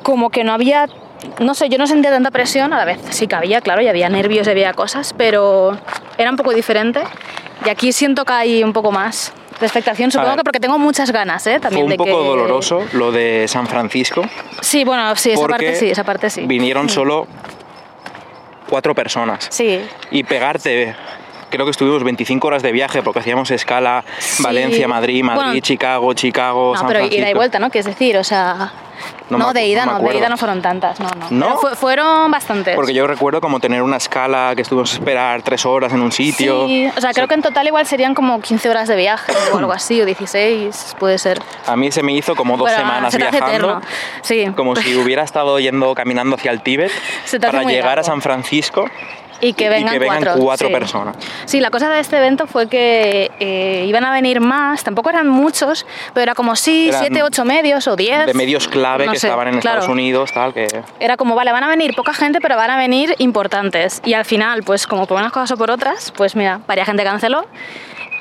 como 0.02 0.30
que 0.30 0.42
no 0.42 0.54
había, 0.54 0.86
no 1.40 1.54
sé, 1.54 1.68
yo 1.68 1.78
no 1.78 1.86
sentía 1.86 2.10
tanta 2.10 2.30
presión, 2.30 2.72
a 2.72 2.78
la 2.78 2.84
vez 2.84 2.98
sí 3.10 3.26
que 3.26 3.34
había, 3.36 3.60
claro, 3.60 3.82
y 3.82 3.88
había 3.88 4.08
nervios 4.08 4.46
y 4.46 4.50
había 4.50 4.72
cosas, 4.74 5.14
pero 5.16 5.78
era 6.18 6.30
un 6.30 6.36
poco 6.36 6.52
diferente. 6.52 7.00
Y 7.64 7.68
aquí 7.70 7.92
siento 7.92 8.24
que 8.24 8.32
hay 8.32 8.62
un 8.64 8.72
poco 8.72 8.92
más 8.92 9.32
de 9.60 9.66
expectación, 9.66 10.10
supongo 10.10 10.30
ver. 10.30 10.38
que 10.38 10.44
porque 10.44 10.60
tengo 10.60 10.78
muchas 10.78 11.10
ganas, 11.10 11.46
¿eh? 11.46 11.52
Fue 11.52 11.60
También 11.60 11.84
un 11.84 11.90
de 11.90 11.96
poco 11.96 12.10
que... 12.10 12.28
doloroso 12.28 12.84
lo 12.92 13.10
de 13.12 13.46
San 13.48 13.66
Francisco, 13.66 14.22
Sí, 14.60 14.84
bueno, 14.84 15.16
sí, 15.16 15.30
esa 15.32 15.46
parte 15.46 15.74
sí, 15.74 15.90
esa 15.90 16.04
parte 16.04 16.28
sí. 16.30 16.42
vinieron 16.46 16.88
solo 16.90 17.26
cuatro 18.68 18.94
personas. 18.94 19.46
Sí, 19.50 19.80
Y 20.10 20.24
pegarte, 20.24 20.94
creo 21.50 21.64
que 21.64 21.70
estuvimos 21.70 22.02
25 22.04 22.46
horas 22.46 22.62
de 22.62 22.72
viaje 22.72 23.02
porque 23.02 23.20
hacíamos 23.20 23.50
escala 23.50 24.04
Sí. 24.18 24.42
Valencia, 24.42 24.86
Madrid, 24.88 25.22
Madrid, 25.24 25.42
Bueno, 25.44 25.60
Chicago, 25.60 26.12
Chicago, 26.14 26.72
No, 26.74 26.78
San 26.78 26.86
pero 26.88 26.98
Francisco. 27.00 27.22
ida 27.22 27.30
y 27.30 27.34
vuelta, 27.34 27.58
¿no? 27.58 27.70
Que 27.70 27.78
es 27.78 27.86
decir, 27.86 28.18
o 28.18 28.24
sea, 28.24 28.72
No 29.30 29.52
de 29.52 29.66
ida 29.66 29.86
no 29.86 29.98
de 29.98 30.16
ida 30.16 30.28
no 30.28 30.36
fueron 30.36 30.62
tantas, 30.62 31.00
no, 31.00 31.08
no. 31.18 31.30
¿No? 31.30 31.56
Fueron 31.76 32.30
bastantes. 32.30 32.74
Porque 32.74 32.94
yo 32.94 33.06
recuerdo 33.06 33.40
como 33.40 33.60
tener 33.60 33.82
una 33.82 33.96
escala 33.96 34.52
que 34.54 34.62
estuvimos 34.62 34.92
a 34.92 34.94
esperar 34.94 35.42
tres 35.42 35.66
horas 35.66 35.92
en 35.92 36.00
un 36.00 36.12
sitio. 36.12 36.66
Sí, 36.66 36.88
o 36.96 37.00
sea, 37.00 37.12
creo 37.12 37.28
que 37.28 37.34
en 37.34 37.42
total 37.42 37.66
igual 37.66 37.86
serían 37.86 38.14
como 38.14 38.40
15 38.40 38.68
horas 38.68 38.88
de 38.88 38.96
viaje 38.96 39.32
o 39.52 39.58
algo 39.58 39.72
así, 39.72 40.00
o 40.00 40.06
16, 40.06 40.96
puede 40.98 41.18
ser. 41.18 41.40
A 41.66 41.76
mí 41.76 41.90
se 41.92 42.02
me 42.02 42.12
hizo 42.12 42.34
como 42.34 42.56
dos 42.56 42.68
Bueno, 42.68 42.78
semanas 42.78 43.12
se 43.12 43.18
viajando. 43.18 43.80
Sí. 44.22 44.46
Como 44.56 44.76
si 44.76 44.94
hubiera 44.96 45.22
estado 45.22 45.58
yendo 45.58 45.94
caminando 45.94 46.36
hacia 46.36 46.50
el 46.50 46.62
Tíbet 46.62 46.92
para 47.40 47.62
llegar 47.62 47.98
a. 47.98 48.06
San 48.06 48.22
Francisco 48.22 48.88
Y 49.40 49.52
que 49.52 49.68
vengan, 49.68 49.94
y 49.94 49.98
que 49.98 49.98
vengan 49.98 50.22
cuatro, 50.22 50.42
cuatro 50.42 50.68
sí. 50.68 50.74
personas. 50.74 51.16
Sí, 51.44 51.60
la 51.60 51.70
cosa 51.70 51.90
de 51.90 52.00
este 52.00 52.16
evento 52.16 52.46
fue 52.46 52.68
que 52.68 53.30
eh, 53.40 53.84
iban 53.86 54.04
a 54.04 54.10
venir 54.10 54.40
más, 54.40 54.84
tampoco 54.84 55.10
eran 55.10 55.28
muchos, 55.28 55.86
pero 56.14 56.22
era 56.22 56.34
como 56.34 56.56
sí, 56.56 56.88
Eran 56.88 57.00
siete, 57.00 57.22
ocho 57.22 57.44
medios 57.44 57.86
o 57.88 57.96
diez. 57.96 58.26
de 58.26 58.34
medios 58.34 58.68
clave 58.68 59.06
no 59.06 59.12
que 59.12 59.18
sé, 59.18 59.26
estaban 59.26 59.48
en 59.48 59.60
claro. 59.60 59.80
Estados 59.80 59.92
Unidos, 59.92 60.32
tal, 60.32 60.54
que 60.54 60.66
Era 61.00 61.16
como, 61.16 61.34
vale, 61.34 61.52
van 61.52 61.64
a 61.64 61.68
venir 61.68 61.94
poca 61.94 62.14
gente, 62.14 62.40
pero 62.40 62.56
van 62.56 62.70
a 62.70 62.76
venir 62.76 63.14
importantes. 63.18 64.00
Y 64.04 64.14
al 64.14 64.24
final, 64.24 64.62
pues 64.62 64.86
como 64.86 65.06
por 65.06 65.18
unas 65.18 65.32
cosas 65.32 65.52
o 65.52 65.56
por 65.56 65.70
otras, 65.70 66.12
pues 66.16 66.36
mira, 66.36 66.60
varias 66.66 66.86
gente 66.86 67.04
canceló. 67.04 67.46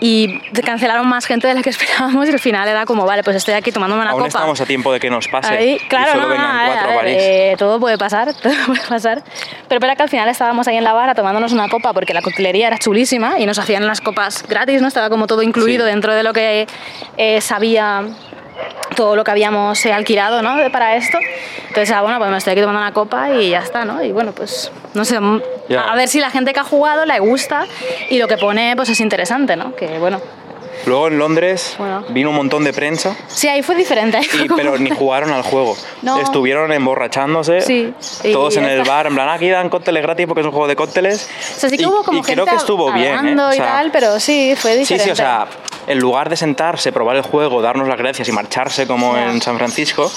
Y 0.02 0.40
cancelaron 0.66 1.08
más 1.08 1.26
gente 1.26 1.48
de 1.48 1.54
la 1.54 1.62
que 1.62 1.70
esperábamos 1.76 2.28
y 2.28 2.32
al 2.32 2.40
final 2.40 2.68
era 2.68 2.86
como, 2.86 3.06
vale, 3.06 3.24
pues 3.24 3.38
estoy 3.38 3.54
aquí 3.54 3.72
tomándome 3.72 4.02
una 4.02 4.12
aún 4.12 4.20
copa. 4.22 4.28
estamos 4.28 4.60
a 4.62 4.66
tiempo 4.66 4.92
de 4.92 5.00
que 5.00 5.10
nos 5.10 5.28
pase 5.28 5.54
Ahí, 5.54 5.78
claro, 5.88 6.08
y 6.08 6.12
solo 6.12 6.24
no, 6.24 6.30
vengan 6.30 6.48
no, 6.48 6.54
a 6.60 6.64
ver, 6.64 6.68
cuatro 6.72 6.86
a 6.86 6.88
ver, 6.90 6.98
bares. 6.98 7.18
eh, 7.24 7.56
todo 7.58 7.80
puede 7.80 7.98
pasar, 7.98 8.34
todo 8.42 8.54
puede 8.68 8.82
pasar. 8.88 9.24
Pero 9.68 9.78
espera 9.80 9.96
que 9.96 10.04
al 10.04 10.10
final 10.10 10.28
estábamos 10.30 10.68
ahí 10.68 10.78
en 10.78 10.84
la 10.84 10.94
barra 10.94 11.16
tomándonos 11.16 11.54
una 11.54 11.70
copa 11.70 11.94
porque 11.94 12.14
la 12.14 12.22
coctelería 12.22 12.68
era 12.68 12.78
chulísima 12.78 13.40
y 13.40 13.46
nos 13.46 13.58
hacían 13.60 13.88
las 13.88 14.02
copas 14.02 14.44
gratis, 14.48 14.82
¿no? 14.82 14.88
Estaba 14.88 15.10
como 15.10 15.28
todo 15.28 15.42
incluido 15.42 15.86
Sí. 15.86 15.92
dentro 15.92 16.14
de 16.14 16.24
lo 16.24 16.34
que 16.34 16.68
eh, 17.18 17.42
sabía 17.42 18.04
todo 18.96 19.16
lo 19.16 19.24
que 19.24 19.32
habíamos 19.32 19.86
eh, 19.86 19.94
alquilado, 19.94 20.42
¿no? 20.42 20.56
Para 20.72 20.96
esto. 20.96 21.18
Entonces, 21.68 21.92
ah, 21.92 22.02
bueno, 22.02 22.18
pues 22.18 22.32
me 22.32 22.38
estoy 22.38 22.52
aquí 22.52 22.62
tomando 22.62 22.82
una 22.82 22.94
copa 22.94 23.32
y 23.32 23.50
ya 23.50 23.60
está, 23.60 23.86
¿no? 23.86 24.04
Y 24.04 24.12
bueno, 24.12 24.32
pues 24.32 24.72
no 24.94 25.06
sé, 25.06 25.20
mm, 25.20 25.42
a 25.78 25.96
ver 25.96 26.08
si 26.08 26.20
la 26.20 26.30
gente 26.30 26.54
que 26.54 26.60
ha 26.60 26.64
jugado 26.64 27.06
le 27.06 27.20
gusta 27.20 27.66
y 28.10 28.18
lo 28.18 28.28
que 28.28 28.38
pone 28.38 28.74
pues 28.76 28.90
es 28.90 29.00
interesante, 29.00 29.56
¿no? 29.56 29.76
Que 29.76 30.00
bueno, 30.00 30.22
Luego 30.86 31.08
en 31.08 31.18
Londres 31.18 31.76
Bueno. 31.78 32.04
vino 32.10 32.30
un 32.30 32.36
montón 32.36 32.64
de 32.64 32.74
prensa, 32.74 33.16
sí, 33.28 33.48
ahí 33.48 33.62
fue 33.64 33.76
diferente. 33.76 34.20
y- 34.44 34.48
pero 34.50 34.78
ni 34.78 34.90
jugaron 34.96 35.32
al 35.32 35.42
juego. 35.44 35.76
No. 36.02 36.20
Estuvieron 36.20 36.72
emborrachándose, 36.72 37.62
Sí, 37.62 37.94
y 38.24 38.32
todos 38.32 38.56
en 38.58 38.66
el 38.66 38.84
bar, 38.84 39.08
en 39.08 39.16
plan, 39.16 39.30
aquí 39.30 39.50
dan 39.50 39.70
cócteles 39.70 40.04
gratis 40.04 40.26
porque 40.28 40.42
es 40.42 40.46
un 40.46 40.52
juego 40.52 40.68
de 40.68 40.76
cócteles. 40.76 41.30
O 41.56 41.60
sea, 41.60 41.70
sí 41.70 41.78
que 41.78 41.84
Y- 41.84 41.86
hubo 41.88 42.04
como 42.04 42.20
y 42.20 42.24
gente 42.24 42.34
creo 42.34 42.46
que 42.46 42.56
estuvo 42.56 42.92
bien, 42.92 43.38
¿eh? 43.38 43.42
O 43.42 43.52
y 43.54 43.56
sea, 43.58 43.66
tal, 43.66 43.92
pero 43.92 44.20
sí, 44.20 44.54
fue 44.58 44.74
Sí, 44.74 44.80
diferente. 44.80 45.04
sí, 45.06 45.12
o 45.12 45.16
sea, 45.16 45.48
en 45.88 46.00
lugar 46.00 46.30
de 46.30 46.36
sentarse, 46.36 46.92
probar 46.92 47.16
el 47.16 47.22
juego, 47.24 47.62
darnos 47.62 47.88
las 47.88 47.98
gracias 47.98 48.28
y 48.28 48.32
marcharse 48.32 48.88
como 48.88 49.16
en 49.18 49.42
San 49.42 49.58
Francisco, 49.58 50.12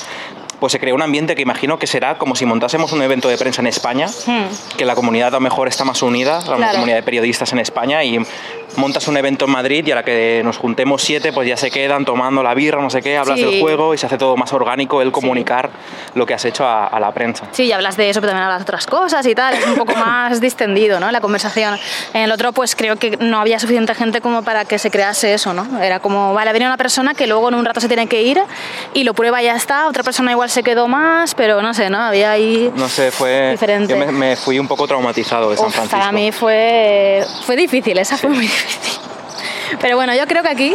pues 0.61 0.73
se 0.73 0.81
creó 0.81 0.95
un 0.95 1.03
ambiente 1.03 1.35
que 1.35 1.43
imagino 1.43 1.79
que 1.79 1.87
será 1.87 2.19
como 2.19 2.35
si 2.37 2.45
montásemos 2.47 2.93
un 2.93 3.03
evento 3.03 3.29
de 3.29 3.39
prensa 3.39 3.61
en 3.61 3.67
España, 3.69 4.07
Hmm. 4.27 4.77
que 4.77 4.85
la 4.85 4.95
comunidad 4.95 5.29
a 5.29 5.33
lo 5.33 5.41
mejor 5.41 5.69
está 5.69 5.85
más 5.85 6.03
unida, 6.03 6.41
la 6.47 6.57
Claro. 6.57 6.73
comunidad 6.73 6.97
de 6.97 7.03
periodistas 7.03 7.53
en 7.53 7.59
España, 7.61 8.03
y 8.05 8.19
montas 8.77 9.09
un 9.09 9.17
evento 9.17 9.47
en 9.47 9.51
Madrid 9.53 9.87
y 9.87 9.93
a 9.93 9.97
la 9.97 10.03
que 10.05 10.43
nos 10.45 10.57
juntemos 10.59 11.03
siete, 11.03 11.33
pues 11.33 11.49
ya 11.49 11.57
se 11.57 11.71
quedan 11.71 12.05
tomando 12.05 12.43
la 12.43 12.55
birra, 12.55 12.81
no 12.83 12.91
sé 12.91 13.03
qué, 13.03 13.17
hablas 13.17 13.39
Sí. 13.39 13.45
del 13.45 13.61
juego 13.61 13.95
y 13.95 13.99
se 13.99 14.07
hace 14.07 14.19
todo 14.19 14.37
más 14.37 14.53
orgánico 14.53 15.01
el 15.03 15.11
comunicar 15.13 15.71
lo 16.15 16.27
que 16.27 16.35
has 16.35 16.45
hecho 16.45 16.65
a, 16.67 16.87
a 16.87 17.01
la 17.01 17.13
prensa. 17.13 17.47
Sí, 17.53 17.65
y 17.65 17.73
hablas 17.73 17.97
de 17.97 18.11
eso, 18.11 18.21
pero 18.21 18.31
también 18.33 18.45
hablas 18.45 18.61
de 18.61 18.63
otras 18.65 18.87
cosas 18.87 19.25
y 19.27 19.35
tal. 19.35 19.55
Es 19.55 19.67
un 19.67 19.75
poco 19.77 19.95
más 19.95 20.41
distendido, 20.41 21.01
¿no? 21.01 21.11
La 21.11 21.21
conversación. 21.21 21.79
En 22.15 22.23
el 22.23 22.33
otro, 22.33 22.53
pues 22.53 22.77
creo 22.77 22.97
que 22.97 23.17
no 23.19 23.41
había 23.41 23.59
suficiente 23.59 23.95
gente 23.95 24.21
como 24.21 24.43
para 24.43 24.65
que 24.65 24.79
se 24.79 24.91
crease 24.91 25.35
eso, 25.35 25.53
¿no? 25.55 25.81
Era 25.83 26.01
como, 26.01 26.35
vale, 26.35 26.53
viene 26.53 26.67
una 26.67 26.77
persona 26.77 27.15
que 27.15 27.27
luego 27.27 27.49
en 27.49 27.55
un 27.55 27.65
rato 27.65 27.81
se 27.81 27.89
tiene 27.89 28.07
que 28.07 28.23
ir 28.23 28.41
y 28.95 29.05
lo 29.05 29.15
prueba 29.15 29.41
y 29.43 29.47
ya 29.47 29.57
está. 29.57 29.89
Otra 29.89 30.03
persona 30.03 30.31
igual 30.33 30.48
se 30.49 30.63
quedó 30.63 30.89
más, 30.89 31.35
pero 31.35 31.63
no 31.63 31.73
sé, 31.75 31.91
¿no? 31.91 31.99
Había 31.99 32.31
ahí. 32.33 32.73
No 32.75 32.89
sé, 32.89 33.11
fue... 33.11 33.51
Diferente. 33.53 33.93
Yo 33.93 33.97
me, 33.99 34.11
me 34.11 34.37
fui 34.37 34.59
un 34.59 34.67
poco 34.69 34.87
traumatizado 34.87 35.51
de 35.51 35.57
San 35.57 35.67
Uf, 35.67 35.75
Francisco. 35.75 35.99
para 35.99 36.13
mí 36.13 36.33
fue, 36.33 37.25
fue 37.45 37.57
difícil, 37.57 37.99
esa 37.99 38.17
fue 38.17 38.31
muy 38.31 38.41
difícil. 38.43 39.01
Pero 39.81 39.97
bueno, 39.97 40.15
yo 40.15 40.27
creo 40.27 40.43
que 40.43 40.49
aquí. 40.49 40.75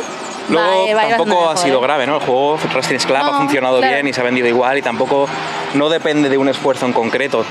Luego 0.50 0.86
tampoco 1.10 1.50
ha 1.50 1.58
sido 1.58 1.80
¿eh? 1.80 1.82
grave, 1.84 2.06
¿no? 2.06 2.15
El 2.18 2.22
juego 2.22 2.58
Wrestling 2.74 2.98
Club 3.00 3.15
ha 3.15 3.24
No, 3.24 3.38
funcionado 3.39 3.77
claro. 3.80 3.94
bien 3.94 4.08
y 4.08 4.13
se 4.13 4.20
ha 4.22 4.24
vendido 4.24 4.48
igual 4.48 4.77
y 4.77 4.82
tampoco 4.82 5.27
no 5.74 5.89
depende 5.89 6.30
de 6.30 6.38
un 6.38 6.50
esfuerzo 6.50 6.86
en 6.86 6.94
concreto. 6.94 7.46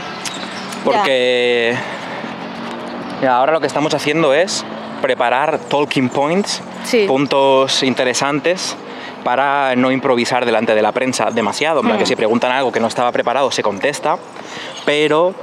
Porque 0.84 1.74
Mira, 3.20 3.36
ahora 3.36 3.52
lo 3.52 3.60
que 3.60 3.66
estamos 3.66 3.94
haciendo 3.94 4.34
es 4.34 4.64
preparar 5.00 5.58
talking 5.58 6.08
points, 6.08 6.60
Sí. 6.84 7.04
puntos 7.06 7.82
interesantes 7.82 8.76
para 9.24 9.74
no 9.76 9.90
improvisar 9.90 10.44
delante 10.44 10.74
de 10.74 10.82
la 10.82 10.92
prensa 10.92 11.30
demasiado. 11.30 11.80
En 11.80 11.86
plan, 11.86 11.98
que 11.98 12.06
si 12.06 12.16
preguntan 12.16 12.52
algo 12.52 12.72
que 12.72 12.80
no 12.80 12.88
estaba 12.88 13.12
preparado 13.12 13.50
se 13.50 13.62
contesta, 13.62 14.18
pero 14.84 15.34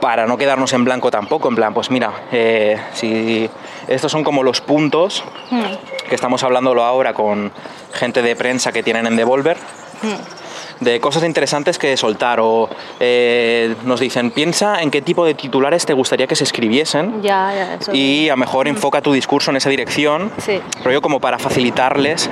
para 0.00 0.26
no 0.26 0.36
quedarnos 0.36 0.72
en 0.72 0.84
blanco 0.84 1.10
tampoco, 1.10 1.48
en 1.48 1.54
plan, 1.54 1.72
pues 1.74 1.90
mira, 1.90 2.12
eh, 2.32 2.76
si 2.92 3.48
estos 3.86 4.10
son 4.10 4.24
como 4.24 4.42
los 4.42 4.60
puntos 4.60 5.22
Hmm, 5.52 6.08
que 6.08 6.14
estamos 6.14 6.42
hablándolo 6.44 6.82
ahora 6.82 7.12
con 7.12 7.52
gente 7.92 8.22
de 8.22 8.34
prensa 8.34 8.72
que 8.72 8.82
tienen 8.82 9.06
en 9.06 9.16
Devolver, 9.16 9.58
hmm. 10.00 10.41
De 10.84 11.00
cosas 11.00 11.24
interesantes 11.24 11.78
que 11.78 11.96
soltar 11.96 12.40
o 12.40 12.68
eh, 13.00 13.74
nos 13.84 14.00
dicen, 14.00 14.30
piensa 14.30 14.82
en 14.82 14.90
qué 14.90 15.02
tipo 15.02 15.24
de 15.24 15.34
titulares 15.34 15.86
te 15.86 15.92
gustaría 15.92 16.26
que 16.26 16.36
se 16.36 16.44
escribiesen 16.44 17.22
Ya, 17.22 17.52
ya, 17.54 17.74
eso. 17.80 17.92
y 17.94 18.28
a 18.28 18.32
lo 18.32 18.38
mejor 18.38 18.68
enfoca 18.68 19.00
tu 19.00 19.12
discurso 19.12 19.50
en 19.50 19.56
esa 19.56 19.70
dirección, 19.70 20.30
Sí. 20.38 20.60
rollo 20.84 21.00
como 21.02 21.20
para 21.20 21.38
facilitarles 21.38 22.28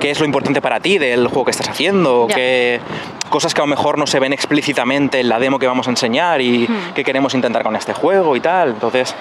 qué 0.00 0.10
es 0.10 0.18
lo 0.18 0.26
importante 0.26 0.60
para 0.60 0.80
ti 0.80 0.98
del 0.98 1.28
juego 1.28 1.44
que 1.44 1.50
estás 1.52 1.68
haciendo, 1.68 2.26
Ya. 2.28 2.34
qué 2.34 2.80
cosas 3.30 3.54
que 3.54 3.60
a 3.60 3.64
lo 3.64 3.68
mejor 3.68 3.96
no 3.98 4.06
se 4.06 4.18
ven 4.20 4.32
explícitamente 4.32 5.20
en 5.20 5.28
la 5.28 5.38
demo 5.38 5.58
que 5.58 5.66
vamos 5.66 5.86
a 5.86 5.90
enseñar 5.90 6.40
y 6.40 6.66
Hmm. 6.68 6.92
qué 6.94 7.02
queremos 7.04 7.34
intentar 7.34 7.62
con 7.62 7.74
este 7.76 7.92
juego 7.94 8.36
y 8.36 8.40
tal. 8.40 8.70
Entonces, 8.70 9.14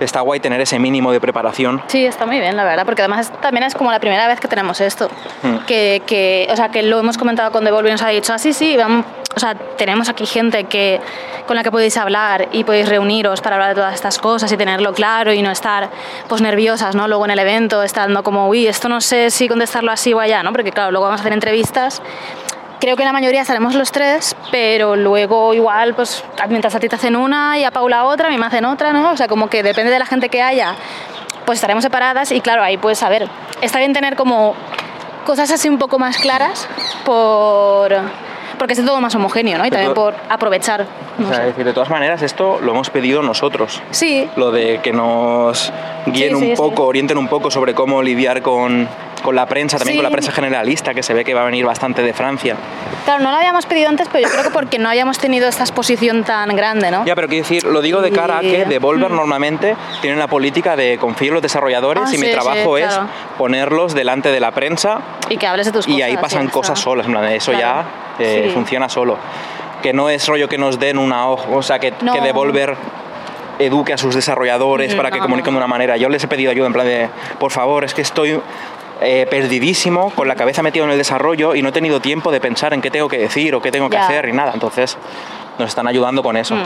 está 0.00 0.20
guay 0.20 0.40
tener 0.40 0.60
ese 0.60 0.78
mínimo 0.78 1.12
de 1.12 1.20
preparación. 1.20 1.82
Sí, 1.86 2.04
está 2.04 2.26
muy 2.26 2.38
bien, 2.40 2.56
la 2.56 2.64
verdad, 2.64 2.84
porque 2.84 3.02
además 3.02 3.32
también 3.40 3.64
es 3.64 3.74
como 3.74 3.90
la 3.90 4.00
primera 4.00 4.26
vez 4.28 4.40
que 4.40 4.48
tenemos 4.48 4.80
esto. 4.80 5.08
Hmm. 5.42 5.58
Que, 5.66 6.02
que, 6.06 6.48
o 6.50 6.56
sea, 6.56 6.68
que 6.70 6.82
lo 6.82 6.98
hemos 6.98 7.18
comentado 7.18 7.50
con 7.50 7.64
Devolver 7.64 7.90
y 7.90 7.92
nos 7.92 8.02
ha 8.02 8.08
dicho, 8.08 8.32
ah, 8.32 8.38
sí, 8.38 8.52
sí, 8.52 8.76
vamos, 8.76 9.06
o 9.36 9.40
sea, 9.40 9.54
tenemos 9.54 10.08
aquí 10.08 10.26
gente 10.26 10.64
que, 10.64 11.00
con 11.46 11.56
la 11.56 11.62
que 11.62 11.70
podéis 11.70 11.96
hablar 11.96 12.48
y 12.52 12.64
podéis 12.64 12.88
reuniros 12.88 13.40
para 13.40 13.56
hablar 13.56 13.70
de 13.70 13.74
todas 13.74 13.94
estas 13.94 14.18
cosas 14.18 14.50
y 14.52 14.56
tenerlo 14.56 14.92
claro 14.92 15.32
y 15.32 15.42
no 15.42 15.50
estar 15.50 15.90
pues 16.28 16.40
nerviosas, 16.40 16.94
¿no? 16.94 17.08
Luego 17.08 17.24
en 17.24 17.32
el 17.32 17.38
evento, 17.38 17.82
estando 17.82 18.22
como, 18.22 18.48
uy, 18.48 18.66
esto 18.66 18.88
no 18.88 19.00
sé 19.00 19.30
si 19.30 19.48
contestarlo 19.48 19.90
así 19.90 20.12
o 20.12 20.20
allá, 20.20 20.42
¿no? 20.42 20.52
Porque 20.52 20.70
claro, 20.72 20.92
luego 20.92 21.06
vamos 21.06 21.20
a 21.20 21.22
hacer 21.22 21.32
entrevistas 21.32 22.00
creo 22.84 22.96
que 22.96 23.04
la 23.04 23.12
mayoría 23.14 23.40
estaremos 23.40 23.74
los 23.74 23.92
tres, 23.92 24.36
pero 24.50 24.94
luego 24.94 25.54
igual, 25.54 25.94
pues 25.94 26.22
mientras 26.50 26.74
a 26.74 26.80
ti 26.80 26.88
te 26.88 26.96
hacen 26.96 27.16
una 27.16 27.58
y 27.58 27.64
a 27.64 27.70
Paula 27.70 28.04
otra, 28.04 28.28
a 28.28 28.30
mí 28.30 28.36
me 28.36 28.44
hacen 28.44 28.66
otra, 28.66 28.92
¿no? 28.92 29.12
O 29.12 29.16
sea, 29.16 29.26
como 29.26 29.48
que 29.48 29.62
depende 29.62 29.90
de 29.90 29.98
la 29.98 30.04
gente 30.04 30.28
que 30.28 30.42
haya, 30.42 30.74
pues 31.46 31.56
estaremos 31.56 31.82
separadas 31.82 32.30
y 32.30 32.42
claro, 32.42 32.62
ahí 32.62 32.76
a 33.02 33.08
ver, 33.08 33.26
está 33.62 33.78
bien 33.78 33.94
tener 33.94 34.16
como 34.16 34.54
cosas 35.24 35.50
así 35.50 35.66
un 35.70 35.78
poco 35.78 35.98
más 35.98 36.18
claras 36.18 36.68
por 37.06 37.94
porque 38.58 38.74
es 38.74 38.84
todo 38.84 39.00
más 39.00 39.14
homogéneo, 39.14 39.56
¿no? 39.58 39.64
Y 39.66 39.70
también 39.70 39.92
Pero- 39.94 40.12
por 40.12 40.14
aprovechar. 40.28 40.86
no 41.18 41.28
O 41.28 41.34
sea, 41.34 41.44
decir, 41.44 41.64
de 41.64 41.72
todas 41.72 41.88
maneras, 41.90 42.20
esto 42.22 42.60
lo 42.60 42.70
hemos 42.72 42.88
pedido 42.90 43.20
nosotros. 43.22 43.80
Sí, 43.90 44.28
Lo 44.36 44.52
de 44.52 44.78
que 44.82 44.92
nos 44.92 45.72
guíen 46.06 46.28
Sí, 46.30 46.34
un 46.34 46.40
sí, 46.40 46.50
sí. 46.50 46.56
poco, 46.56 46.84
orienten 46.84 47.18
un 47.18 47.26
poco 47.28 47.50
sobre 47.50 47.74
cómo 47.74 48.00
lidiar 48.02 48.42
con, 48.42 48.86
con 49.24 49.34
la 49.34 49.46
prensa, 49.46 49.78
también 49.78 49.94
Sí. 49.94 49.98
con 49.98 50.04
la 50.04 50.10
prensa 50.10 50.30
generalista, 50.32 50.92
que 50.92 51.02
se 51.02 51.14
ve 51.14 51.24
que 51.24 51.32
va 51.32 51.40
a 51.40 51.44
venir 51.46 51.64
bastante 51.64 52.02
de 52.02 52.12
Francia. 52.12 52.56
claro, 53.06 53.22
no 53.22 53.30
lo 53.30 53.36
habíamos 53.38 53.64
pedido 53.66 53.88
antes, 53.88 54.06
pero 54.12 54.26
yo 54.28 54.30
creo 54.32 54.44
que 54.44 54.50
porque 54.50 54.78
no 54.78 54.88
habíamos 54.90 55.18
tenido 55.18 55.48
esta 55.48 55.62
exposición 55.64 56.24
tan 56.24 56.54
grande, 56.54 56.90
¿no? 56.90 57.04
Ya, 57.06 57.14
pero 57.14 57.26
quiero 57.28 57.42
decir, 57.42 57.64
lo 57.64 57.80
digo 57.80 58.02
de 58.02 58.10
cara 58.12 58.38
a 58.38 58.40
que 58.40 58.60
Y- 58.60 58.64
Devolver 58.68 59.10
Mm. 59.10 59.16
normalmente 59.16 59.76
tiene 60.02 60.16
la 60.18 60.26
política 60.26 60.76
de 60.76 60.98
confiar 60.98 61.28
en 61.28 61.34
los 61.34 61.42
desarrolladores 61.42 62.04
Ah, 62.06 62.14
y 62.14 62.18
mi 62.18 62.26
sí, 62.26 62.32
trabajo 62.32 62.76
es 62.78 62.86
claro. 62.86 63.08
ponerlos 63.38 63.94
delante 63.94 64.30
de 64.30 64.40
la 64.40 64.50
prensa 64.52 65.00
Y 65.30 65.36
que 65.38 65.46
hables 65.46 65.66
de 65.66 65.72
tus 65.72 65.88
y 65.88 65.92
cosas. 65.92 66.06
ahí 66.06 66.16
pasan 66.18 66.48
cosas 66.48 66.78
está. 66.78 66.84
solas, 66.84 67.06
en 67.06 67.12
plan, 67.12 67.24
eso 67.24 67.52
Claro. 67.52 67.84
ya 68.18 68.24
eh, 68.24 68.50
funciona 68.54 68.88
solo. 68.88 69.16
Que 69.82 69.92
no 69.92 70.08
es 70.10 70.26
rollo 70.28 70.48
que 70.48 70.56
nos 70.58 70.78
den 70.78 70.98
una 70.98 71.28
hoja, 71.28 71.48
o 71.50 71.62
sea, 71.62 71.78
que, 71.78 71.92
No. 72.02 72.12
que 72.12 72.20
Devolver 72.20 72.76
eduque 73.58 73.92
a 73.92 73.98
sus 73.98 74.14
desarrolladores 74.14 74.94
Mm, 74.94 74.96
para 74.96 75.10
que 75.10 75.18
no, 75.18 75.22
comuniquen 75.24 75.52
de 75.54 75.58
una 75.58 75.66
manera. 75.68 75.96
Yo 75.96 76.08
les 76.08 76.22
he 76.24 76.28
pedido 76.28 76.50
ayuda 76.50 76.66
en 76.66 76.72
plan 76.72 76.86
de, 76.86 77.08
por 77.38 77.52
favor, 77.52 77.84
es 77.84 77.94
que 77.94 78.02
estoy 78.02 78.40
eh, 79.00 79.26
perdidísimo, 79.28 80.10
con 80.10 80.28
la 80.28 80.34
cabeza 80.34 80.62
metido 80.62 80.84
en 80.84 80.92
el 80.92 80.98
desarrollo 80.98 81.54
y 81.54 81.62
no 81.62 81.68
he 81.70 81.72
tenido 81.72 82.00
tiempo 82.00 82.30
de 82.32 82.40
pensar 82.40 82.72
en 82.74 82.80
qué 82.80 82.90
tengo 82.90 83.08
que 83.08 83.18
decir 83.18 83.54
o 83.54 83.60
qué 83.62 83.70
tengo 83.72 83.88
que 83.90 83.96
Ya. 83.96 84.04
hacer 84.04 84.28
y 84.28 84.32
nada. 84.32 84.52
Entonces, 84.54 84.96
nos 85.58 85.68
están 85.68 85.86
ayudando 85.86 86.22
con 86.22 86.36
eso. 86.36 86.54
Mm. 86.54 86.62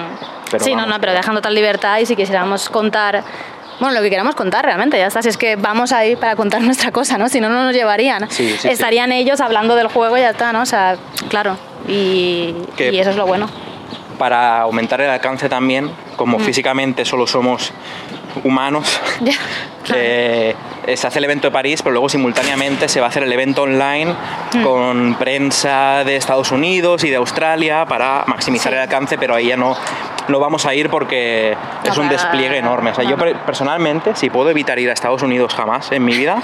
Pero 0.50 0.64
sí, 0.64 0.70
no, 0.70 0.78
vamos, 0.82 0.94
no, 0.94 1.00
pero 1.00 1.12
dejando 1.12 1.40
tal 1.42 1.54
libertad 1.54 1.98
y 1.98 2.06
si 2.06 2.16
quisiéramos 2.16 2.68
contar, 2.70 3.22
bueno, 3.80 3.94
lo 3.94 4.00
que 4.02 4.10
queramos 4.10 4.34
contar 4.34 4.64
realmente, 4.64 4.98
ya 4.98 5.06
está, 5.06 5.22
si 5.22 5.28
es 5.28 5.36
que 5.36 5.56
vamos 5.56 5.92
ahí 5.92 6.16
para 6.16 6.36
contar 6.36 6.60
nuestra 6.68 6.90
cosa, 6.92 7.18
¿no? 7.18 7.28
Si 7.28 7.40
no, 7.40 7.48
no 7.48 7.64
nos 7.64 7.74
llevarían. 7.74 8.30
Sí, 8.30 8.50
sí, 8.52 8.58
sí. 8.58 8.68
Estarían 8.68 9.12
ellos 9.12 9.40
hablando 9.40 9.74
del 9.76 9.88
juego 9.88 10.16
y 10.16 10.20
ya 10.20 10.30
está, 10.30 10.52
¿no? 10.52 10.62
O 10.62 10.66
sea, 10.66 10.96
claro, 11.28 11.56
y, 11.86 12.54
y 12.78 12.98
eso 12.98 13.10
es 13.10 13.16
lo 13.16 13.26
bueno. 13.26 13.48
para 14.18 14.60
aumentar 14.62 15.00
el 15.00 15.10
alcance 15.10 15.48
también, 15.48 15.86
Mm. 15.86 16.16
como 16.16 16.38
físicamente 16.40 17.04
solo 17.04 17.26
somos 17.26 17.72
humanos. 18.44 19.00
Ya. 19.20 19.32
Eh, 19.94 20.54
se 20.96 21.06
hace 21.06 21.18
el 21.18 21.24
evento 21.24 21.48
de 21.48 21.52
París, 21.52 21.82
pero 21.82 21.92
luego 21.92 22.08
simultáneamente 22.08 22.88
se 22.88 23.00
va 23.00 23.06
a 23.06 23.08
hacer 23.10 23.22
el 23.22 23.32
evento 23.32 23.62
online 23.62 24.14
Mm. 24.54 24.62
con 24.62 25.14
prensa 25.16 26.02
de 26.04 26.16
Estados 26.16 26.50
Unidos 26.52 27.04
y 27.04 27.10
de 27.10 27.16
Australia 27.16 27.84
para 27.86 28.24
maximizar 28.26 28.72
Sí. 28.72 28.76
el 28.76 28.82
alcance, 28.82 29.18
pero 29.18 29.34
ahí 29.34 29.48
ya 29.48 29.56
no, 29.58 29.76
no 30.28 30.40
vamos 30.40 30.64
a 30.64 30.74
ir 30.74 30.88
porque 30.88 31.54
es 31.84 31.96
un 31.98 32.08
despliegue 32.08 32.60
no, 32.62 32.68
enorme. 32.68 32.90
O 32.92 32.94
sea, 32.94 33.04
yo 33.04 33.16
no. 33.16 33.24
personalmente, 33.44 34.14
si 34.16 34.30
puedo 34.30 34.48
evitar 34.50 34.78
ir 34.78 34.88
a 34.88 34.92
Estados 34.94 35.22
Unidos 35.22 35.54
jamás 35.54 35.92
en 35.92 36.04
mi 36.04 36.16
vida, 36.16 36.38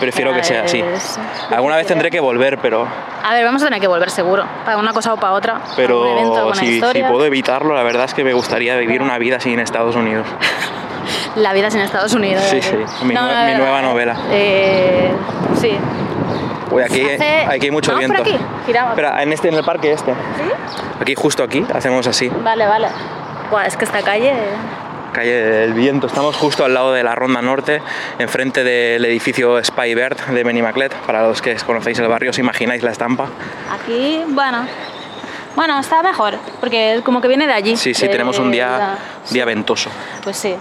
prefiero 0.00 0.32
que 0.32 0.42
sea 0.44 0.62
así. 0.62 0.80
Es 0.80 1.18
Alguna 1.50 1.76
vez 1.76 1.86
tendré 1.86 2.10
que 2.10 2.20
volver, 2.20 2.58
pero, 2.58 2.86
A 3.22 3.34
ver, 3.34 3.44
vamos 3.44 3.62
a 3.62 3.66
tener 3.66 3.80
que 3.80 3.86
volver 3.88 4.10
seguro, 4.10 4.44
para 4.64 4.78
una 4.78 4.92
cosa 4.92 5.12
o 5.12 5.16
para 5.18 5.32
otra. 5.34 5.60
pero 5.76 6.06
evento, 6.18 6.54
si, 6.54 6.80
si 6.80 7.02
puedo 7.02 7.24
evitarlo, 7.26 7.74
la 7.74 7.82
verdad 7.82 8.04
es 8.06 8.14
que 8.14 8.24
me 8.24 8.32
gustaría 8.32 8.76
vivir 8.76 9.02
una 9.02 9.18
vida 9.18 9.36
así 9.36 9.52
en 9.52 9.60
Estados 9.60 9.94
Unidos. 9.96 10.26
La 11.36 11.52
vida 11.52 11.70
sin 11.70 11.80
Estados 11.80 12.12
Unidos. 12.14 12.42
Sí, 12.44 12.56
¿eh? 12.56 12.62
sí, 12.62 12.76
mi 13.04 13.14
nue- 13.14 13.46
mi 13.52 13.58
nueva 13.58 13.82
novela. 13.82 14.16
Eh, 14.30 15.10
sí. 15.60 15.76
Uy, 16.70 16.82
aquí, 16.82 17.02
Hace- 17.04 17.46
aquí 17.48 17.66
hay 17.66 17.70
mucho 17.70 17.92
¿Vamos 17.92 18.08
viento. 18.08 18.22
por 18.24 18.32
aquí? 18.34 18.44
Giramos. 18.66 18.90
Espera, 18.92 19.22
en 19.22 19.32
este, 19.32 19.48
en 19.48 19.54
el 19.54 19.64
parque 19.64 19.92
este. 19.92 20.14
Aquí, 21.00 21.14
justo 21.14 21.42
aquí, 21.42 21.64
hacemos 21.74 22.06
así. 22.06 22.28
Vale, 22.28 22.66
vale. 22.66 22.88
Buah, 23.50 23.66
es 23.66 23.76
que 23.76 23.84
esta 23.84 24.00
calle... 24.02 24.32
Calle 25.12 25.30
del 25.42 25.74
Viento. 25.74 26.06
Estamos 26.06 26.34
justo 26.36 26.64
al 26.64 26.72
lado 26.72 26.90
de 26.94 27.02
la 27.02 27.14
Ronda 27.14 27.42
Norte, 27.42 27.82
enfrente 28.18 28.64
del 28.64 29.04
edificio 29.04 29.62
Spy 29.62 29.94
Bird 29.94 30.16
de 30.28 30.42
Benimaclet. 30.42 30.94
Para 31.06 31.20
los 31.28 31.42
que 31.42 31.54
conocéis 31.56 31.98
el 31.98 32.08
barrio, 32.08 32.30
os 32.30 32.38
imagináis 32.38 32.82
la 32.82 32.92
estampa. 32.92 33.26
Aquí, 33.70 34.22
bueno... 34.28 34.66
Bueno, 35.54 35.78
está 35.78 36.02
mejor, 36.02 36.36
porque 36.60 37.02
como 37.04 37.20
que 37.20 37.28
viene 37.28 37.46
de 37.46 37.52
allí. 37.52 37.76
Sí, 37.76 37.92
sí, 37.92 38.06
de- 38.06 38.08
tenemos 38.12 38.38
un 38.38 38.50
día, 38.50 38.68
la- 38.78 38.94
día 39.30 39.44
ventoso. 39.44 39.90
Pues 40.24 40.38
sí. 40.38 40.56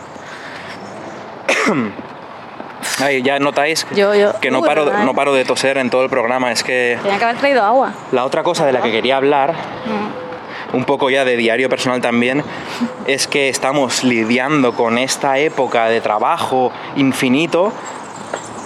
Ahí 2.99 3.21
ya 3.21 3.39
notáis 3.39 3.85
Yo- 3.95 4.15
yo- 4.15 4.33
que 4.39 4.49
no 4.51 4.61
paro, 4.61 4.91
no 5.03 5.13
paro 5.13 5.33
de 5.33 5.45
toser 5.45 5.77
en 5.77 5.89
todo 5.89 6.03
el 6.03 6.09
programa. 6.09 6.51
Es 6.51 6.63
que 6.63 6.97
Tenía 7.01 7.17
que 7.19 7.23
haber 7.25 7.37
traído 7.37 7.63
agua. 7.63 7.93
la 8.11 8.25
otra 8.25 8.43
cosa 8.43 8.65
de 8.65 8.71
la 8.73 8.81
que 8.81 8.91
quería 8.91 9.17
hablar 9.17 9.53
Mm. 9.53 10.75
un 10.77 10.85
poco 10.85 11.09
ya 11.09 11.23
de 11.25 11.35
diario 11.37 11.69
personal 11.69 12.01
también, 12.01 12.43
es 13.07 13.27
que 13.27 13.49
estamos 13.49 14.03
lidiando 14.03 14.73
con 14.73 14.97
esta 14.97 15.37
época 15.37 15.85
de 15.87 16.01
trabajo 16.01 16.71
infinito 16.95 17.71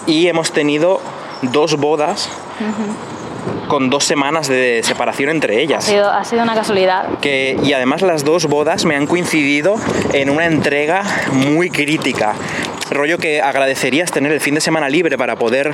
y 0.08 0.28
hemos 0.28 0.52
tenido 0.52 1.02
dos 1.42 1.76
bodas 1.78 2.30
con 3.68 3.90
dos 3.90 4.04
semanas 4.04 4.48
de 4.48 4.82
separación 4.84 5.30
entre 5.30 5.56
Ha 5.56 5.60
ellas. 5.60 5.84
sido, 5.84 6.10
ha 6.10 6.24
sido 6.24 6.44
una 6.44 6.54
casualidad. 6.56 7.06
Que, 7.22 7.58
y 7.64 7.74
además 7.74 8.02
las 8.02 8.24
dos 8.24 8.46
bodas 8.46 8.86
me 8.86 8.96
han 8.96 9.08
coincidido 9.08 9.76
en 10.14 10.30
una 10.30 10.46
entrega 10.46 11.04
muy 11.32 11.70
crítica. 11.70 12.34
Rollo 12.92 13.18
que 13.18 13.42
agradecerías 13.42 14.12
tener 14.12 14.32
el 14.32 14.40
fin 14.40 14.54
de 14.56 14.62
semana 14.62 14.90
libre 14.90 15.18
para 15.18 15.36
poder 15.36 15.74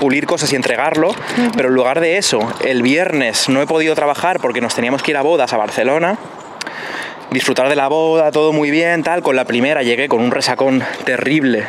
pulir 0.00 0.26
cosas 0.26 0.52
y 0.52 0.56
entregarlo, 0.56 1.14
pero 1.56 1.68
en 1.68 1.74
lugar 1.74 2.00
de 2.00 2.16
eso, 2.18 2.40
el 2.64 2.82
viernes 2.82 3.48
no 3.48 3.62
he 3.62 3.66
podido 3.66 3.94
trabajar 3.94 4.40
porque 4.40 4.60
nos 4.60 4.74
teníamos 4.74 5.02
que 5.02 5.12
ir 5.12 5.16
a 5.16 5.22
bodas 5.22 5.52
a 5.52 5.56
Barcelona. 5.56 6.18
Disfrutar 7.34 7.68
de 7.68 7.74
la 7.74 7.88
boda, 7.88 8.30
todo 8.30 8.52
muy 8.52 8.70
bien, 8.70 9.02
tal. 9.02 9.20
Con 9.20 9.34
la 9.34 9.44
primera 9.44 9.82
llegué 9.82 10.08
con 10.08 10.20
un 10.20 10.30
resacón 10.30 10.84
terrible 11.04 11.64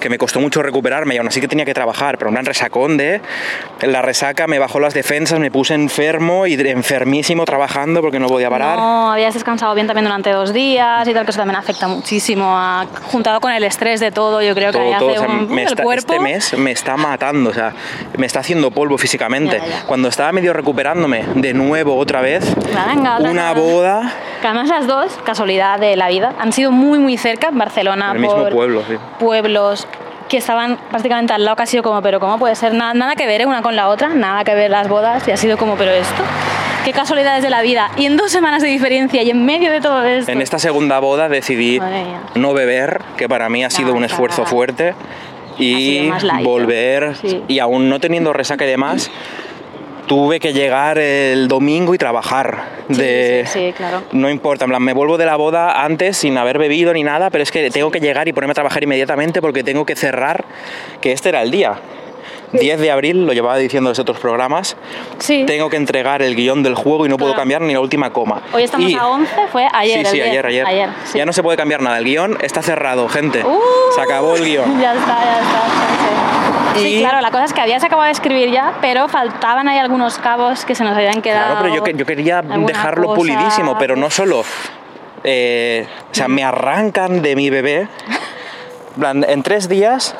que 0.00 0.08
me 0.10 0.18
costó 0.18 0.40
mucho 0.40 0.62
recuperarme 0.62 1.14
y 1.14 1.18
aún 1.18 1.28
así 1.28 1.40
que 1.40 1.46
tenía 1.46 1.64
que 1.64 1.74
trabajar, 1.74 2.18
pero 2.18 2.28
un 2.28 2.34
gran 2.34 2.44
resacón 2.44 2.96
de 2.96 3.20
la 3.82 4.02
resaca 4.02 4.48
me 4.48 4.58
bajó 4.58 4.80
las 4.80 4.94
defensas, 4.94 5.38
me 5.38 5.50
puse 5.52 5.74
enfermo 5.74 6.46
y 6.48 6.54
enfermísimo 6.54 7.44
trabajando 7.44 8.00
porque 8.00 8.18
no 8.18 8.26
podía 8.26 8.50
parar. 8.50 8.76
No, 8.76 9.12
habías 9.12 9.32
descansado 9.34 9.72
bien 9.74 9.86
también 9.86 10.06
durante 10.06 10.30
dos 10.30 10.52
días 10.52 11.06
y 11.06 11.14
tal, 11.14 11.24
que 11.24 11.30
eso 11.30 11.38
también 11.38 11.56
afecta 11.56 11.86
muchísimo, 11.86 12.46
a- 12.58 12.84
juntado 13.04 13.40
con 13.40 13.52
el 13.52 13.62
estrés 13.62 14.00
de 14.00 14.10
todo, 14.10 14.42
yo 14.42 14.54
creo 14.56 14.72
que 14.72 14.78
ahí 14.80 14.90
todo, 14.98 14.98
todo. 14.98 15.10
hace 15.10 15.18
O 15.20 15.22
sea, 15.26 15.34
un, 15.34 15.54
me 15.54 15.62
el 15.62 15.68
está- 15.68 15.82
cuerpo... 15.84 16.12
este 16.14 16.20
mes 16.24 16.58
me 16.58 16.72
está 16.72 16.96
matando, 16.96 17.50
o 17.50 17.54
sea, 17.54 17.72
me 18.18 18.26
está 18.26 18.40
haciendo 18.40 18.72
polvo 18.72 18.98
físicamente. 18.98 19.58
Ya, 19.58 19.66
ya. 19.66 19.82
Cuando 19.86 20.08
estaba 20.08 20.32
medio 20.32 20.52
recuperándome 20.52 21.24
de 21.36 21.54
nuevo 21.54 21.96
otra 21.96 22.20
vez, 22.22 22.44
Venga, 22.88 23.18
una 23.18 23.52
boda 23.52 24.12
Que 24.40 24.46
además 24.48 24.70
las 24.80 24.86
dos, 24.86 25.18
casualidad 25.24 25.78
de 25.78 25.96
la 25.96 26.08
vida, 26.08 26.32
han 26.38 26.52
sido 26.52 26.70
muy 26.70 26.98
muy 26.98 27.16
cerca, 27.16 27.48
en 27.48 27.58
Barcelona, 27.58 28.14
mismo 28.14 28.34
por 28.34 28.52
pueblo, 28.52 28.82
sí. 28.88 28.94
pueblos 29.18 29.86
que 30.28 30.36
estaban 30.36 30.78
prácticamente 30.90 31.32
al 31.32 31.44
lado, 31.44 31.56
que 31.56 31.64
ha 31.64 31.66
sido 31.66 31.82
como, 31.82 32.00
pero 32.02 32.20
¿cómo 32.20 32.38
puede 32.38 32.54
ser? 32.54 32.72
Nada, 32.72 32.94
nada 32.94 33.16
que 33.16 33.26
ver 33.26 33.40
¿eh? 33.40 33.46
una 33.46 33.62
con 33.62 33.74
la 33.74 33.88
otra, 33.88 34.08
nada 34.10 34.44
que 34.44 34.54
ver 34.54 34.70
las 34.70 34.88
bodas, 34.88 35.26
y 35.26 35.32
ha 35.32 35.36
sido 35.36 35.58
como, 35.58 35.74
pero 35.76 35.90
esto, 35.90 36.22
qué 36.84 36.92
casualidades 36.92 37.42
de 37.42 37.50
la 37.50 37.62
vida. 37.62 37.90
Y 37.96 38.06
en 38.06 38.16
dos 38.16 38.30
semanas 38.30 38.62
de 38.62 38.68
diferencia 38.68 39.22
y 39.22 39.30
en 39.30 39.44
medio 39.44 39.72
de 39.72 39.80
todo 39.80 40.04
esto. 40.04 40.30
En 40.30 40.40
esta 40.40 40.58
segunda 40.60 41.00
boda 41.00 41.28
decidí 41.28 41.80
no 42.36 42.52
beber, 42.54 43.02
que 43.16 43.28
para 43.28 43.48
mí 43.48 43.64
ha 43.64 43.70
sido 43.70 43.88
No, 43.88 43.94
un 43.96 44.04
esfuerzo 44.04 44.46
fuerte, 44.46 44.94
y 45.58 46.10
sido 46.20 46.34
volver, 46.44 47.16
Sí. 47.16 47.42
y 47.48 47.58
aún 47.58 47.88
no 47.88 47.98
teniendo 47.98 48.32
resaca 48.32 48.64
y 48.64 48.68
demás, 48.68 49.10
tuve 50.10 50.40
que 50.40 50.52
llegar 50.52 50.98
el 50.98 51.46
domingo 51.46 51.94
y 51.94 51.98
trabajar. 51.98 52.64
Sí, 52.88 52.96
de, 52.96 53.44
sí, 53.46 53.66
sí, 53.66 53.72
claro. 53.72 54.02
No 54.10 54.28
importa, 54.28 54.64
en 54.64 54.70
plan, 54.70 54.82
me 54.82 54.92
vuelvo 54.92 55.16
de 55.18 55.24
la 55.24 55.36
boda 55.36 55.84
antes 55.84 56.16
sin 56.16 56.36
haber 56.36 56.58
bebido 56.58 56.92
ni 56.92 57.04
nada, 57.04 57.30
pero 57.30 57.44
es 57.44 57.52
que 57.52 57.70
tengo 57.70 57.92
que 57.92 58.00
llegar 58.00 58.26
y 58.26 58.32
ponerme 58.32 58.50
a 58.50 58.54
trabajar 58.54 58.82
inmediatamente 58.82 59.40
porque 59.40 59.62
tengo 59.62 59.86
que 59.86 59.94
cerrar, 59.94 60.44
que 61.00 61.12
este 61.12 61.28
era 61.28 61.42
el 61.42 61.52
día. 61.52 61.78
10 62.52 62.80
de 62.80 62.90
abril, 62.90 63.26
lo 63.26 63.32
llevaba 63.32 63.56
diciendo 63.56 63.90
desde 63.90 64.02
otros 64.02 64.18
programas, 64.18 64.76
Sí. 65.18 65.44
tengo 65.46 65.70
que 65.70 65.76
entregar 65.76 66.20
el 66.22 66.34
guion 66.34 66.62
del 66.62 66.74
juego 66.74 67.06
y 67.06 67.08
no 67.08 67.16
puedo 67.16 67.32
Claro. 67.32 67.42
cambiar 67.42 67.62
ni 67.62 67.72
la 67.72 67.80
última 67.80 68.12
coma. 68.12 68.42
Hoy 68.52 68.64
estamos 68.64 68.90
Y- 68.90 68.94
a 68.94 69.06
11, 69.06 69.32
fue 69.52 69.68
ayer. 69.72 70.04
Sí, 70.06 70.10
sí, 70.12 70.16
día- 70.16 70.24
ayer, 70.44 70.66
ayer. 70.66 70.88
sí. 71.04 71.18
Ya 71.18 71.26
no 71.26 71.32
se 71.32 71.42
puede 71.42 71.56
cambiar 71.56 71.80
nada, 71.82 71.98
el 71.98 72.04
guion 72.04 72.36
está 72.40 72.60
cerrado, 72.62 73.08
gente. 73.08 73.44
Uh, 73.44 73.60
se 73.94 74.00
acabó 74.00 74.34
el 74.36 74.44
guion. 74.44 74.80
Ya 74.80 74.94
está, 74.94 75.18
ya 75.24 75.38
está. 75.40 76.78
Sí, 76.80 76.86
Y- 76.96 77.00
claro, 77.00 77.20
la 77.20 77.30
cosa 77.30 77.44
es 77.44 77.52
que 77.52 77.60
había 77.60 77.78
se 77.80 77.86
acabado 77.86 78.06
de 78.06 78.12
escribir 78.12 78.50
ya, 78.50 78.74
pero 78.80 79.08
faltaban 79.08 79.68
ahí 79.68 79.78
algunos 79.78 80.18
cabos 80.18 80.64
que 80.64 80.74
se 80.74 80.82
nos 80.84 80.96
habían 80.96 81.20
quedado. 81.20 81.46
Claro, 81.46 81.60
pero 81.62 81.74
yo, 81.74 81.82
que- 81.84 81.94
yo 81.94 82.06
quería 82.06 82.42
dejarlo 82.42 83.06
cosa. 83.08 83.16
pulidísimo, 83.16 83.76
pero 83.78 83.96
no 83.96 84.10
solo. 84.10 84.44
eh, 85.22 85.86
o 86.10 86.14
sea, 86.14 86.28
me 86.28 86.42
arrancan 86.42 87.20
de 87.20 87.36
mi 87.36 87.50
bebé. 87.50 87.88
En 89.28 89.42
tres 89.42 89.68
días 89.68 90.14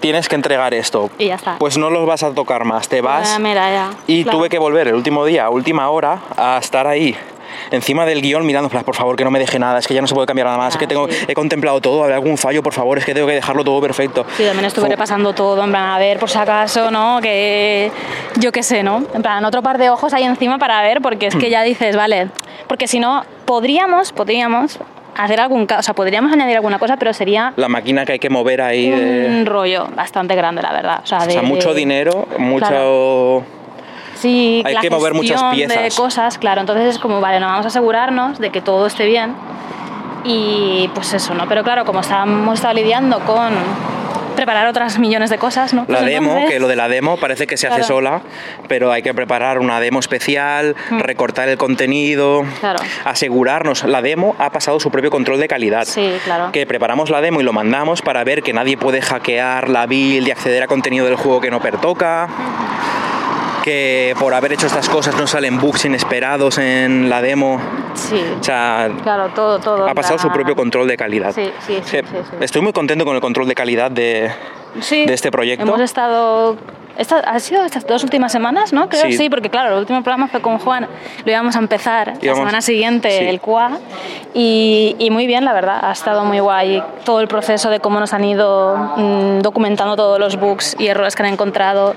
tienes 0.00 0.28
que 0.28 0.34
entregar 0.36 0.74
esto. 0.74 1.10
Y 1.18 1.26
ya 1.26 1.34
está. 1.36 1.56
Pues 1.58 1.76
no 1.78 1.90
los 1.90 2.06
vas 2.06 2.22
a 2.22 2.32
tocar 2.32 2.64
más, 2.64 2.88
te 2.88 3.00
vas. 3.00 3.32
Ah, 3.34 3.38
mira, 3.38 3.70
ya. 3.70 3.90
Y 4.06 4.22
Claro. 4.24 4.38
tuve 4.38 4.48
que 4.48 4.58
volver 4.58 4.88
el 4.88 4.94
último 4.94 5.24
día, 5.24 5.48
última 5.50 5.88
hora, 5.90 6.20
a 6.36 6.58
estar 6.58 6.86
ahí. 6.86 7.16
Encima 7.72 8.06
del 8.06 8.22
guion 8.22 8.46
mirando, 8.46 8.68
por 8.68 8.94
favor, 8.94 9.16
que 9.16 9.24
no 9.24 9.30
me 9.32 9.38
deje 9.40 9.58
nada, 9.58 9.80
es 9.80 9.86
que 9.88 9.92
ya 9.92 10.00
no 10.00 10.06
se 10.06 10.14
puede 10.14 10.26
cambiar 10.26 10.46
nada 10.46 10.56
más, 10.56 10.74
es 10.74 10.78
que 10.78 10.86
tengo, 10.86 11.08
sí. 11.08 11.16
he 11.26 11.34
contemplado 11.34 11.80
todo, 11.80 12.04
¿habrá 12.04 12.14
algún 12.14 12.38
fallo, 12.38 12.62
por 12.62 12.72
favor, 12.72 12.96
es 12.98 13.04
que 13.04 13.12
tengo 13.12 13.26
que 13.26 13.34
dejarlo 13.34 13.64
todo 13.64 13.80
perfecto. 13.80 14.24
Sí, 14.36 14.44
también 14.44 14.66
estuve 14.66 14.84
Fu- 14.86 14.90
repasando 14.92 15.32
todo, 15.34 15.62
en 15.64 15.70
plan, 15.70 15.90
a 15.90 15.98
ver, 15.98 16.18
por 16.20 16.30
si 16.30 16.38
acaso, 16.38 16.92
¿no? 16.92 17.18
Que 17.20 17.90
yo 18.36 18.52
qué 18.52 18.62
sé, 18.62 18.84
¿no? 18.84 19.02
En 19.14 19.22
plan, 19.22 19.44
otro 19.44 19.62
par 19.62 19.78
de 19.78 19.90
ojos 19.90 20.12
ahí 20.14 20.22
encima 20.22 20.58
para 20.58 20.80
ver, 20.82 21.00
porque 21.02 21.26
es 21.26 21.34
que 21.34 21.50
ya 21.50 21.62
dices, 21.62 21.96
vale, 21.96 22.28
porque 22.68 22.86
si 22.86 23.00
no, 23.00 23.24
podríamos, 23.46 24.12
podríamos 24.12 24.78
hacer 25.24 25.40
algún, 25.40 25.66
o 25.76 25.82
sea, 25.82 25.94
podríamos 25.94 26.32
añadir 26.32 26.56
alguna 26.56 26.78
cosa, 26.78 26.96
pero 26.96 27.12
sería 27.12 27.52
La 27.56 27.68
máquina 27.68 28.04
que 28.04 28.12
hay 28.12 28.18
que 28.18 28.30
mover 28.30 28.60
ahí 28.62 28.90
de... 28.90 29.26
un 29.28 29.46
rollo 29.46 29.88
bastante 29.94 30.34
grande, 30.34 30.62
la 30.62 30.72
verdad. 30.72 31.00
O 31.02 31.06
sea, 31.06 31.18
O 31.18 31.26
de, 31.26 31.32
sea, 31.32 31.42
mucho 31.42 31.70
de- 31.70 31.74
dinero, 31.80 32.26
mucho... 32.38 32.66
Claro. 32.66 33.42
Sí, 34.14 34.62
Hay 34.66 34.74
la 34.74 34.80
que 34.82 34.90
mover 34.90 35.14
muchas 35.14 35.40
gestión 35.40 35.68
de 35.68 35.74
piezas. 35.76 35.96
cosas, 35.96 36.36
claro. 36.38 36.60
Entonces 36.60 36.86
es 36.94 36.98
como, 36.98 37.20
vale, 37.22 37.40
no 37.40 37.46
vamos 37.46 37.64
a 37.64 37.68
asegurarnos 37.68 38.38
de 38.38 38.50
que 38.50 38.60
todo 38.60 38.86
esté 38.86 39.06
bien. 39.06 39.34
Y 40.24 40.90
pues 40.94 41.14
eso, 41.14 41.32
¿no? 41.34 41.48
Pero 41.48 41.62
claro, 41.64 41.86
como 41.86 42.00
estado 42.00 42.74
lidiando 42.74 43.20
con 43.20 43.48
preparar 44.40 44.66
otras 44.68 44.98
millones 44.98 45.28
de 45.28 45.36
cosas, 45.36 45.74
¿no? 45.74 45.82
La 45.86 45.98
Pues 45.98 46.06
demo, 46.06 46.30
entonces- 46.30 46.50
que 46.50 46.60
lo 46.60 46.66
de 46.66 46.76
la 46.76 46.88
demo 46.88 47.18
parece 47.18 47.46
que 47.46 47.58
se 47.58 47.66
hace 47.66 47.80
Claro. 47.80 47.94
sola, 47.94 48.22
pero 48.68 48.90
hay 48.90 49.02
que 49.02 49.12
preparar 49.12 49.58
una 49.58 49.80
demo 49.80 50.00
especial, 50.00 50.74
recortar 50.90 51.50
el 51.50 51.58
contenido, 51.58 52.42
Claro. 52.60 52.78
asegurarnos. 53.04 53.84
La 53.84 54.00
demo 54.00 54.34
ha 54.38 54.50
pasado 54.50 54.80
su 54.80 54.90
propio 54.90 55.10
control 55.10 55.38
de 55.40 55.46
calidad. 55.48 55.84
Sí, 55.84 56.10
claro. 56.24 56.52
Que 56.52 56.64
preparamos 56.64 57.10
la 57.10 57.20
demo 57.20 57.42
y 57.42 57.44
lo 57.44 57.52
mandamos 57.52 58.00
para 58.00 58.24
ver 58.24 58.42
que 58.42 58.54
nadie 58.54 58.78
puede 58.78 59.02
hackear 59.02 59.68
la 59.68 59.84
build 59.86 60.26
y 60.26 60.30
acceder 60.30 60.62
a 60.62 60.66
contenido 60.66 61.04
del 61.04 61.16
juego 61.16 61.42
que 61.42 61.50
no 61.50 61.60
pertoca. 61.60 62.28
Que 63.70 64.16
por 64.18 64.34
haber 64.34 64.52
hecho 64.54 64.66
estas 64.66 64.88
cosas 64.88 65.14
no 65.16 65.28
salen 65.28 65.60
bugs 65.60 65.84
inesperados 65.84 66.58
en 66.58 67.08
la 67.08 67.22
demo. 67.22 67.60
Sí. 67.94 68.20
O 68.40 68.42
sea, 68.42 68.90
Claro, 69.04 69.28
todo, 69.32 69.60
todo. 69.60 69.88
ha 69.88 69.94
pasado 69.94 70.18
su 70.18 70.28
propio 70.32 70.56
control 70.56 70.88
de 70.88 70.96
calidad. 70.96 71.32
Sí, 71.32 71.52
sí, 71.64 71.78
sí, 71.84 71.98
sí, 71.98 72.16
sí. 72.28 72.36
Estoy 72.40 72.62
muy 72.62 72.72
contento 72.72 73.04
con 73.04 73.14
el 73.14 73.20
control 73.20 73.46
de 73.46 73.54
calidad 73.54 73.88
de 73.92 74.32
este 74.90 75.30
proyecto. 75.30 75.62
Hemos 75.64 75.80
estado. 75.80 76.56
Esta, 77.00 77.16
¿Ha 77.20 77.40
sido 77.40 77.64
estas 77.64 77.86
dos 77.86 78.04
últimas 78.04 78.30
semanas, 78.30 78.74
no? 78.74 78.90
Creo 78.90 79.06
Sí. 79.06 79.14
sí. 79.14 79.30
porque 79.30 79.48
claro, 79.48 79.72
el 79.72 79.78
último 79.78 80.02
programa 80.02 80.28
fue 80.28 80.42
con 80.42 80.58
Juan, 80.58 80.86
lo 81.24 81.30
íbamos 81.32 81.56
a 81.56 81.58
empezar 81.58 82.08
la 82.08 82.14
Íbamos- 82.20 82.36
semana 82.40 82.60
siguiente, 82.60 83.10
sí. 83.10 83.24
el 83.24 83.40
QA, 83.40 83.78
y, 84.34 84.96
y 84.98 85.10
muy 85.10 85.26
bien, 85.26 85.46
la 85.46 85.54
verdad, 85.54 85.78
ha 85.82 85.92
estado 85.92 86.26
muy 86.26 86.40
guay 86.40 86.82
todo 87.06 87.22
el 87.22 87.26
proceso 87.28 87.70
de 87.70 87.80
cómo 87.80 88.00
nos 88.00 88.12
han 88.12 88.24
ido 88.24 88.76
mm, 88.98 89.38
documentando 89.40 89.96
todos 89.96 90.18
los 90.20 90.36
bugs 90.38 90.76
y 90.78 90.88
errores 90.88 91.16
que 91.16 91.22
han 91.22 91.32
encontrado, 91.32 91.94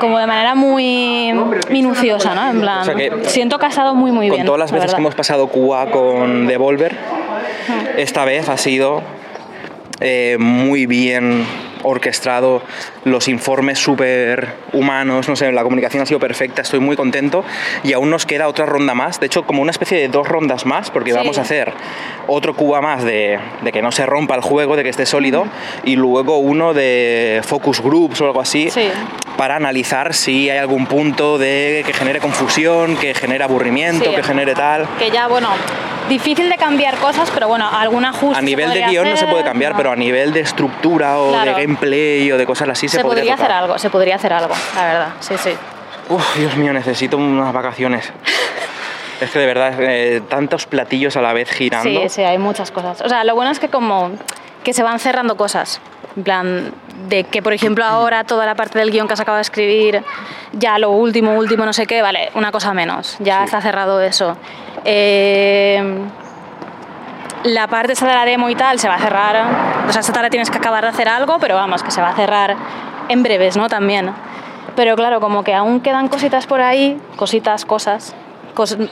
como 0.00 0.18
de 0.18 0.26
manera 0.26 0.54
muy 0.54 1.32
minuciosa, 1.70 2.34
¿no? 2.34 2.50
En 2.50 2.60
plan, 2.60 2.80
O 2.80 2.84
sea 2.84 2.94
que- 2.94 3.10
siento 3.24 3.58
que 3.58 3.64
ha 3.64 3.70
estado 3.70 3.94
muy, 3.94 4.12
muy 4.12 4.28
con 4.28 4.36
bien. 4.36 4.44
todas 4.46 4.58
las 4.60 4.70
la 4.70 4.76
veces 4.76 4.92
que 4.94 5.00
hemos 5.00 5.14
pasado 5.14 5.46
QA 5.48 5.90
con 5.90 6.46
Devolver, 6.46 6.94
esta 7.96 8.26
vez 8.26 8.50
ha 8.50 8.58
sido 8.58 9.00
eh, 10.00 10.36
muy 10.38 10.84
bien 10.86 11.46
orquestado, 11.82 12.62
los 13.04 13.28
informes 13.28 13.78
súper 13.78 14.54
humanos, 14.72 15.28
no 15.28 15.36
sé, 15.36 15.50
la 15.52 15.62
comunicación 15.62 16.02
ha 16.02 16.06
sido 16.06 16.20
perfecta, 16.20 16.62
estoy 16.62 16.80
muy 16.80 16.96
contento 16.96 17.44
y 17.82 17.92
aún 17.92 18.10
nos 18.10 18.26
queda 18.26 18.48
otra 18.48 18.66
ronda 18.66 18.94
más, 18.94 19.20
de 19.20 19.26
hecho 19.26 19.44
como 19.44 19.62
una 19.62 19.70
especie 19.70 19.98
de 19.98 20.08
dos 20.08 20.26
rondas 20.28 20.66
más, 20.66 20.90
porque 20.90 21.10
Sí. 21.12 21.16
vamos 21.16 21.38
a 21.38 21.42
hacer 21.42 21.72
otro 22.26 22.54
cuba 22.54 22.80
más 22.80 23.02
de, 23.04 23.38
de 23.62 23.72
que 23.72 23.82
no 23.82 23.92
se 23.92 24.06
rompa 24.06 24.34
el 24.34 24.40
juego, 24.42 24.76
de 24.76 24.82
que 24.82 24.88
esté 24.90 25.06
sólido, 25.06 25.46
y 25.84 25.96
luego 25.96 26.38
uno 26.38 26.74
de 26.74 27.40
focus 27.44 27.80
groups 27.80 28.20
o 28.20 28.26
algo 28.26 28.40
así, 28.40 28.70
Sí. 28.70 28.88
para 29.36 29.56
analizar 29.56 30.14
si 30.14 30.50
hay 30.50 30.58
algún 30.58 30.86
punto 30.86 31.38
de 31.38 31.82
que 31.86 31.92
genere 31.92 32.20
confusión, 32.20 32.96
que 32.96 33.14
genere 33.14 33.44
aburrimiento, 33.44 34.10
Sí. 34.10 34.16
que 34.16 34.22
genere 34.22 34.54
tal. 34.54 34.86
Que 34.98 35.10
ya, 35.10 35.26
bueno, 35.28 35.48
difícil 36.08 36.48
de 36.48 36.56
cambiar 36.56 36.96
cosas, 36.96 37.30
pero 37.32 37.48
bueno, 37.48 37.68
algún 37.70 38.04
ajuste. 38.04 38.38
A 38.38 38.42
nivel 38.42 38.66
de 38.70 38.80
podría 38.80 38.88
guion 38.88 39.04
no 39.04 39.16
se 39.16 39.24
hacer, 39.24 39.30
puede 39.30 39.44
cambiar, 39.44 39.72
¿no? 39.72 39.78
pero 39.78 39.92
a 39.92 39.96
nivel 39.96 40.32
de 40.32 40.40
estructura 40.40 41.18
o 41.18 41.30
Claro. 41.30 41.54
de 41.54 41.60
gameplay 41.62 42.30
o 42.32 42.38
de 42.38 42.46
cosas 42.46 42.68
así 42.68 42.88
se, 42.88 42.96
se 42.98 43.02
podría 43.02 43.34
hacer 43.34 43.46
tocar. 43.46 43.62
algo, 43.62 43.78
se 43.78 43.90
podría 43.90 44.16
hacer 44.16 44.32
algo, 44.32 44.54
la 44.74 44.84
verdad, 44.84 45.08
sí, 45.20 45.34
sí. 45.38 45.50
Uf, 46.08 46.36
Dios 46.36 46.56
mío, 46.56 46.72
necesito 46.72 47.16
unas 47.16 47.52
vacaciones. 47.52 48.12
es 49.20 49.30
que 49.30 49.38
de 49.38 49.46
verdad, 49.46 49.74
eh, 49.80 50.20
tantos 50.28 50.66
platillos 50.66 51.16
a 51.16 51.22
la 51.22 51.32
vez 51.32 51.50
girando. 51.50 51.88
Sí, 52.02 52.08
sí, 52.08 52.22
hay 52.22 52.38
muchas 52.38 52.70
cosas. 52.72 53.00
O 53.02 53.08
sea, 53.08 53.22
lo 53.24 53.34
bueno 53.34 53.50
es 53.52 53.58
que 53.60 53.68
como 53.68 54.10
que 54.64 54.72
se 54.72 54.82
van 54.82 54.98
cerrando 54.98 55.36
cosas. 55.36 55.80
En 56.16 56.24
plan, 56.24 56.74
de 57.08 57.24
que 57.24 57.40
por 57.42 57.52
ejemplo 57.52 57.84
ahora 57.84 58.24
toda 58.24 58.44
la 58.46 58.54
parte 58.54 58.78
del 58.78 58.90
guion 58.90 59.06
que 59.06 59.14
has 59.14 59.20
acabado 59.20 59.38
de 59.38 59.42
escribir, 59.42 60.04
ya 60.52 60.78
lo 60.78 60.90
último, 60.90 61.32
último, 61.38 61.64
no 61.64 61.72
sé 61.72 61.86
qué, 61.86 62.02
vale, 62.02 62.30
una 62.34 62.52
cosa 62.52 62.74
menos. 62.74 63.16
Ya 63.20 63.38
Sí. 63.38 63.44
está 63.46 63.60
cerrado 63.62 64.00
eso. 64.00 64.36
Eh, 64.84 65.82
la 67.44 67.66
parte 67.66 67.92
esa 67.94 68.06
de 68.06 68.14
la 68.14 68.24
demo 68.24 68.48
y 68.50 68.54
tal 68.54 68.78
se 68.78 68.88
va 68.88 68.94
a 68.96 68.98
cerrar. 68.98 69.46
O 69.88 69.92
sea, 69.92 70.00
esta 70.00 70.12
tarde 70.12 70.30
tienes 70.30 70.50
que 70.50 70.58
acabar 70.58 70.84
de 70.84 70.90
hacer 70.90 71.08
algo, 71.08 71.38
pero 71.40 71.54
vamos, 71.56 71.82
que 71.82 71.90
se 71.90 72.00
va 72.00 72.10
a 72.10 72.14
cerrar 72.14 72.56
en 73.08 73.22
breves, 73.22 73.56
¿no? 73.56 73.68
También. 73.68 74.12
Pero 74.76 74.94
claro, 74.96 75.20
como 75.20 75.42
que 75.42 75.54
aún 75.54 75.80
quedan 75.80 76.08
cositas 76.08 76.46
por 76.46 76.60
ahí, 76.60 77.00
cositas, 77.16 77.64
cosas. 77.64 78.14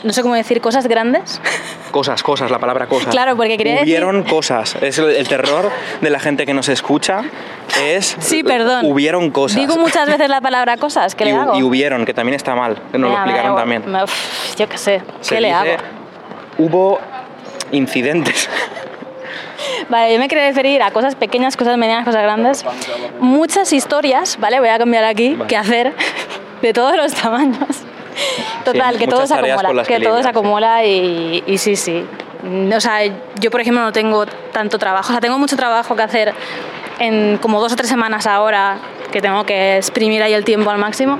No 0.05 0.13
sé 0.13 0.23
cómo 0.23 0.35
decir, 0.35 0.61
cosas 0.61 0.87
grandes. 0.87 1.41
Cosas, 1.91 2.23
cosas, 2.23 2.51
la 2.51 2.59
palabra 2.59 2.87
cosas. 2.87 3.11
Claro, 3.11 3.37
porque 3.37 3.57
quería 3.59 3.73
decir- 3.75 3.87
Hubieron 3.89 4.23
cosas. 4.25 4.77
Es 4.81 4.99
el, 4.99 5.11
el 5.11 5.29
terror 5.29 5.71
de 6.01 6.11
la 6.11 6.19
gente 6.21 6.47
que 6.47 6.55
nos 6.55 6.69
escucha. 6.69 7.23
Es. 7.83 8.17
Sí, 8.21 8.43
perdón. 8.43 8.85
Hubieron 8.87 9.31
cosas. 9.31 9.57
Digo 9.59 9.77
muchas 9.77 10.07
veces 10.07 10.29
la 10.29 10.41
palabra 10.41 10.77
cosas, 10.77 11.15
¿qué 11.15 11.25
y, 11.25 11.27
le 11.29 11.33
hago? 11.35 11.59
y 11.59 11.63
hubieron, 11.63 12.05
que 12.05 12.15
también 12.15 12.35
está 12.37 12.55
mal. 12.55 12.81
Que 12.93 12.99
nos 12.99 13.11
lo 13.11 13.17
me- 13.17 13.23
explicaron 13.23 13.57
también. 13.57 13.91
me- 13.91 14.05
uf, 14.05 14.57
yo 14.57 14.69
qué 14.69 14.79
sé, 14.79 15.03
Se 15.21 15.35
¿qué 15.35 15.41
le 15.41 15.53
hago? 15.53 15.71
Hubo 16.59 16.99
incidentes. 17.73 18.49
Vale, 19.89 20.13
yo 20.15 20.19
me 20.21 20.29
quería 20.29 20.47
referir 20.47 20.83
a 20.83 20.91
cosas 20.91 21.15
pequeñas, 21.17 21.57
cosas 21.57 21.77
medianas, 21.77 22.05
cosas 22.05 22.23
grandes. 22.23 22.65
Muchas 23.21 23.73
historias, 23.73 24.39
¿vale? 24.41 24.59
Voy 24.61 24.69
a 24.69 24.79
cambiar 24.79 25.05
aquí, 25.05 25.35
Vale. 25.35 25.49
que 25.49 25.57
hacer, 25.57 25.93
de 26.63 26.73
todos 26.73 26.97
los 26.97 27.13
tamaños. 27.15 27.59
Total, 28.65 28.99
que 28.99 29.07
todo 29.07 29.27
se 29.27 29.35
acumula, 29.35 29.85
que 29.85 29.95
que 29.97 30.01
todo 30.01 30.23
se 30.23 30.29
acumula 30.29 30.85
y, 30.85 31.43
y 31.47 31.59
sí, 31.59 31.77
sí. 31.77 32.07
O 32.75 32.81
sea, 32.81 33.01
yo 33.39 33.51
por 33.51 33.61
ejemplo 33.61 33.83
no 33.83 33.93
tengo 33.93 34.27
tanto 34.53 34.79
trabajo, 34.79 35.09
o 35.09 35.13
sea, 35.13 35.21
tengo 35.21 35.39
mucho 35.39 35.57
trabajo 35.57 35.95
que 35.95 36.03
hacer 36.03 36.35
en 36.99 37.39
como 37.39 37.61
dos 37.61 37.73
o 37.73 37.77
tres 37.77 37.89
semanas 37.89 38.27
ahora, 38.27 38.79
que 39.11 39.21
tengo 39.21 39.45
que 39.45 39.77
exprimir 39.77 40.23
ahí 40.23 40.33
el 40.33 40.45
tiempo 40.45 40.71
al 40.71 40.79
máximo, 40.79 41.19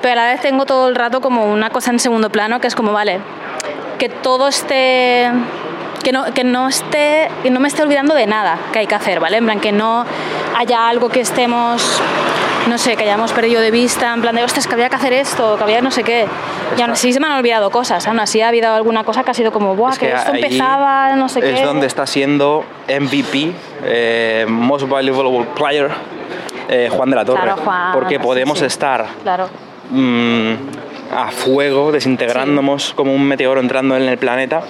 pero 0.00 0.12
a 0.12 0.24
la 0.24 0.32
vez 0.32 0.40
tengo 0.40 0.66
todo 0.66 0.88
el 0.88 0.94
rato 0.94 1.20
como 1.20 1.50
una 1.52 1.70
cosa 1.70 1.90
en 1.90 1.98
segundo 1.98 2.30
plano, 2.30 2.60
que 2.60 2.66
es 2.66 2.74
como, 2.74 2.92
vale, 2.92 3.20
que 3.98 4.08
todo 4.08 4.48
esté 4.48 5.30
que 6.02 6.12
no, 6.12 6.24
que 6.32 6.44
no 6.44 6.68
esté 6.68 7.28
que 7.42 7.50
no 7.50 7.60
me 7.60 7.68
esté 7.68 7.82
olvidando 7.82 8.14
de 8.14 8.26
nada 8.26 8.58
que 8.72 8.78
hay 8.78 8.86
que 8.86 8.94
hacer 8.94 9.20
vale 9.20 9.36
en 9.36 9.44
plan 9.44 9.60
que 9.60 9.70
no 9.70 10.06
haya 10.56 10.88
algo 10.88 11.10
que 11.10 11.20
estemos 11.20 12.00
no 12.68 12.78
sé 12.78 12.96
que 12.96 13.04
hayamos 13.04 13.32
perdido 13.32 13.60
de 13.60 13.70
vista 13.70 14.12
en 14.12 14.20
plan 14.20 14.34
de 14.34 14.44
ostras 14.44 14.66
que 14.66 14.74
había 14.74 14.88
que 14.88 14.96
hacer 14.96 15.12
esto 15.12 15.56
que 15.56 15.64
había 15.64 15.80
no 15.80 15.90
sé 15.90 16.04
qué 16.04 16.26
y 16.76 16.82
aún 16.82 16.90
así 16.90 17.12
se 17.12 17.20
me 17.20 17.26
han 17.26 17.38
olvidado 17.38 17.70
cosas 17.70 18.06
aún 18.06 18.20
así 18.20 18.40
ha 18.40 18.48
habido 18.48 18.72
alguna 18.72 19.04
cosa 19.04 19.24
que 19.24 19.30
ha 19.30 19.34
sido 19.34 19.52
como 19.52 19.74
Buah, 19.74 19.92
Es 19.92 19.98
que, 19.98 20.12
esto 20.12 20.34
empezaba 20.34 21.16
no 21.16 21.28
sé 21.28 21.40
es 21.40 21.60
qué 21.60 21.64
donde 21.64 21.86
está 21.86 22.06
siendo 22.06 22.64
MVP, 22.88 23.52
eh, 23.84 24.46
Most 24.48 24.88
Valuable 24.88 25.46
Player, 25.54 25.90
eh, 26.68 26.88
Juan 26.90 27.10
de 27.10 27.16
la 27.16 27.24
Torre. 27.24 27.42
Claro, 27.42 27.62
Juan, 27.62 27.92
porque 27.92 28.18
podemos 28.18 28.58
sí. 28.58 28.64
estar 28.64 29.06
claro 29.22 29.48
mm, 29.90 30.52
a 31.16 31.30
fuego, 31.30 31.92
desintegrándonos 31.92 32.94
como 32.94 33.14
un 33.14 33.24
meteoro 33.26 33.60
entrando 33.60 33.96
en 33.96 34.04
el 34.04 34.18
planeta. 34.18 34.62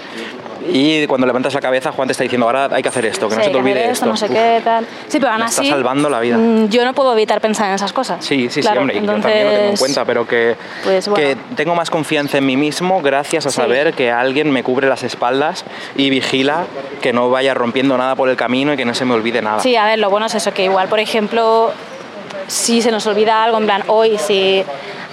Y 0.69 1.07
cuando 1.07 1.27
levantas 1.27 1.55
la 1.55 1.61
cabeza, 1.61 1.91
Juan 1.93 2.07
te 2.09 2.13
está 2.13 2.23
diciendo, 2.25 2.47
ahora 2.47 2.69
hay 2.71 2.83
que 2.83 2.89
hacer 2.89 3.07
esto, 3.07 3.29
que 3.29 3.35
no 3.37 3.41
Sí, 3.41 3.47
se 3.47 3.51
te 3.53 3.57
olvide 3.59 3.91
esto. 3.91 4.07
no 4.07 4.17
sé 4.17 4.27
Uf. 4.27 4.33
qué 4.33 4.61
tal 4.63 4.87
sí 5.09 5.19
pero 5.19 5.31
aún 5.33 5.41
me 5.41 5.47
está 5.47 5.61
así 5.63 5.71
salvando 5.71 6.11
la 6.11 6.21
vida. 6.21 6.37
mm, 6.37 6.69
yo 6.69 6.85
no 6.85 6.93
puedo 6.93 7.13
evitar 7.15 7.41
pensar 7.41 7.69
en 7.69 7.75
esas 7.75 7.93
cosas 7.93 8.25
Sí, 8.25 8.49
sí, 8.51 8.61
Claro, 8.61 8.77
sí, 8.77 8.81
hombre, 8.81 8.97
y 8.97 8.99
entonces, 8.99 9.23
yo 9.25 9.29
también 9.31 9.47
lo 9.47 9.53
tengo 9.59 9.71
en 9.71 9.77
cuenta, 9.77 10.05
pero 10.05 10.27
que, 10.29 10.57
pues, 10.85 11.09
bueno. 11.09 11.27
que 11.27 11.37
tengo 11.57 11.75
más 11.75 11.91
confianza 11.91 12.39
en 12.39 12.47
mí 12.47 12.57
mismo 12.57 13.01
gracias 13.03 13.47
a 13.47 13.51
Sí. 13.51 13.57
saber 13.57 13.95
que 13.95 14.11
alguien 14.11 14.51
me 14.51 14.63
cubre 14.63 14.89
las 14.89 15.03
espaldas 15.03 15.65
y 15.97 16.11
vigila 16.11 16.65
que 17.01 17.13
no 17.13 17.31
vaya 17.31 17.55
rompiendo 17.55 17.97
nada 17.97 18.15
por 18.15 18.29
el 18.29 18.37
camino 18.37 18.75
y 18.75 18.77
que 18.77 18.85
no 18.85 18.95
se 18.95 19.05
me 19.05 19.15
olvide 19.15 19.41
nada. 19.43 19.61
Sí, 19.61 19.77
a 19.77 19.85
ver, 19.87 19.99
lo 19.99 20.11
bueno 20.11 20.27
es 20.27 20.35
eso, 20.35 20.53
que 20.53 20.65
igual, 20.65 20.89
por 20.89 21.01
ejemplo, 21.01 21.73
si 22.47 22.83
se 22.83 22.91
nos 22.91 23.07
olvida 23.07 23.43
algo, 23.43 23.59
en 23.59 23.65
plan, 23.65 23.83
hoy, 23.87 24.19
si 24.19 24.63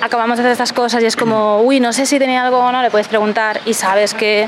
acabamos 0.02 0.38
de 0.38 0.42
hacer 0.44 0.52
estas 0.52 0.74
cosas 0.74 1.02
y 1.02 1.06
es 1.06 1.16
como, 1.16 1.62
uy, 1.62 1.80
no 1.80 1.92
sé 1.94 2.06
si 2.06 2.20
tenía 2.20 2.44
algo 2.46 2.60
o 2.60 2.72
no, 2.72 2.82
le 2.82 2.92
puedes 2.92 3.08
preguntar 3.08 3.62
y 3.66 3.74
sabes 3.74 4.14
que 4.14 4.48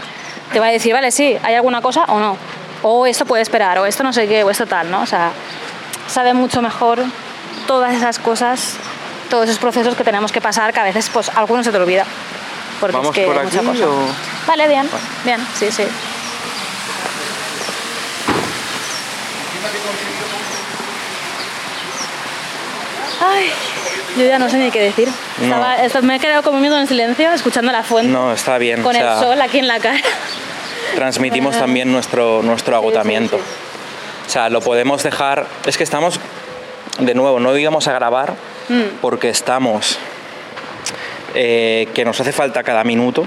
te 0.51 0.59
va 0.59 0.67
a 0.67 0.71
decir, 0.71 0.93
vale, 0.93 1.11
sí, 1.11 1.37
¿hay 1.43 1.55
alguna 1.55 1.81
cosa 1.81 2.05
o 2.05 2.19
no? 2.19 2.37
O 2.81 3.05
esto 3.05 3.25
puede 3.25 3.41
esperar, 3.41 3.77
o 3.79 3.85
esto 3.85 4.03
no 4.03 4.13
sé 4.13 4.27
qué, 4.27 4.43
o 4.43 4.49
esto 4.49 4.65
tal, 4.65 4.89
¿no? 4.89 5.01
O 5.01 5.05
sea, 5.05 5.31
sabe 6.07 6.33
mucho 6.33 6.61
mejor 6.61 7.03
todas 7.67 7.93
esas 7.93 8.19
cosas, 8.19 8.75
todos 9.29 9.45
esos 9.45 9.59
procesos 9.59 9.95
que 9.95 10.03
tenemos 10.03 10.31
que 10.31 10.41
pasar, 10.41 10.73
que 10.73 10.79
a 10.79 10.83
veces, 10.83 11.09
pues, 11.13 11.29
alguno 11.35 11.63
se 11.63 11.71
te 11.71 11.77
olvida. 11.77 12.05
Porque 12.79 12.95
¿Vamos 12.97 13.15
es 13.17 13.21
que 13.21 13.27
por 13.27 13.37
hay 13.37 13.45
mucha 13.45 13.59
aquí 13.59 13.67
cosa. 13.67 13.87
o...? 13.87 14.07
Vale, 14.47 14.67
bien, 14.67 14.89
bien, 15.25 15.45
sí, 15.57 15.69
sí. 15.71 15.83
Ay, 23.21 23.51
yo 24.17 24.25
ya 24.25 24.39
no 24.39 24.49
sé 24.49 24.57
ni 24.57 24.71
qué 24.71 24.81
decir. 24.81 25.07
No. 25.39 25.45
Estaba- 25.45 25.75
esto- 25.83 26.01
me 26.01 26.15
he 26.15 26.19
quedado 26.19 26.43
como 26.43 26.59
viendo 26.59 26.77
en 26.79 26.87
silencio, 26.87 27.31
escuchando 27.31 27.71
la 27.71 27.83
fuente, 27.83 28.11
No, 28.11 28.31
está 28.33 28.57
bien. 28.57 28.81
con 28.81 28.95
o 28.95 28.99
sea, 28.99 29.13
el 29.15 29.19
sol 29.19 29.41
aquí 29.41 29.59
en 29.59 29.67
la 29.67 29.79
cara. 29.79 29.99
transmitimos 30.95 31.57
también 31.57 31.91
nuestro, 31.91 32.41
nuestro 32.43 32.75
agotamiento. 32.75 33.37
sí. 33.37 33.43
O 34.27 34.31
sea, 34.31 34.49
lo 34.49 34.61
podemos 34.61 35.01
dejar... 35.01 35.47
Es 35.65 35.75
que 35.77 35.83
estamos, 35.83 36.19
de 36.99 37.15
nuevo, 37.15 37.39
no 37.39 37.57
íbamos 37.57 37.87
a 37.87 37.93
grabar 37.93 38.35
Mm. 38.69 38.97
porque 39.01 39.29
estamos... 39.29 39.97
eh, 41.35 41.87
que 41.95 42.05
nos 42.05 42.19
hace 42.19 42.31
falta 42.31 42.63
cada 42.63 42.83
minuto, 42.83 43.25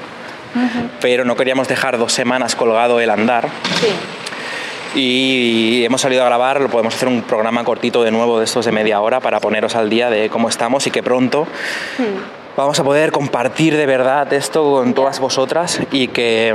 pero 1.00 1.24
no 1.24 1.34
queríamos 1.36 1.66
dejar 1.68 1.98
dos 1.98 2.12
semanas 2.12 2.54
colgado 2.54 3.00
el 3.00 3.10
andar. 3.10 3.48
Sí, 3.80 3.88
Y 4.94 5.84
hemos 5.84 6.00
salido 6.02 6.22
a 6.22 6.26
grabar, 6.26 6.60
lo 6.60 6.68
podemos 6.68 6.94
hacer 6.94 7.08
un 7.08 7.22
programa 7.22 7.64
cortito 7.64 8.02
de 8.02 8.10
nuevo 8.10 8.38
de 8.38 8.44
estos 8.44 8.64
de 8.66 8.72
media 8.72 9.00
hora 9.00 9.20
para 9.20 9.40
poneros 9.40 9.74
al 9.74 9.88
día 9.88 10.10
de 10.10 10.28
cómo 10.28 10.48
estamos 10.48 10.86
y 10.86 10.90
que 10.90 11.02
pronto 11.02 11.46
Mm. 11.98 12.56
vamos 12.56 12.78
a 12.78 12.84
poder 12.84 13.10
compartir 13.12 13.76
de 13.76 13.86
verdad 13.86 14.30
esto 14.32 14.62
con 14.72 14.92
todas 14.94 15.18
vosotras 15.20 15.80
y 15.90 16.08
que... 16.08 16.54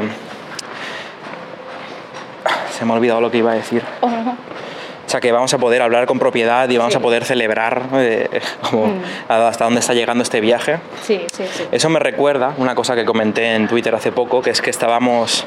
Se 2.77 2.85
me 2.85 2.93
ha 2.93 2.95
olvidado 2.95 3.21
lo 3.21 3.31
que 3.31 3.37
iba 3.39 3.51
a 3.51 3.55
decir. 3.55 3.81
Oh, 4.01 4.07
O 4.07 5.09
sea, 5.09 5.19
que 5.21 5.31
vamos 5.31 5.51
a 5.53 5.57
poder 5.57 5.81
hablar 5.81 6.05
con 6.05 6.19
propiedad 6.19 6.69
y 6.69 6.77
vamos 6.77 6.93
Sí. 6.93 6.99
a 6.99 7.01
poder 7.01 7.23
celebrar 7.25 7.83
eh, 7.93 8.41
como 8.69 8.87
Mm. 8.87 9.01
hasta 9.29 9.63
dónde 9.65 9.79
está 9.79 9.93
llegando 9.95 10.21
este 10.21 10.41
viaje. 10.41 10.77
sí, 11.01 11.25
sí, 11.33 11.43
sí. 11.51 11.63
Eso 11.71 11.89
me 11.89 11.99
recuerda 11.99 12.53
una 12.57 12.75
cosa 12.75 12.93
que 12.93 13.03
comenté 13.05 13.55
en 13.55 13.67
Twitter 13.67 13.95
hace 13.95 14.11
poco, 14.11 14.41
que 14.43 14.51
es 14.51 14.61
que 14.61 14.69
estábamos 14.69 15.45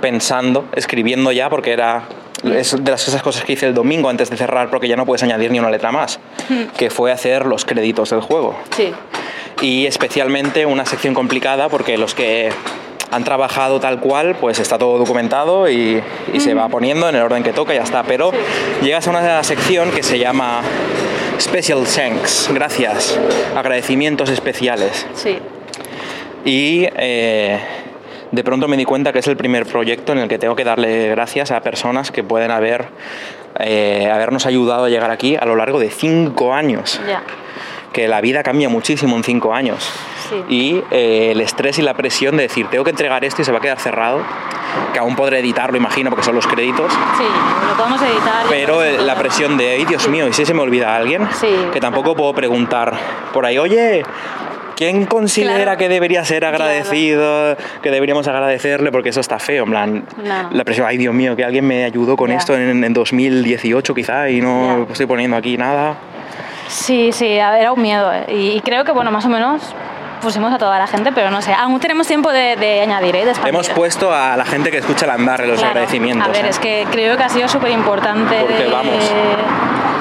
pensando, 0.00 0.66
escribiendo 0.74 1.32
ya, 1.32 1.48
porque 1.50 1.72
era 1.72 2.04
es 2.44 2.76
de 2.84 2.90
las 2.90 3.08
esas 3.08 3.22
cosas 3.22 3.44
que 3.44 3.54
hice 3.54 3.66
el 3.66 3.74
domingo 3.74 4.08
antes 4.08 4.30
de 4.30 4.36
cerrar, 4.36 4.68
porque 4.70 4.88
ya 4.88 4.96
no 4.96 5.06
puedes 5.06 5.22
añadir 5.22 5.50
ni 5.50 5.58
una 5.58 5.70
letra 5.70 5.90
más, 5.90 6.20
que 6.76 6.90
fue 6.90 7.10
hacer 7.10 7.46
los 7.46 7.64
créditos 7.64 8.10
del 8.10 8.20
juego. 8.20 8.56
Sí, 8.76 8.92
Y 9.62 9.86
especialmente 9.86 10.66
una 10.66 10.84
sección 10.84 11.14
complicada, 11.14 11.68
porque 11.68 11.96
los 11.96 12.14
que 12.14 12.50
han 13.10 13.24
trabajado 13.24 13.80
tal 13.80 14.00
cual, 14.00 14.36
pues 14.38 14.58
está 14.58 14.78
todo 14.78 14.98
documentado 14.98 15.70
y, 15.70 16.02
y 16.32 16.40
se 16.40 16.54
va 16.54 16.68
poniendo 16.68 17.08
en 17.08 17.14
el 17.16 17.22
orden 17.22 17.42
que 17.42 17.52
toca 17.52 17.72
y 17.72 17.76
ya 17.76 17.84
está. 17.84 18.02
Pero 18.02 18.32
llegas 18.82 19.06
a 19.06 19.10
una 19.10 19.42
sección 19.42 19.90
que 19.92 20.02
se 20.02 20.18
llama 20.18 20.60
Special 21.40 21.84
Thanks, 21.84 22.50
gracias, 22.52 23.18
agradecimientos 23.56 24.28
especiales. 24.28 25.06
sí. 25.14 25.38
Y 26.44 26.86
eh, 26.96 27.58
de 28.36 28.44
pronto 28.44 28.68
me 28.68 28.76
di 28.76 28.84
cuenta 28.84 29.12
que 29.12 29.18
es 29.20 29.26
el 29.26 29.36
primer 29.36 29.66
proyecto 29.66 30.12
en 30.12 30.18
el 30.18 30.28
que 30.28 30.38
tengo 30.38 30.54
que 30.54 30.62
darle 30.62 31.08
gracias 31.08 31.50
a 31.50 31.60
personas 31.62 32.10
que 32.10 32.22
pueden 32.22 32.50
haber, 32.50 32.86
eh, 33.58 34.10
habernos 34.12 34.46
ayudado 34.46 34.84
a 34.84 34.88
llegar 34.90 35.10
aquí 35.10 35.36
a 35.36 35.44
lo 35.46 35.56
largo 35.56 35.80
de 35.80 35.90
cinco 35.90 36.54
años. 36.54 37.00
Que 37.92 38.08
la 38.08 38.20
vida 38.20 38.42
cambia 38.42 38.68
muchísimo 38.68 39.16
en 39.16 39.24
cinco 39.24 39.54
años. 39.54 39.90
Sí. 40.28 40.44
Y 40.50 40.84
eh, 40.90 41.30
el 41.32 41.40
estrés 41.40 41.78
y 41.78 41.82
la 41.82 41.94
presión 41.94 42.36
de 42.36 42.42
decir, 42.42 42.66
tengo 42.68 42.84
que 42.84 42.90
entregar 42.90 43.24
esto 43.24 43.40
y 43.40 43.44
se 43.46 43.52
va 43.52 43.58
a 43.58 43.60
quedar 43.62 43.78
cerrado, 43.78 44.20
que 44.92 44.98
aún 44.98 45.16
podré 45.16 45.38
editarlo, 45.38 45.78
imagino, 45.78 46.10
porque 46.10 46.24
son 46.24 46.34
los 46.34 46.46
créditos, 46.46 46.92
Sí, 46.92 47.24
lo 47.70 47.74
podemos 47.76 48.02
editar. 48.02 48.44
pero 48.50 48.82
eh, 48.82 48.98
la 49.00 49.14
presión 49.14 49.56
de, 49.56 49.70
ay 49.70 49.84
Dios 49.86 50.08
mío, 50.08 50.28
¿y 50.28 50.32
si 50.34 50.44
se 50.44 50.52
me 50.52 50.60
olvida 50.60 50.94
alguien? 50.94 51.26
Sí, 51.40 51.48
que 51.72 51.80
tampoco 51.80 52.08
claro. 52.10 52.16
puedo 52.18 52.34
preguntar 52.34 52.92
por 53.32 53.46
ahí, 53.46 53.56
oye, 53.56 54.02
¿quién 54.76 55.06
considera 55.06 55.56
Claro. 55.64 55.78
que 55.78 55.88
debería 55.88 56.24
ser 56.24 56.44
agradecido, 56.44 57.56
que 57.82 57.90
deberíamos 57.90 58.28
agradecerle? 58.28 58.92
Porque 58.92 59.08
eso 59.08 59.20
está 59.20 59.38
feo, 59.38 59.64
en 59.64 59.70
plan, 59.70 60.04
No. 60.22 60.50
la 60.52 60.64
presión, 60.64 60.86
ay 60.86 60.96
Dios 60.98 61.14
mío, 61.14 61.34
que 61.34 61.44
alguien 61.44 61.66
me 61.66 61.84
ayudó 61.84 62.16
con 62.16 62.30
esto 62.30 62.54
en, 62.56 62.84
en 62.84 62.92
2018 62.92 63.94
quizá 63.94 64.28
y 64.30 64.40
no 64.40 64.86
estoy 64.90 65.06
poniendo 65.06 65.36
aquí 65.36 65.56
nada. 65.56 65.96
Sí, 66.68 67.10
sí, 67.12 67.26
era 67.26 67.72
un 67.72 67.80
miedo. 67.82 68.12
eh, 68.12 68.24
Y, 68.28 68.60
creo 68.60 68.84
que, 68.84 68.92
bueno, 68.92 69.10
más 69.10 69.24
o 69.24 69.28
menos 69.28 69.62
pusimos 70.20 70.52
a 70.52 70.58
toda 70.58 70.78
la 70.78 70.86
gente, 70.88 71.12
pero 71.14 71.30
no 71.30 71.40
sé, 71.40 71.52
aún 71.52 71.78
tenemos 71.78 72.06
tiempo 72.08 72.32
de, 72.32 72.56
de 72.56 72.80
añadir, 72.80 73.14
¿eh? 73.16 73.24
de. 73.26 73.32
Hemos 73.48 73.68
puesto 73.68 74.12
a 74.12 74.36
la 74.36 74.44
gente 74.44 74.70
que 74.72 74.78
escucha 74.78 75.04
el 75.04 75.12
andar 75.12 75.40
los 75.46 75.58
Claro. 75.58 75.68
agradecimientos. 75.68 76.26
A 76.28 76.32
ver, 76.32 76.46
¿eh? 76.46 76.48
es 76.48 76.58
que 76.58 76.84
creo 76.90 77.16
que 77.16 77.22
ha 77.22 77.28
sido 77.28 77.46
súper 77.48 77.70
importante. 77.70 78.34
Porque 78.40 78.64
de... 78.64 78.70
vamos, 78.70 78.94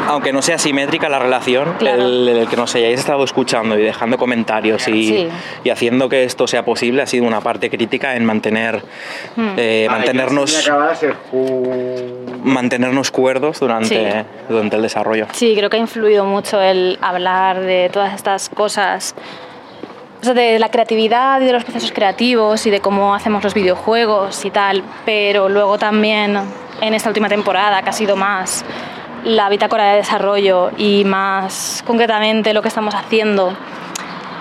Aunque 0.08 0.32
no 0.34 0.42
sea 0.42 0.58
simétrica 0.58 1.10
la 1.10 1.20
relación, 1.20 1.74
Claro. 1.80 2.04
el, 2.04 2.28
el 2.28 2.48
que 2.48 2.56
nos 2.56 2.74
hayáis 2.76 3.00
estado 3.00 3.24
escuchando 3.24 3.78
y 3.78 3.82
dejando 3.84 4.18
comentarios 4.18 4.88
y, 4.88 5.08
Sí. 5.08 5.28
y 5.64 5.70
haciendo 5.70 6.10
que 6.10 6.24
esto 6.24 6.48
sea 6.48 6.64
posible 6.64 7.02
ha 7.02 7.08
sido 7.08 7.26
una 7.26 7.42
parte 7.42 7.70
crítica 7.70 8.16
en 8.16 8.26
mantener, 8.26 8.84
Hmm. 9.36 9.54
eh, 9.58 9.86
Vale, 9.90 10.00
mantenernos, 10.00 10.70
mantenernos 12.44 13.12
cuerdos 13.12 13.60
durante, 13.60 14.12
Sí. 14.12 14.28
durante 14.50 14.76
el 14.76 14.82
desarrollo. 14.82 15.28
Sí, 15.34 15.54
creo 15.58 15.70
que 15.70 15.78
ha 15.78 15.80
influido 15.80 16.26
mucho 16.26 16.62
el 16.62 16.98
hablar 17.02 17.60
de 17.62 17.90
todas 17.92 18.14
estas 18.14 18.50
cosas. 18.50 19.16
O 20.22 20.24
sea, 20.26 20.34
de 20.34 20.58
la 20.60 20.70
creatividad 20.70 21.40
y 21.42 21.46
de 21.46 21.54
los 21.54 21.64
procesos 21.64 21.92
creativos 21.92 22.66
y 22.66 22.72
de 22.72 22.80
cómo 22.80 23.14
hacemos 23.14 23.44
los 23.44 23.54
videojuegos 23.54 24.44
y 24.46 24.50
tal, 24.50 24.84
pero 25.06 25.50
luego 25.50 25.78
también 25.78 26.40
en 26.82 26.94
esta 26.94 27.10
última 27.10 27.30
temporada, 27.30 27.82
que 27.84 27.90
ha 27.90 27.94
sido 27.94 28.16
más 28.16 28.66
la 29.26 29.50
bitácora 29.50 29.90
de 29.90 29.98
desarrollo 29.98 30.72
y 30.78 31.04
más 31.04 31.84
concretamente 31.86 32.54
lo 32.54 32.62
que 32.62 32.68
estamos 32.68 32.94
haciendo, 32.96 33.54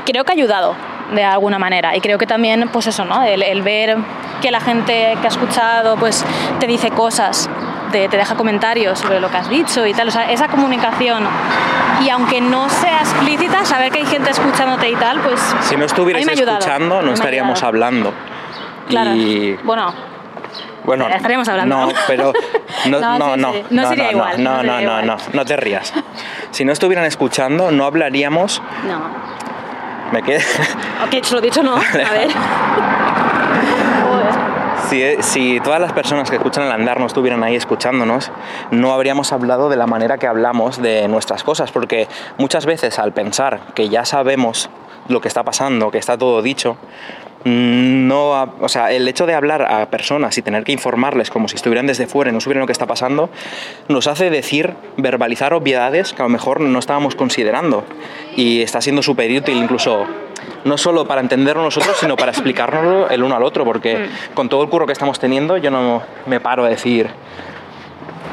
creo 0.04 0.24
que 0.24 0.32
ha 0.32 0.34
ayudado 0.34 0.76
de 1.12 1.24
alguna 1.24 1.58
manera. 1.58 1.96
Y 1.96 2.00
creo 2.00 2.18
que 2.18 2.26
también 2.26 2.68
pues 2.72 2.86
eso 2.86 3.04
no 3.04 3.22
el, 3.22 3.42
el 3.42 3.62
ver 3.62 3.96
que 4.40 4.50
la 4.50 4.60
gente 4.60 5.16
que 5.20 5.26
ha 5.26 5.30
escuchado 5.30 5.96
pues 5.96 6.24
te 6.60 6.66
dice 6.66 6.90
cosas 6.90 7.48
te, 7.92 8.08
te 8.08 8.16
deja 8.16 8.34
comentarios 8.34 8.98
sobre 8.98 9.20
lo 9.20 9.30
que 9.30 9.38
has 9.38 9.48
dicho 9.48 9.86
y 9.86 9.94
tal. 9.94 10.08
O 10.08 10.10
sea 10.10 10.30
esa 10.30 10.48
comunicación 10.48 11.24
y 12.04 12.10
aunque 12.10 12.42
no 12.42 12.68
sea 12.68 13.00
explícita 13.00 13.64
saber 13.64 13.90
que 13.90 14.00
hay 14.00 14.06
gente 14.06 14.30
escuchándote 14.30 14.90
y 14.90 14.96
tal 14.96 15.20
pues 15.20 15.40
Si 15.62 15.76
no 15.76 15.86
ayudado, 15.86 16.58
escuchando, 16.58 17.02
no 17.02 17.12
estaríamos 17.12 17.62
hablando. 17.62 18.12
claro. 18.88 19.14
Y 19.14 19.54
bueno 19.64 20.13
bueno, 20.84 21.08
estaríamos 21.08 21.48
hablando. 21.48 21.86
No, 21.86 21.92
pero 22.06 22.32
no, 22.88 23.00
No, 23.00 23.18
no, 23.18 23.36
no, 23.36 23.52
sí. 23.52 23.64
No 23.70 23.88
sería 23.88 24.10
igual, 24.12 24.42
No, 24.42 24.62
no 24.62 24.80
no, 24.80 25.02
no, 25.02 25.02
no, 25.02 25.16
no 25.32 25.44
te 25.44 25.56
rías. 25.56 25.92
Si 26.50 26.64
no 26.64 26.72
estuvieran 26.72 27.04
escuchando, 27.04 27.70
no 27.70 27.84
hablaríamos. 27.84 28.62
no 28.86 29.00
Me 30.12 30.22
quedé. 30.22 30.38
ok 31.06 31.30
lo 31.32 31.40
dicho 31.40 31.62
no 31.62 31.76
a 31.76 31.80
ver. 32.10 32.28
Si, 34.88 35.02
si 35.22 35.60
todas 35.60 35.80
las 35.80 35.92
personas 35.94 36.28
que 36.28 36.36
escuchan 36.36 36.64
el 36.64 36.70
andar 36.72 37.00
no 37.00 37.06
estuvieran 37.06 37.42
ahí 37.42 37.56
escuchándonos, 37.56 38.30
no 38.70 38.92
habríamos 38.92 39.32
hablado 39.32 39.70
de 39.70 39.76
la 39.76 39.86
manera 39.86 40.18
que 40.18 40.26
hablamos 40.26 40.80
de 40.80 41.08
nuestras 41.08 41.42
cosas, 41.42 41.72
porque 41.72 42.06
muchas 42.36 42.66
veces 42.66 42.98
al 42.98 43.12
pensar 43.12 43.60
que 43.74 43.88
ya 43.88 44.04
sabemos 44.04 44.68
lo 45.08 45.22
que 45.22 45.28
está 45.28 45.42
pasando, 45.42 45.90
que 45.90 45.96
está 45.98 46.18
todo 46.18 46.42
dicho, 46.42 46.76
no, 47.44 48.34
ha- 48.36 48.48
o 48.60 48.68
sea, 48.68 48.90
el 48.92 49.06
hecho 49.06 49.26
de 49.26 49.34
hablar 49.34 49.62
a 49.62 49.86
personas 49.90 50.36
y 50.38 50.42
tener 50.42 50.64
que 50.64 50.72
informarles 50.72 51.30
como 51.30 51.48
si 51.48 51.56
estuvieran 51.56 51.86
desde 51.86 52.06
fuera 52.06 52.30
y 52.30 52.34
no 52.34 52.40
supieran 52.40 52.60
lo 52.62 52.66
que 52.66 52.72
está 52.72 52.86
pasando, 52.86 53.28
nos 53.88 54.06
hace 54.06 54.30
decir, 54.30 54.74
verbalizar 54.96 55.52
obviedades 55.54 56.12
que 56.12 56.22
a 56.22 56.24
lo 56.24 56.30
mejor 56.30 56.60
no 56.60 56.78
estábamos 56.78 57.14
considerando. 57.14 57.84
Y 58.36 58.62
está 58.62 58.80
siendo 58.80 59.02
súper 59.02 59.30
útil 59.30 59.56
incluso 59.56 60.06
no 60.64 60.78
solo 60.78 61.06
para 61.06 61.20
entenderlo 61.20 61.62
nosotros, 61.62 61.96
sino 61.98 62.16
para 62.16 62.32
explicárnoslo 62.32 63.08
el 63.10 63.22
uno 63.22 63.36
al 63.36 63.42
otro, 63.42 63.64
porque 63.64 64.08
con 64.34 64.48
todo 64.48 64.62
el 64.62 64.68
curro 64.70 64.86
que 64.86 64.92
estamos 64.92 65.18
teniendo, 65.18 65.56
yo 65.58 65.70
no 65.70 66.02
me 66.26 66.40
paro 66.40 66.64
a 66.64 66.68
decir, 66.68 67.08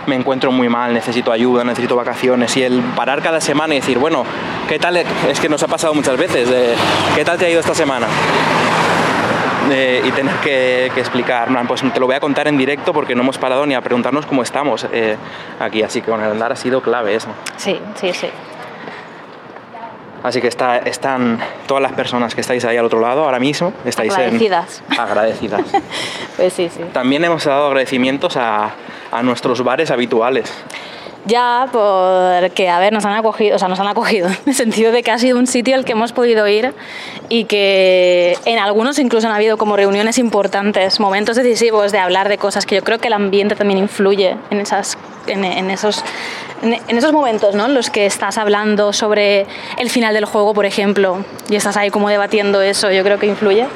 me 0.07 0.15
encuentro 0.15 0.51
muy 0.51 0.67
mal, 0.69 0.93
necesito 0.93 1.31
ayuda, 1.31 1.63
necesito 1.63 1.95
vacaciones, 1.95 2.55
y 2.57 2.63
el 2.63 2.81
parar 2.95 3.21
cada 3.21 3.39
semana 3.41 3.75
y 3.75 3.79
decir, 3.81 3.97
bueno, 3.97 4.23
¿qué 4.67 4.79
tal? 4.79 4.97
Es 4.97 5.39
que 5.39 5.49
nos 5.49 5.61
ha 5.63 5.67
pasado 5.67 5.93
muchas 5.93 6.17
veces, 6.17 6.49
de, 6.49 6.73
¿qué 7.15 7.23
tal 7.25 7.37
te 7.37 7.45
ha 7.45 7.49
ido 7.49 7.59
esta 7.59 7.75
semana? 7.75 8.07
Eh, 9.69 10.01
y 10.05 10.11
tener 10.11 10.33
que, 10.37 10.91
que 10.93 10.99
explicar, 10.99 11.47
en 11.49 11.67
pues 11.67 11.81
te 11.93 11.99
lo 11.99 12.05
voy 12.07 12.15
a 12.15 12.19
contar 12.19 12.47
en 12.47 12.57
directo 12.57 12.93
porque 12.93 13.15
no 13.15 13.21
hemos 13.21 13.37
parado 13.37 13.65
ni 13.65 13.75
a 13.75 13.81
preguntarnos 13.81 14.25
cómo 14.25 14.41
estamos 14.41 14.87
eh, 14.91 15.15
aquí, 15.59 15.83
así 15.83 16.01
que 16.01 16.09
con 16.09 16.21
el 16.21 16.31
andar 16.31 16.51
ha 16.51 16.55
sido 16.55 16.81
clave 16.81 17.15
eso. 17.15 17.29
sí 17.57 17.79
sí 17.95 18.11
sí 18.13 18.27
Así 20.23 20.39
que 20.39 20.47
está, 20.49 20.77
están 20.77 21.39
todas 21.65 21.81
las 21.81 21.93
personas 21.93 22.35
que 22.35 22.41
estáis 22.41 22.63
ahí 22.65 22.77
al 22.77 22.85
otro 22.85 22.99
lado 22.99 23.23
ahora 23.23 23.39
mismo, 23.39 23.73
estáis 23.85 24.13
en- 24.13 24.19
Agradecidas. 24.19 24.83
agradecidas. 24.97 25.61
pues 26.37 26.53
sí 26.53 26.69
sí 26.69 26.83
También 26.93 27.23
hemos 27.25 27.43
dado 27.45 27.67
agradecimientos 27.67 28.37
a, 28.37 28.69
a 29.11 29.23
nuestros 29.23 29.63
bares 29.63 29.89
habituales. 29.89 30.51
Ya, 31.25 31.67
porque, 31.71 32.67
a 32.69 32.79
ver, 32.79 32.93
nos 32.93 33.05
han 33.05 33.13
acogido, 33.13 33.55
o 33.55 33.59
sea, 33.59 33.67
nos 33.67 33.79
han 33.79 33.87
acogido, 33.87 34.27
en 34.29 34.37
el 34.47 34.55
sentido 34.55 34.91
de 34.91 35.03
que 35.03 35.11
ha 35.11 35.19
sido 35.19 35.37
un 35.37 35.47
sitio 35.47 35.75
al 35.75 35.85
que 35.85 35.91
hemos 35.91 36.13
podido 36.13 36.47
ir 36.47 36.73
y 37.29 37.45
que 37.45 38.37
en 38.45 38.57
algunos 38.57 38.97
incluso 38.97 39.27
han 39.27 39.33
habido 39.33 39.57
como 39.57 39.77
reuniones 39.77 40.17
importantes, 40.17 40.99
momentos 40.99 41.35
decisivos 41.35 41.91
de 41.91 41.99
hablar 41.99 42.27
de 42.27 42.37
cosas 42.37 42.65
que 42.65 42.75
yo 42.75 42.83
creo 42.83 42.97
que 42.97 43.07
el 43.07 43.13
ambiente 43.13 43.55
también 43.55 43.77
influye 43.77 44.35
en, 44.49 44.59
esas, 44.59 44.97
en, 45.27 45.45
en 45.45 45.69
esos, 45.69 46.03
en, 46.63 46.73
en 46.87 46.97
esos 46.97 47.13
momentos, 47.13 47.53
¿no? 47.53 47.65
En 47.65 47.75
los 47.75 47.91
que 47.91 48.07
estás 48.07 48.39
hablando 48.39 48.91
sobre 48.91 49.45
el 49.77 49.89
final 49.89 50.15
del 50.15 50.25
juego, 50.25 50.53
por 50.53 50.65
ejemplo, 50.65 51.23
y 51.49 51.55
estás 51.55 51.77
ahí 51.77 51.91
como 51.91 52.09
debatiendo 52.09 52.61
eso, 52.61 52.91
yo 52.91 53.03
creo 53.03 53.19
que 53.19 53.27
influye. 53.27 53.67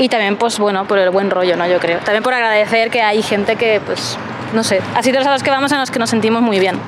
Y 0.00 0.08
también, 0.08 0.36
pues 0.36 0.58
bueno, 0.58 0.86
por 0.86 0.98
el 0.98 1.10
buen 1.10 1.30
rollo, 1.30 1.56
¿no? 1.56 1.66
Yo 1.66 1.78
creo. 1.78 1.98
También 1.98 2.22
por 2.22 2.32
agradecer 2.32 2.90
que 2.90 3.02
hay 3.02 3.22
gente 3.22 3.56
que, 3.56 3.82
pues, 3.84 4.16
no 4.54 4.64
sé, 4.64 4.80
a 4.94 5.02
sitios 5.02 5.26
a 5.26 5.30
los 5.30 5.42
que 5.42 5.50
vamos 5.50 5.70
en 5.72 5.78
los 5.78 5.90
que 5.90 5.98
nos 5.98 6.08
sentimos 6.08 6.40
muy 6.40 6.58
bien. 6.58 6.79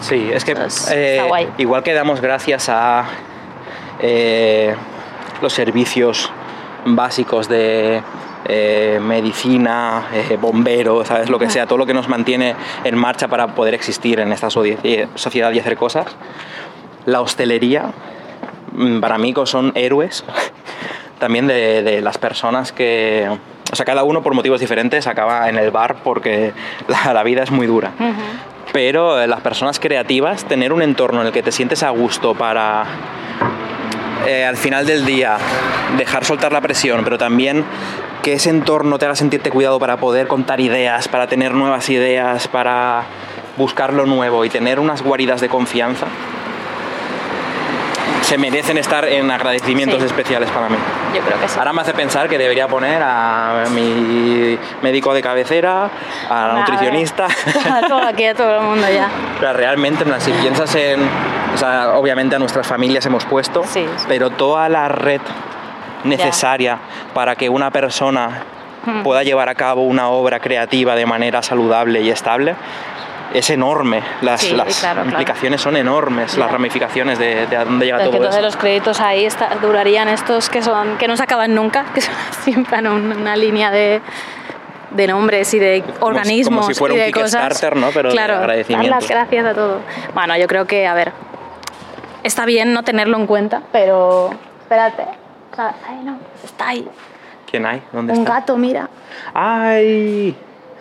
Sí, 0.00 0.30
es 0.32 0.44
que 0.44 0.54
Pues, 0.54 0.90
eh, 0.92 1.20
igual 1.58 1.82
que 1.82 1.92
damos 1.92 2.20
gracias 2.20 2.68
a 2.68 3.04
eh, 4.00 4.74
los 5.42 5.52
servicios 5.52 6.30
básicos 6.84 7.48
de 7.48 8.00
eh, 8.46 8.98
medicina, 9.02 10.04
eh, 10.12 10.38
bomberos, 10.40 11.08
¿sabes? 11.08 11.28
Lo 11.28 11.38
que 11.38 11.50
sea, 11.50 11.66
todo 11.66 11.78
lo 11.78 11.86
que 11.86 11.94
nos 11.94 12.08
mantiene 12.08 12.54
en 12.84 12.96
marcha 12.96 13.28
para 13.28 13.48
poder 13.48 13.74
existir 13.74 14.20
en 14.20 14.32
esta 14.32 14.50
so- 14.50 14.62
sociedad 15.16 15.52
y 15.52 15.58
hacer 15.58 15.76
cosas. 15.76 16.06
La 17.04 17.20
hostelería, 17.20 17.90
mm, 18.72 19.00
para 19.00 19.18
mí, 19.18 19.34
son 19.44 19.72
héroes 19.74 20.24
también 21.18 21.46
de, 21.46 21.82
de 21.82 22.00
las 22.00 22.18
personas 22.18 22.72
que... 22.72 23.28
O 23.70 23.76
sea, 23.76 23.84
cada 23.84 24.02
uno 24.02 24.22
por 24.22 24.32
motivos 24.32 24.60
diferentes 24.60 25.06
acaba 25.06 25.50
en 25.50 25.58
el 25.58 25.70
bar 25.70 25.96
porque 26.02 26.52
la, 26.88 27.12
la 27.12 27.22
vida 27.22 27.42
es 27.42 27.50
muy 27.50 27.66
dura 27.66 27.90
pero 28.72 29.20
eh, 29.20 29.26
las 29.26 29.40
personas 29.40 29.78
creativas, 29.78 30.44
tener 30.44 30.72
un 30.72 30.82
entorno 30.82 31.20
en 31.20 31.28
el 31.28 31.32
que 31.32 31.42
te 31.42 31.52
sientes 31.52 31.82
a 31.82 31.90
gusto 31.90 32.34
para 32.34 32.84
eh, 34.26 34.44
al 34.44 34.56
final 34.56 34.86
del 34.86 35.04
día 35.04 35.38
dejar 35.96 36.24
soltar 36.24 36.52
la 36.52 36.60
presión, 36.60 37.02
pero 37.04 37.18
también 37.18 37.64
que 38.22 38.34
ese 38.34 38.50
entorno 38.50 38.98
te 38.98 39.06
haga 39.06 39.14
sentirte 39.14 39.50
cuidado 39.50 39.78
para 39.78 39.96
poder 39.96 40.26
contar 40.26 40.60
ideas, 40.60 41.08
para 41.08 41.28
tener 41.28 41.52
nuevas 41.54 41.88
ideas, 41.88 42.48
para 42.48 43.04
buscar 43.56 43.92
lo 43.92 44.06
nuevo 44.06 44.44
y 44.44 44.50
tener 44.50 44.80
unas 44.80 45.02
guaridas 45.02 45.40
de 45.40 45.48
confianza, 45.48 46.06
se 48.28 48.36
merecen 48.36 48.76
estar 48.76 49.06
en 49.06 49.30
agradecimientos 49.30 50.00
Sí. 50.00 50.06
especiales 50.06 50.50
para 50.50 50.68
mí. 50.68 50.76
Yo 51.14 51.22
creo 51.22 51.40
que 51.40 51.48
sí. 51.48 51.58
Ahora 51.58 51.72
me 51.72 51.80
hace 51.80 51.94
pensar 51.94 52.28
que 52.28 52.36
debería 52.36 52.68
poner 52.68 53.00
a 53.02 53.64
mi 53.70 54.58
médico 54.82 55.14
de 55.14 55.22
cabecera, 55.22 55.88
a 56.28 56.46
la 56.48 56.54
nutricionista. 56.60 57.26
A 57.72 57.86
todo 57.88 58.02
aquí, 58.02 58.26
a 58.26 58.34
todo 58.34 58.56
el 58.56 58.62
mundo 58.62 58.86
ya. 58.92 59.08
Pero 59.40 59.54
realmente, 59.54 60.04
si 60.20 60.30
piensas 60.32 60.74
en. 60.74 61.00
O 61.54 61.56
sea, 61.56 61.94
obviamente 61.94 62.36
a 62.36 62.38
nuestras 62.38 62.66
familias 62.66 63.06
hemos 63.06 63.24
puesto, 63.24 63.64
Sí, 63.64 63.86
sí. 63.96 64.04
pero 64.06 64.28
toda 64.30 64.68
la 64.68 64.88
red 64.88 65.22
necesaria 66.04 66.78
para 67.14 67.34
que 67.34 67.48
una 67.48 67.70
persona 67.70 68.42
Hmm. 68.84 69.02
pueda 69.02 69.22
llevar 69.24 69.48
a 69.48 69.54
cabo 69.56 69.82
una 69.82 70.08
obra 70.08 70.38
creativa 70.38 70.94
de 70.94 71.04
manera 71.04 71.42
saludable 71.42 72.00
y 72.00 72.10
estable 72.10 72.54
es 73.34 73.50
enorme. 73.50 74.02
Las, 74.22 74.40
Sí, 74.40 74.54
las 74.54 74.80
claro, 74.80 75.02
claro. 75.02 75.10
implicaciones 75.10 75.60
son 75.60 75.76
enormes, 75.76 76.32
Ya. 76.34 76.40
las 76.40 76.52
ramificaciones 76.52 77.18
de, 77.18 77.46
de 77.46 77.56
a 77.56 77.64
dónde 77.64 77.86
llega 77.86 77.98
que 77.98 78.04
todo 78.04 78.14
entonces 78.16 78.38
eso. 78.38 78.46
los 78.46 78.56
créditos 78.56 79.00
ahí 79.00 79.24
está- 79.24 79.50
durarían 79.60 80.08
estos 80.08 80.48
que 80.48 80.62
son 80.62 80.96
que 80.98 81.06
no 81.08 81.16
se 81.16 81.22
acaban 81.22 81.54
nunca, 81.54 81.84
que 81.94 82.00
son 82.00 82.14
siempre 82.42 82.78
un- 82.88 83.12
una 83.12 83.36
línea 83.36 83.70
de, 83.70 84.00
de 84.90 85.06
nombres 85.06 85.52
y 85.54 85.58
de 85.58 85.82
Como 85.82 85.94
si- 85.96 86.04
organismos 86.04 86.60
como 86.64 86.72
si 86.72 86.78
fuera 86.78 86.94
y 86.94 86.98
un 86.98 87.04
de 87.06 87.12
cosas. 87.12 87.42
Kickstarter, 87.48 87.76
¿no? 87.76 87.88
Pero 87.92 88.08
de 88.08 88.14
claro, 88.14 88.32
dar 88.34 88.42
agradecimientos. 88.44 88.90
las 89.00 89.08
gracias 89.08 89.44
a 89.46 89.54
todo. 89.54 89.80
Bueno, 90.14 90.36
yo 90.36 90.46
creo 90.46 90.66
que, 90.66 90.86
a 90.86 90.94
ver, 90.94 91.12
está 92.22 92.46
bien 92.46 92.72
no 92.72 92.82
tenerlo 92.82 93.16
en 93.18 93.26
cuenta, 93.26 93.62
pero 93.72 94.30
espérate. 94.62 95.04
Ay, 95.58 95.96
no, 96.04 96.16
está 96.44 96.68
ahí. 96.68 96.88
¿Quién 97.50 97.66
hay? 97.66 97.82
¿Dónde 97.92 98.12
Un 98.12 98.20
está? 98.20 98.34
gato, 98.34 98.56
mira. 98.56 98.88
¡Ay! 99.34 100.36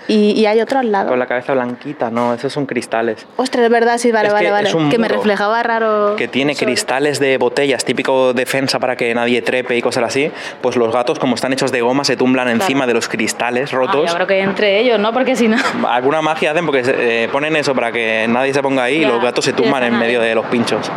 Y, 0.07 0.31
y 0.39 0.45
hay 0.45 0.61
otro 0.61 0.79
al 0.79 0.91
lado. 0.91 1.09
Con 1.09 1.19
la 1.19 1.25
cabeza 1.25 1.53
blanquita, 1.53 2.09
no, 2.09 2.33
esos 2.33 2.53
son 2.53 2.65
cristales. 2.65 3.27
Ostras, 3.35 3.65
es 3.65 3.69
verdad, 3.69 3.97
sí, 3.97 4.11
vale, 4.11 4.27
Es 4.27 4.33
que 4.33 4.37
vale, 4.37 4.51
vale. 4.51 4.69
es 4.69 4.75
un 4.75 4.89
Que 4.89 4.97
me 4.97 5.07
reflejaba 5.07 5.61
raro. 5.63 6.15
Que 6.15 6.27
tiene 6.27 6.53
sobre- 6.55 6.67
cristales 6.67 7.19
de 7.19 7.37
botellas, 7.37 7.83
típico 7.83 8.33
defensa 8.33 8.79
para 8.79 8.95
que 8.95 9.13
nadie 9.13 9.41
trepe 9.41 9.75
y 9.75 9.81
cosas 9.81 10.03
así. 10.05 10.31
Pues 10.61 10.75
los 10.77 10.93
gatos, 10.93 11.19
como 11.19 11.35
están 11.35 11.51
hechos 11.53 11.71
de 11.71 11.81
goma, 11.81 12.03
se 12.03 12.15
tumblan 12.15 12.47
encima 12.49 12.87
de 12.87 12.93
los 12.93 13.07
cristales 13.09 13.73
Ah, 13.73 13.77
rotos. 13.77 14.13
creo 14.13 14.27
que 14.27 14.39
entre 14.39 14.79
ellos, 14.79 14.99
¿no? 14.99 15.11
Porque 15.13 15.35
si 15.35 15.47
no. 15.47 15.57
Alguna 15.89 16.21
magia 16.21 16.51
hacen 16.51 16.65
porque 16.65 16.83
eh, 16.85 17.27
ponen 17.31 17.55
eso 17.55 17.75
para 17.75 17.91
que 17.91 18.27
nadie 18.29 18.53
se 18.53 18.61
ponga 18.61 18.83
ahí 18.83 18.97
y 18.97 19.01
Ya, 19.01 19.09
los 19.09 19.21
gatos 19.21 19.43
se 19.45 19.51
y 19.51 19.53
tumban 19.53 19.83
en 19.83 19.97
medio 19.99 20.21
de 20.21 20.33
los 20.35 20.45
pinchos. 20.45 20.89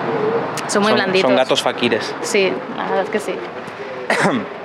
Son 0.68 0.82
muy 0.82 0.90
son, 0.90 0.96
blanditos. 0.96 1.28
son 1.28 1.36
gatos 1.36 1.62
faquires. 1.62 2.14
Sí, 2.22 2.52
la 2.76 2.82
verdad 2.84 3.02
es 3.04 3.10
que 3.10 3.18
sí. 3.18 3.34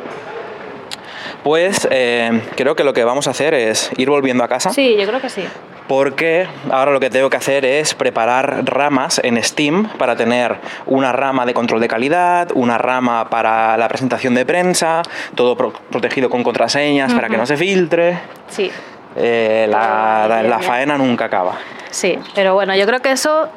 Pues 1.46 1.88
eh, 1.92 2.42
creo 2.58 2.76
que 2.76 2.84
lo 2.84 2.92
que 2.94 3.04
vamos 3.04 3.28
a 3.28 3.30
hacer 3.30 3.54
es 3.54 3.92
ir 3.98 4.10
volviendo 4.10 4.44
a 4.44 4.48
casa. 4.48 4.72
Sí, 4.72 4.96
yo 5.00 5.06
creo 5.08 5.22
que 5.22 5.30
sí. 5.30 5.46
Porque 5.88 6.48
ahora 6.72 6.90
lo 6.92 7.00
que 7.00 7.12
tengo 7.12 7.30
que 7.30 7.38
hacer 7.38 7.64
es 7.66 7.94
preparar 7.94 8.66
ramas 8.66 9.22
en 9.24 9.42
Steam 9.44 9.88
para 10.00 10.16
tener 10.16 10.56
una 10.88 11.12
rama 11.12 11.46
de 11.46 11.54
control 11.54 11.80
de 11.82 11.88
calidad, 11.88 12.50
una 12.56 12.80
rama 12.80 13.30
para 13.30 13.78
la 13.78 13.88
presentación 13.88 14.34
de 14.34 14.44
prensa, 14.44 15.04
todo 15.36 15.56
pro- 15.56 15.74
protegido 15.92 16.32
con 16.32 16.42
contraseñas 16.44 17.14
para 17.14 17.30
que 17.30 17.38
no 17.38 17.46
se 17.46 17.58
filtre. 17.58 18.18
Sí, 18.48 18.72
Eh, 19.16 19.68
la, 19.70 20.58
faena 20.64 20.98
nunca 20.98 21.26
acaba. 21.26 21.54
sí. 21.92 22.18
Pero 22.34 22.56
bueno, 22.56 22.76
yo 22.76 22.88
creo 22.88 23.02
que 23.02 23.12
eso 23.12 23.48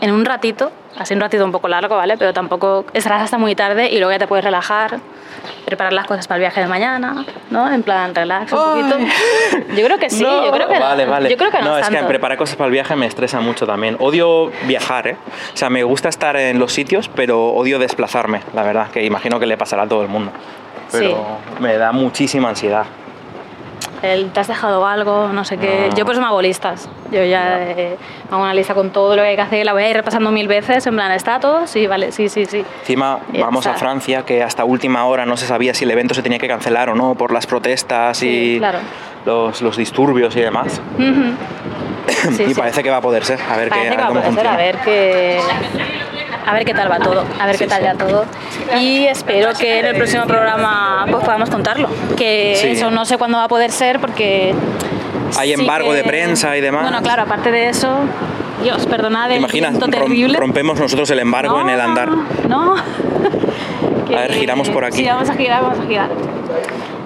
en 0.00 0.10
un 0.12 0.24
ratito, 0.24 0.70
así 0.98 1.14
un 1.14 1.20
ratito 1.20 1.44
un 1.44 1.52
poco 1.52 1.68
largo, 1.68 1.96
¿vale? 1.96 2.16
Pero 2.16 2.32
tampoco 2.32 2.84
estarás 2.92 3.22
hasta 3.22 3.38
muy 3.38 3.54
tarde 3.54 3.90
y 3.90 3.96
luego 3.98 4.12
ya 4.12 4.18
te 4.18 4.26
puedes 4.26 4.44
relajar, 4.44 4.98
preparar 5.64 5.92
las 5.92 6.06
cosas 6.06 6.26
para 6.26 6.36
el 6.36 6.40
viaje 6.40 6.60
de 6.60 6.66
mañana, 6.66 7.24
¿no? 7.50 7.72
En 7.72 7.82
plan, 7.82 8.14
relax 8.14 8.52
un 8.52 8.58
Ay. 8.58 8.82
poquito. 8.82 8.98
Yo 9.76 9.84
creo 9.86 9.98
que 9.98 10.10
sí, 10.10 10.22
No, 10.24 10.44
yo 10.46 10.52
creo 10.52 10.68
que 10.68 10.74
no. 10.74 10.80
Vale, 10.80 11.06
vale. 11.06 11.30
Yo 11.30 11.36
creo 11.36 11.50
que 11.50 11.60
no, 11.60 11.76
es 11.78 11.88
que 11.88 11.94
tanto. 11.96 12.08
preparar 12.08 12.38
cosas 12.38 12.56
para 12.56 12.66
el 12.66 12.72
viaje 12.72 12.94
me 12.96 13.06
estresa 13.06 13.40
mucho 13.40 13.66
también. 13.66 13.96
Odio 14.00 14.50
viajar, 14.66 15.08
¿eh? 15.08 15.16
O 15.52 15.56
sea, 15.56 15.70
me 15.70 15.82
gusta 15.84 16.08
estar 16.08 16.36
en 16.36 16.58
los 16.58 16.72
sitios, 16.72 17.08
pero 17.14 17.48
odio 17.48 17.78
desplazarme, 17.78 18.40
la 18.54 18.62
verdad, 18.62 18.90
que 18.90 19.04
imagino 19.04 19.38
que 19.40 19.46
le 19.46 19.56
pasará 19.56 19.82
a 19.84 19.88
todo 19.88 20.02
el 20.02 20.08
mundo. 20.08 20.30
Pero 20.92 21.08
Sí. 21.08 21.62
me 21.62 21.76
da 21.76 21.92
muchísima 21.92 22.50
ansiedad. 22.50 22.84
El, 24.04 24.30
te 24.32 24.40
has 24.40 24.48
dejado 24.48 24.86
algo, 24.86 25.28
no 25.28 25.44
sé 25.44 25.56
qué. 25.56 25.86
No. 25.90 25.96
Yo 25.96 26.04
pues 26.04 26.18
me 26.18 26.24
hago 26.26 26.42
listas. 26.42 26.88
Yo 27.10 27.24
ya 27.24 27.62
eh, 27.62 27.96
hago 28.30 28.42
una 28.42 28.54
lista 28.54 28.74
con 28.74 28.90
todo 28.90 29.16
lo 29.16 29.22
que 29.22 29.28
hay 29.28 29.36
que 29.36 29.42
hacer, 29.42 29.64
la 29.64 29.72
voy 29.72 29.82
a 29.84 29.90
ir 29.90 29.96
repasando 29.96 30.30
mil 30.30 30.46
veces, 30.48 30.86
en 30.86 30.94
plan, 30.94 31.10
¿está 31.12 31.40
todo? 31.40 31.66
Sí, 31.66 31.86
vale, 31.86 32.12
sí, 32.12 32.28
sí, 32.28 32.44
sí. 32.46 32.64
Encima 32.80 33.20
vamos 33.38 33.66
a. 33.66 33.74
Francia, 33.74 34.24
que 34.24 34.42
hasta 34.42 34.64
última 34.64 35.04
hora 35.06 35.26
no 35.26 35.36
se 35.36 35.46
sabía 35.46 35.74
si 35.74 35.84
el 35.84 35.90
evento 35.90 36.14
se 36.14 36.22
tenía 36.22 36.38
que 36.38 36.48
cancelar 36.48 36.90
o 36.90 36.94
no 36.94 37.14
por 37.14 37.32
las 37.32 37.46
protestas 37.46 38.18
Sí, 38.18 38.54
y 38.54 38.58
claro. 38.58 38.78
los, 39.26 39.62
los 39.62 39.76
disturbios 39.76 40.36
y 40.36 40.40
demás. 40.40 40.80
Sí, 40.96 42.42
y 42.44 42.48
sí. 42.48 42.54
parece 42.54 42.82
que 42.82 42.90
va 42.90 42.98
a 42.98 43.00
poder 43.00 43.24
ser. 43.24 43.40
A 43.50 43.56
ver, 43.56 43.70
qué, 43.70 43.88
a 43.88 44.08
poder 44.08 44.34
ser, 44.34 44.46
a 44.46 44.56
ver 44.56 44.78
qué 44.84 45.40
a 46.46 46.52
ver 46.52 46.64
qué 46.64 46.74
tal 46.74 46.90
va 46.90 46.98
todo, 46.98 47.24
a 47.40 47.46
ver 47.46 47.56
Sí, 47.56 47.64
qué 47.64 47.70
tal 47.70 47.78
sí. 47.78 47.84
ya 47.84 47.94
todo. 47.94 48.24
Y 48.80 49.06
espero 49.06 49.52
que 49.58 49.80
en 49.80 49.86
el 49.86 49.96
próximo 49.96 50.24
programa 50.26 51.06
pues 51.10 51.24
podamos 51.24 51.50
contarlo. 51.50 51.88
Que 52.16 52.56
Sí. 52.60 52.68
eso 52.68 52.90
no 52.90 53.04
sé 53.04 53.16
cuándo 53.18 53.38
va 53.38 53.44
a 53.44 53.48
poder 53.48 53.70
ser 53.72 54.00
porque 54.00 54.54
Hay 55.38 55.52
embargo 55.52 55.90
que- 55.90 55.96
de 55.96 56.04
prensa 56.04 56.56
y 56.56 56.60
demás. 56.60 56.82
Bueno, 56.82 57.00
claro, 57.02 57.22
aparte 57.22 57.50
de 57.50 57.68
eso, 57.68 57.98
Dios, 58.62 58.86
perdonad 58.86 59.28
¿Te 59.28 59.34
el 59.34 59.40
imaginas? 59.40 59.78
terrible. 59.78 60.38
rompemos 60.38 60.78
nosotros 60.78 61.10
el 61.10 61.18
embargo 61.20 61.60
en 61.60 61.70
el 61.70 61.80
andar. 61.80 62.10
No. 62.48 62.74
A 64.06 64.20
ver, 64.20 64.32
giramos 64.34 64.68
por 64.68 64.84
aquí. 64.84 64.98
Sí, 64.98 65.06
vamos 65.06 65.28
a 65.28 65.34
girar, 65.34 65.62
vamos 65.62 65.78
a 65.80 65.88
girar. 65.88 66.08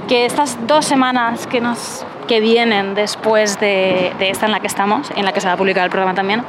Que 0.09 0.26
estas 0.26 0.59
dos 0.66 0.84
semanas 0.84 1.47
que 1.47 1.61
nos 1.61 2.05
que 2.26 2.41
vienen 2.41 2.95
después 2.95 3.59
de, 3.61 4.12
de 4.18 4.28
esta 4.30 4.45
en 4.45 4.53
la 4.53 4.61
que 4.61 4.66
estamos, 4.66 5.11
en 5.16 5.24
la 5.24 5.32
que 5.32 5.41
se 5.41 5.47
va 5.47 5.55
a 5.55 5.57
publicar 5.57 5.84
el 5.84 5.91
programa 5.91 6.14
también, 6.14 6.43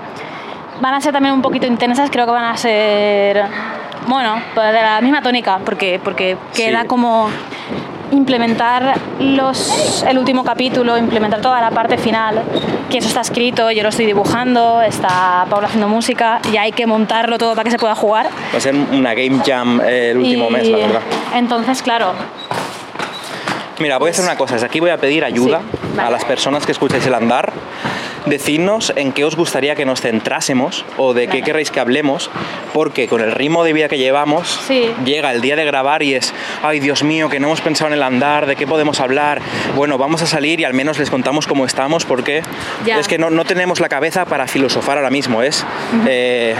van 0.81 0.93
a 0.93 1.01
ser 1.01 1.13
también 1.13 1.33
un 1.33 1.41
poquito 1.41 1.67
intensas, 1.67 2.09
creo 2.09 2.25
que 2.25 2.31
van 2.31 2.45
a 2.45 2.57
ser, 2.57 3.43
bueno, 4.07 4.41
pues 4.55 4.67
de 4.73 4.81
la 4.81 5.01
misma 5.01 5.21
tónica, 5.21 5.59
porque, 5.63 5.99
porque 6.03 6.37
queda 6.55 6.81
Sí. 6.81 6.87
como 6.87 7.29
implementar 8.11 8.95
los, 9.19 10.03
el 10.07 10.17
último 10.17 10.43
capítulo, 10.43 10.97
implementar 10.97 11.41
toda 11.41 11.61
la 11.61 11.69
parte 11.69 11.97
final, 11.97 12.41
que 12.89 12.97
eso 12.97 13.07
está 13.07 13.21
escrito, 13.21 13.69
yo 13.69 13.83
lo 13.83 13.89
estoy 13.89 14.07
dibujando, 14.07 14.81
está 14.81 15.45
Paula 15.49 15.67
haciendo 15.67 15.87
música 15.87 16.39
y 16.51 16.57
hay 16.57 16.71
que 16.71 16.87
montarlo 16.87 17.37
todo 17.37 17.51
para 17.53 17.65
que 17.65 17.71
se 17.71 17.77
pueda 17.77 17.93
jugar. 17.93 18.27
Va 18.53 18.57
a 18.57 18.61
ser 18.61 18.73
una 18.73 19.13
game 19.13 19.39
jam 19.45 19.79
eh, 19.85 20.09
el 20.11 20.17
último 20.17 20.49
Y 20.49 20.53
mes, 20.53 20.67
la 20.69 20.77
verdad. 20.77 21.01
Entonces, 21.35 21.81
claro, 21.83 22.13
Mira, 23.79 23.97
voy 23.97 24.09
a 24.09 24.11
hacer 24.11 24.25
una 24.25 24.35
cosa. 24.35 24.55
Desde 24.55 24.65
aquí 24.65 24.81
voy 24.81 24.89
a 24.89 24.97
pedir 24.97 25.23
ayuda 25.23 25.59
Sí, 25.61 25.77
vale. 25.95 26.07
a 26.09 26.11
las 26.11 26.25
personas 26.25 26.65
que 26.65 26.73
escucháis 26.73 27.05
el 27.05 27.13
andar. 27.13 27.53
Decidnos 28.25 28.93
en 28.95 29.11
qué 29.11 29.25
os 29.25 29.35
gustaría 29.35 29.75
que 29.75 29.85
nos 29.85 30.01
centrásemos 30.01 30.85
o 30.97 31.13
de 31.13 31.23
qué 31.27 31.39
Vale. 31.39 31.43
queréis 31.43 31.71
que 31.71 31.79
hablemos, 31.79 32.29
porque 32.73 33.07
con 33.07 33.21
el 33.21 33.31
ritmo 33.31 33.63
de 33.63 33.73
vida 33.73 33.87
que 33.87 33.97
llevamos, 33.97 34.47
Sí. 34.67 34.91
llega 35.05 35.31
el 35.31 35.41
día 35.41 35.55
de 35.55 35.65
grabar 35.65 36.03
y 36.03 36.15
es, 36.15 36.33
ay 36.63 36.79
Dios 36.79 37.03
mío, 37.03 37.29
que 37.29 37.39
no 37.39 37.47
hemos 37.47 37.61
pensado 37.61 37.87
en 37.89 37.93
el 37.95 38.03
andar, 38.03 38.45
de 38.45 38.55
qué 38.55 38.67
podemos 38.67 38.99
hablar. 38.99 39.41
Bueno, 39.75 39.97
vamos 39.97 40.21
a 40.21 40.27
salir 40.27 40.59
y 40.59 40.63
al 40.65 40.73
menos 40.73 40.99
les 40.99 41.09
contamos 41.09 41.47
cómo 41.47 41.65
estamos, 41.65 42.05
porque 42.05 42.43
Ya. 42.85 42.99
es 42.99 43.07
que 43.07 43.17
no, 43.17 43.29
no 43.29 43.45
tenemos 43.45 43.79
la 43.79 43.89
cabeza 43.89 44.25
para 44.25 44.47
filosofar 44.47 44.97
ahora 44.97 45.09
mismo. 45.09 45.41
Es 45.41 45.65
eh, 46.07 46.55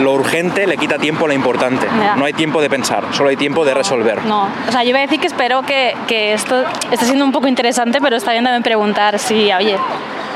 lo 0.00 0.12
urgente 0.12 0.66
le 0.68 0.76
quita 0.76 0.96
tiempo 0.98 1.24
a 1.24 1.28
lo 1.28 1.34
importante. 1.34 1.86
Ya. 2.00 2.14
No 2.14 2.24
hay 2.24 2.32
tiempo 2.32 2.60
de 2.60 2.70
pensar, 2.70 3.04
solo 3.12 3.30
hay 3.30 3.36
tiempo 3.36 3.64
de 3.64 3.74
resolver. 3.74 4.24
No, 4.26 4.48
o 4.68 4.72
sea, 4.72 4.84
yo 4.84 4.90
iba 4.90 4.98
a 4.98 5.02
decir 5.02 5.18
que 5.18 5.26
espero 5.26 5.62
que, 5.62 5.94
que 6.06 6.34
esto 6.34 6.64
esté 6.92 7.04
siendo 7.04 7.24
un 7.24 7.32
poco 7.32 7.48
interesante, 7.48 7.98
pero 8.00 8.16
está 8.16 8.30
bien 8.30 8.44
también 8.44 8.62
preguntar 8.62 9.18
si, 9.18 9.52
oye, 9.52 9.76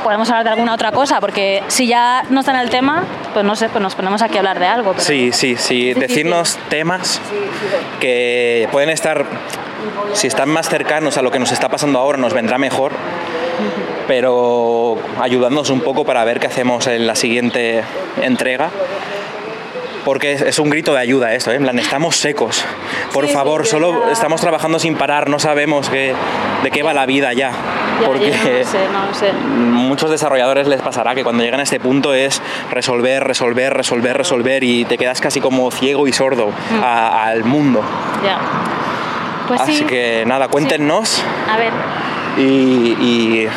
podemos 0.03 0.29
hablar 0.31 0.45
de 0.45 0.51
alguna 0.51 0.75
otra 0.75 0.93
cosa, 0.93 1.21
porque 1.21 1.63
si 1.69 1.87
ya 1.87 2.25
no 2.31 2.41
está 2.41 2.53
en 2.53 2.59
el 2.61 2.71
tema, 2.71 3.05
pues 3.33 3.45
no 3.45 3.57
sé, 3.57 3.69
pues 3.69 3.83
nos 3.83 3.95
ponemos 3.95 4.21
aquí 4.23 4.37
a 4.37 4.41
hablar 4.41 4.59
de 4.59 4.67
algo. 4.67 4.93
pero- 4.93 5.03
Sí, 5.05 5.33
sí, 5.33 5.57
sí. 5.57 5.95
Decirnos 5.95 6.59
temas 6.69 7.21
que 8.01 8.69
pueden 8.73 8.91
estar, 8.91 9.25
si 10.13 10.27
están 10.27 10.49
más 10.49 10.69
cercanos 10.69 11.17
a 11.17 11.23
lo 11.23 11.31
que 11.31 11.39
nos 11.39 11.53
está 11.53 11.69
pasando 11.69 11.99
ahora, 11.99 12.19
nos 12.19 12.33
vendrá 12.35 12.59
mejor. 12.59 12.93
Pero 14.09 14.99
ayudándonos 15.21 15.71
un 15.71 15.81
poco 15.81 16.05
para 16.05 16.25
ver 16.25 16.41
qué 16.41 16.49
hacemos 16.49 16.87
en 16.87 17.07
la 17.07 17.15
siguiente 17.15 17.83
entrega. 18.21 18.71
Porque 20.05 20.33
es, 20.33 20.43
es 20.43 20.59
un 20.59 20.69
grito 20.71 20.93
de 20.95 21.01
ayuda 21.01 21.33
esto, 21.35 21.53
¿eh? 21.53 21.57
En 21.57 21.63
plan, 21.63 21.79
estamos 21.79 22.17
secos. 22.17 22.65
Por 23.13 23.27
Sí, 23.29 23.33
favor, 23.33 23.67
solo 23.67 24.05
ya- 24.07 24.13
estamos 24.13 24.41
trabajando 24.41 24.79
sin 24.79 24.97
parar, 24.97 25.29
no 25.31 25.39
sabemos 25.39 25.89
qué- 25.89 26.15
de 26.63 26.71
qué 26.71 26.83
va 26.83 26.93
la 26.93 27.07
vida 27.07 27.33
ya. 27.33 27.53
Ya, 28.01 28.07
porque 28.09 28.31
no 28.31 28.35
sé, 28.71 28.79
no 28.93 29.15
sé. 29.15 29.33
muchos 29.33 30.11
desarrolladores 30.11 30.67
les 30.67 30.81
pasará 30.83 31.15
que 31.15 31.23
cuando 31.23 31.45
llegan 31.45 31.61
a 31.61 31.63
este 31.63 31.79
punto 31.79 32.15
es 32.15 32.43
resolver, 32.71 33.23
resolver, 33.23 33.73
resolver, 33.75 34.17
resolver 34.17 34.65
y 34.65 34.85
te 34.87 34.99
quedas 34.99 35.21
casi 35.21 35.41
como 35.41 35.71
ciego 35.71 36.09
y 36.09 36.13
sordo 36.13 36.51
a- 36.83 37.25
al 37.27 37.45
mundo. 37.45 37.83
Ya. 38.25 38.39
Pues 39.47 39.61
Así 39.61 39.77
sí. 39.79 39.85
que 39.85 40.25
nada, 40.27 40.49
cuéntenos 40.49 41.23
A 41.53 41.57
ver, 41.59 41.73
y, 42.39 42.43
y- 43.01 43.49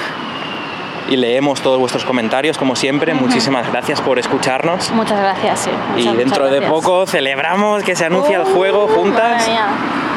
y 1.10 1.18
leemos 1.18 1.62
todos 1.62 1.80
vuestros 1.80 2.03
comentarios 2.06 2.58
como 2.58 2.76
siempre. 2.76 3.14
Muchísimas 3.14 3.70
gracias 3.72 4.01
por 4.01 4.18
escucharnos. 4.20 4.91
muchas 4.91 5.20
gracias, 5.20 5.60
sí. 5.60 5.70
Y 6.01 6.16
dentro 6.16 6.47
de 6.49 6.62
poco 6.64 7.06
celebramos 7.06 7.84
que 7.84 7.95
se 7.95 8.06
anuncia 8.06 8.38
el 8.38 8.43
Uh, 8.43 8.53
juego 8.56 8.88
juntas 8.88 9.24
madre 9.24 9.47
mía. 9.51 9.66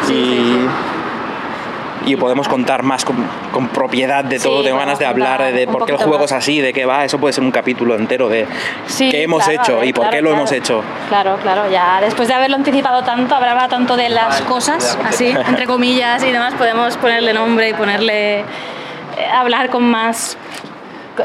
Sí, 0.06 0.12
y, 0.14 0.16
sí, 2.06 2.12
y 2.12 2.16
podemos 2.16 2.48
contar 2.48 2.82
más 2.84 3.04
con, 3.04 3.16
con 3.52 3.68
propiedad 3.68 4.24
de 4.24 4.38
todo. 4.38 4.58
Sí, 4.60 4.64
Tengo 4.66 4.78
ganas 4.78 4.98
de 4.98 5.04
hablar 5.04 5.52
de 5.52 5.66
por 5.66 5.84
qué 5.84 5.92
el 5.92 5.98
juego 5.98 6.20
más. 6.20 6.30
es 6.32 6.32
así, 6.38 6.60
de 6.60 6.72
qué 6.72 6.86
va. 6.86 7.04
Eso 7.04 7.18
puede 7.18 7.32
ser 7.34 7.44
un 7.44 7.50
capítulo 7.50 7.94
entero 7.96 8.28
de 8.30 8.46
Sí, 8.86 9.10
qué 9.10 9.22
hemos 9.24 9.44
claro, 9.44 9.60
hecho 9.62 9.76
ver, 9.80 9.88
y 9.88 9.92
por 9.92 10.04
claro, 10.04 10.16
qué 10.16 10.22
lo 10.22 10.28
claro. 10.30 10.36
hemos 10.38 10.52
hecho. 10.52 10.82
Claro, 11.08 11.36
claro, 11.42 11.70
ya 11.70 12.00
después 12.00 12.28
de 12.28 12.34
haberlo 12.34 12.56
anticipado 12.56 13.02
tanto, 13.02 13.34
hablaba 13.34 13.68
tanto 13.68 13.96
de 13.96 14.08
las 14.08 14.40
cosas, 14.42 14.98
así, 15.04 15.26
entre 15.48 15.66
comillas 15.66 16.22
y 16.24 16.30
demás, 16.32 16.54
podemos 16.54 16.96
ponerle 16.96 17.34
nombre 17.34 17.68
y 17.70 17.74
ponerle. 17.74 18.38
eh, 18.40 18.44
hablar 19.34 19.68
con 19.68 19.84
más. 19.84 20.38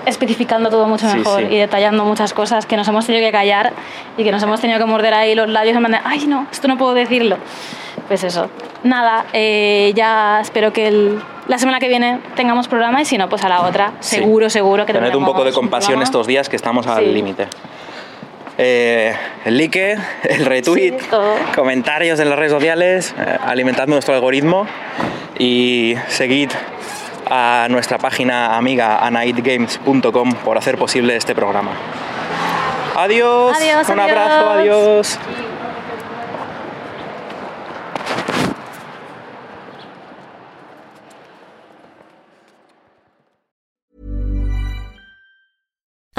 Especificando 0.06 0.70
todo 0.70 0.88
mucho 0.88 1.10
Sí, 1.10 1.18
mejor 1.18 1.40
sí. 1.42 1.48
y 1.52 1.58
detallando 1.58 2.06
muchas 2.06 2.34
cosas 2.34 2.66
que 2.66 2.76
nos 2.78 2.88
hemos 2.88 3.06
tenido 3.06 3.26
que 3.26 3.32
callar 3.32 3.74
y 4.18 4.24
que 4.24 4.32
nos 4.32 4.42
hemos 4.44 4.60
tenido 4.62 4.80
que 4.80 4.86
morder 4.86 5.14
ahí 5.14 5.36
los 5.36 5.48
labios 5.50 5.76
de, 5.76 6.00
ay 6.04 6.26
no, 6.28 6.48
esto 6.52 6.68
no 6.68 6.78
puedo 6.78 6.94
decirlo. 6.94 7.38
Pues 8.08 8.24
eso. 8.24 8.50
Nada, 8.84 9.26
eh, 9.34 9.94
ya 9.96 10.40
espero 10.42 10.74
que 10.74 10.88
el- 10.88 11.22
la 11.48 11.58
semana 11.58 11.80
que 11.80 11.88
viene 11.88 12.20
tengamos 12.36 12.68
programa 12.68 13.02
y 13.02 13.06
si 13.06 13.18
no, 13.18 13.30
pues 13.30 13.44
a 13.44 13.50
la 13.50 13.62
otra. 13.62 13.94
Sí. 14.02 14.18
Seguro, 14.18 14.50
seguro 14.50 14.86
que 14.86 14.94
Tened 14.94 15.16
un 15.16 15.26
poco 15.26 15.44
de 15.46 15.52
compasión 15.54 15.88
programa. 15.94 16.04
estos 16.04 16.28
días 16.28 16.50
que 16.50 16.56
estamos 16.58 16.86
al 16.88 17.04
Sí. 17.06 17.12
límite. 17.12 17.48
Eh, 18.58 19.16
el 19.46 19.58
like, 19.58 19.98
el 20.24 20.46
retweet, 20.46 21.00
Sí, 21.00 21.08
comentarios 21.56 22.20
en 22.20 22.30
las 22.30 22.38
redes 22.38 22.52
sociales, 22.52 23.16
eh, 23.18 23.38
nuestro 23.88 24.14
algoritmo 24.14 24.68
y 25.40 25.96
seguid 26.08 26.52
a 27.34 27.68
nuestra 27.68 27.98
página 27.98 28.56
amiga 28.58 28.98
anaidgames.com 29.00 30.34
por 30.44 30.58
hacer 30.58 30.78
posible 30.78 31.16
este 31.16 31.34
programa. 31.34 31.72
Adiós. 32.96 33.58
Adiós, 33.58 33.90
Un 33.90 34.00
adiós. 34.00 34.12
abrazo, 34.18 34.50
adiós. 34.52 35.20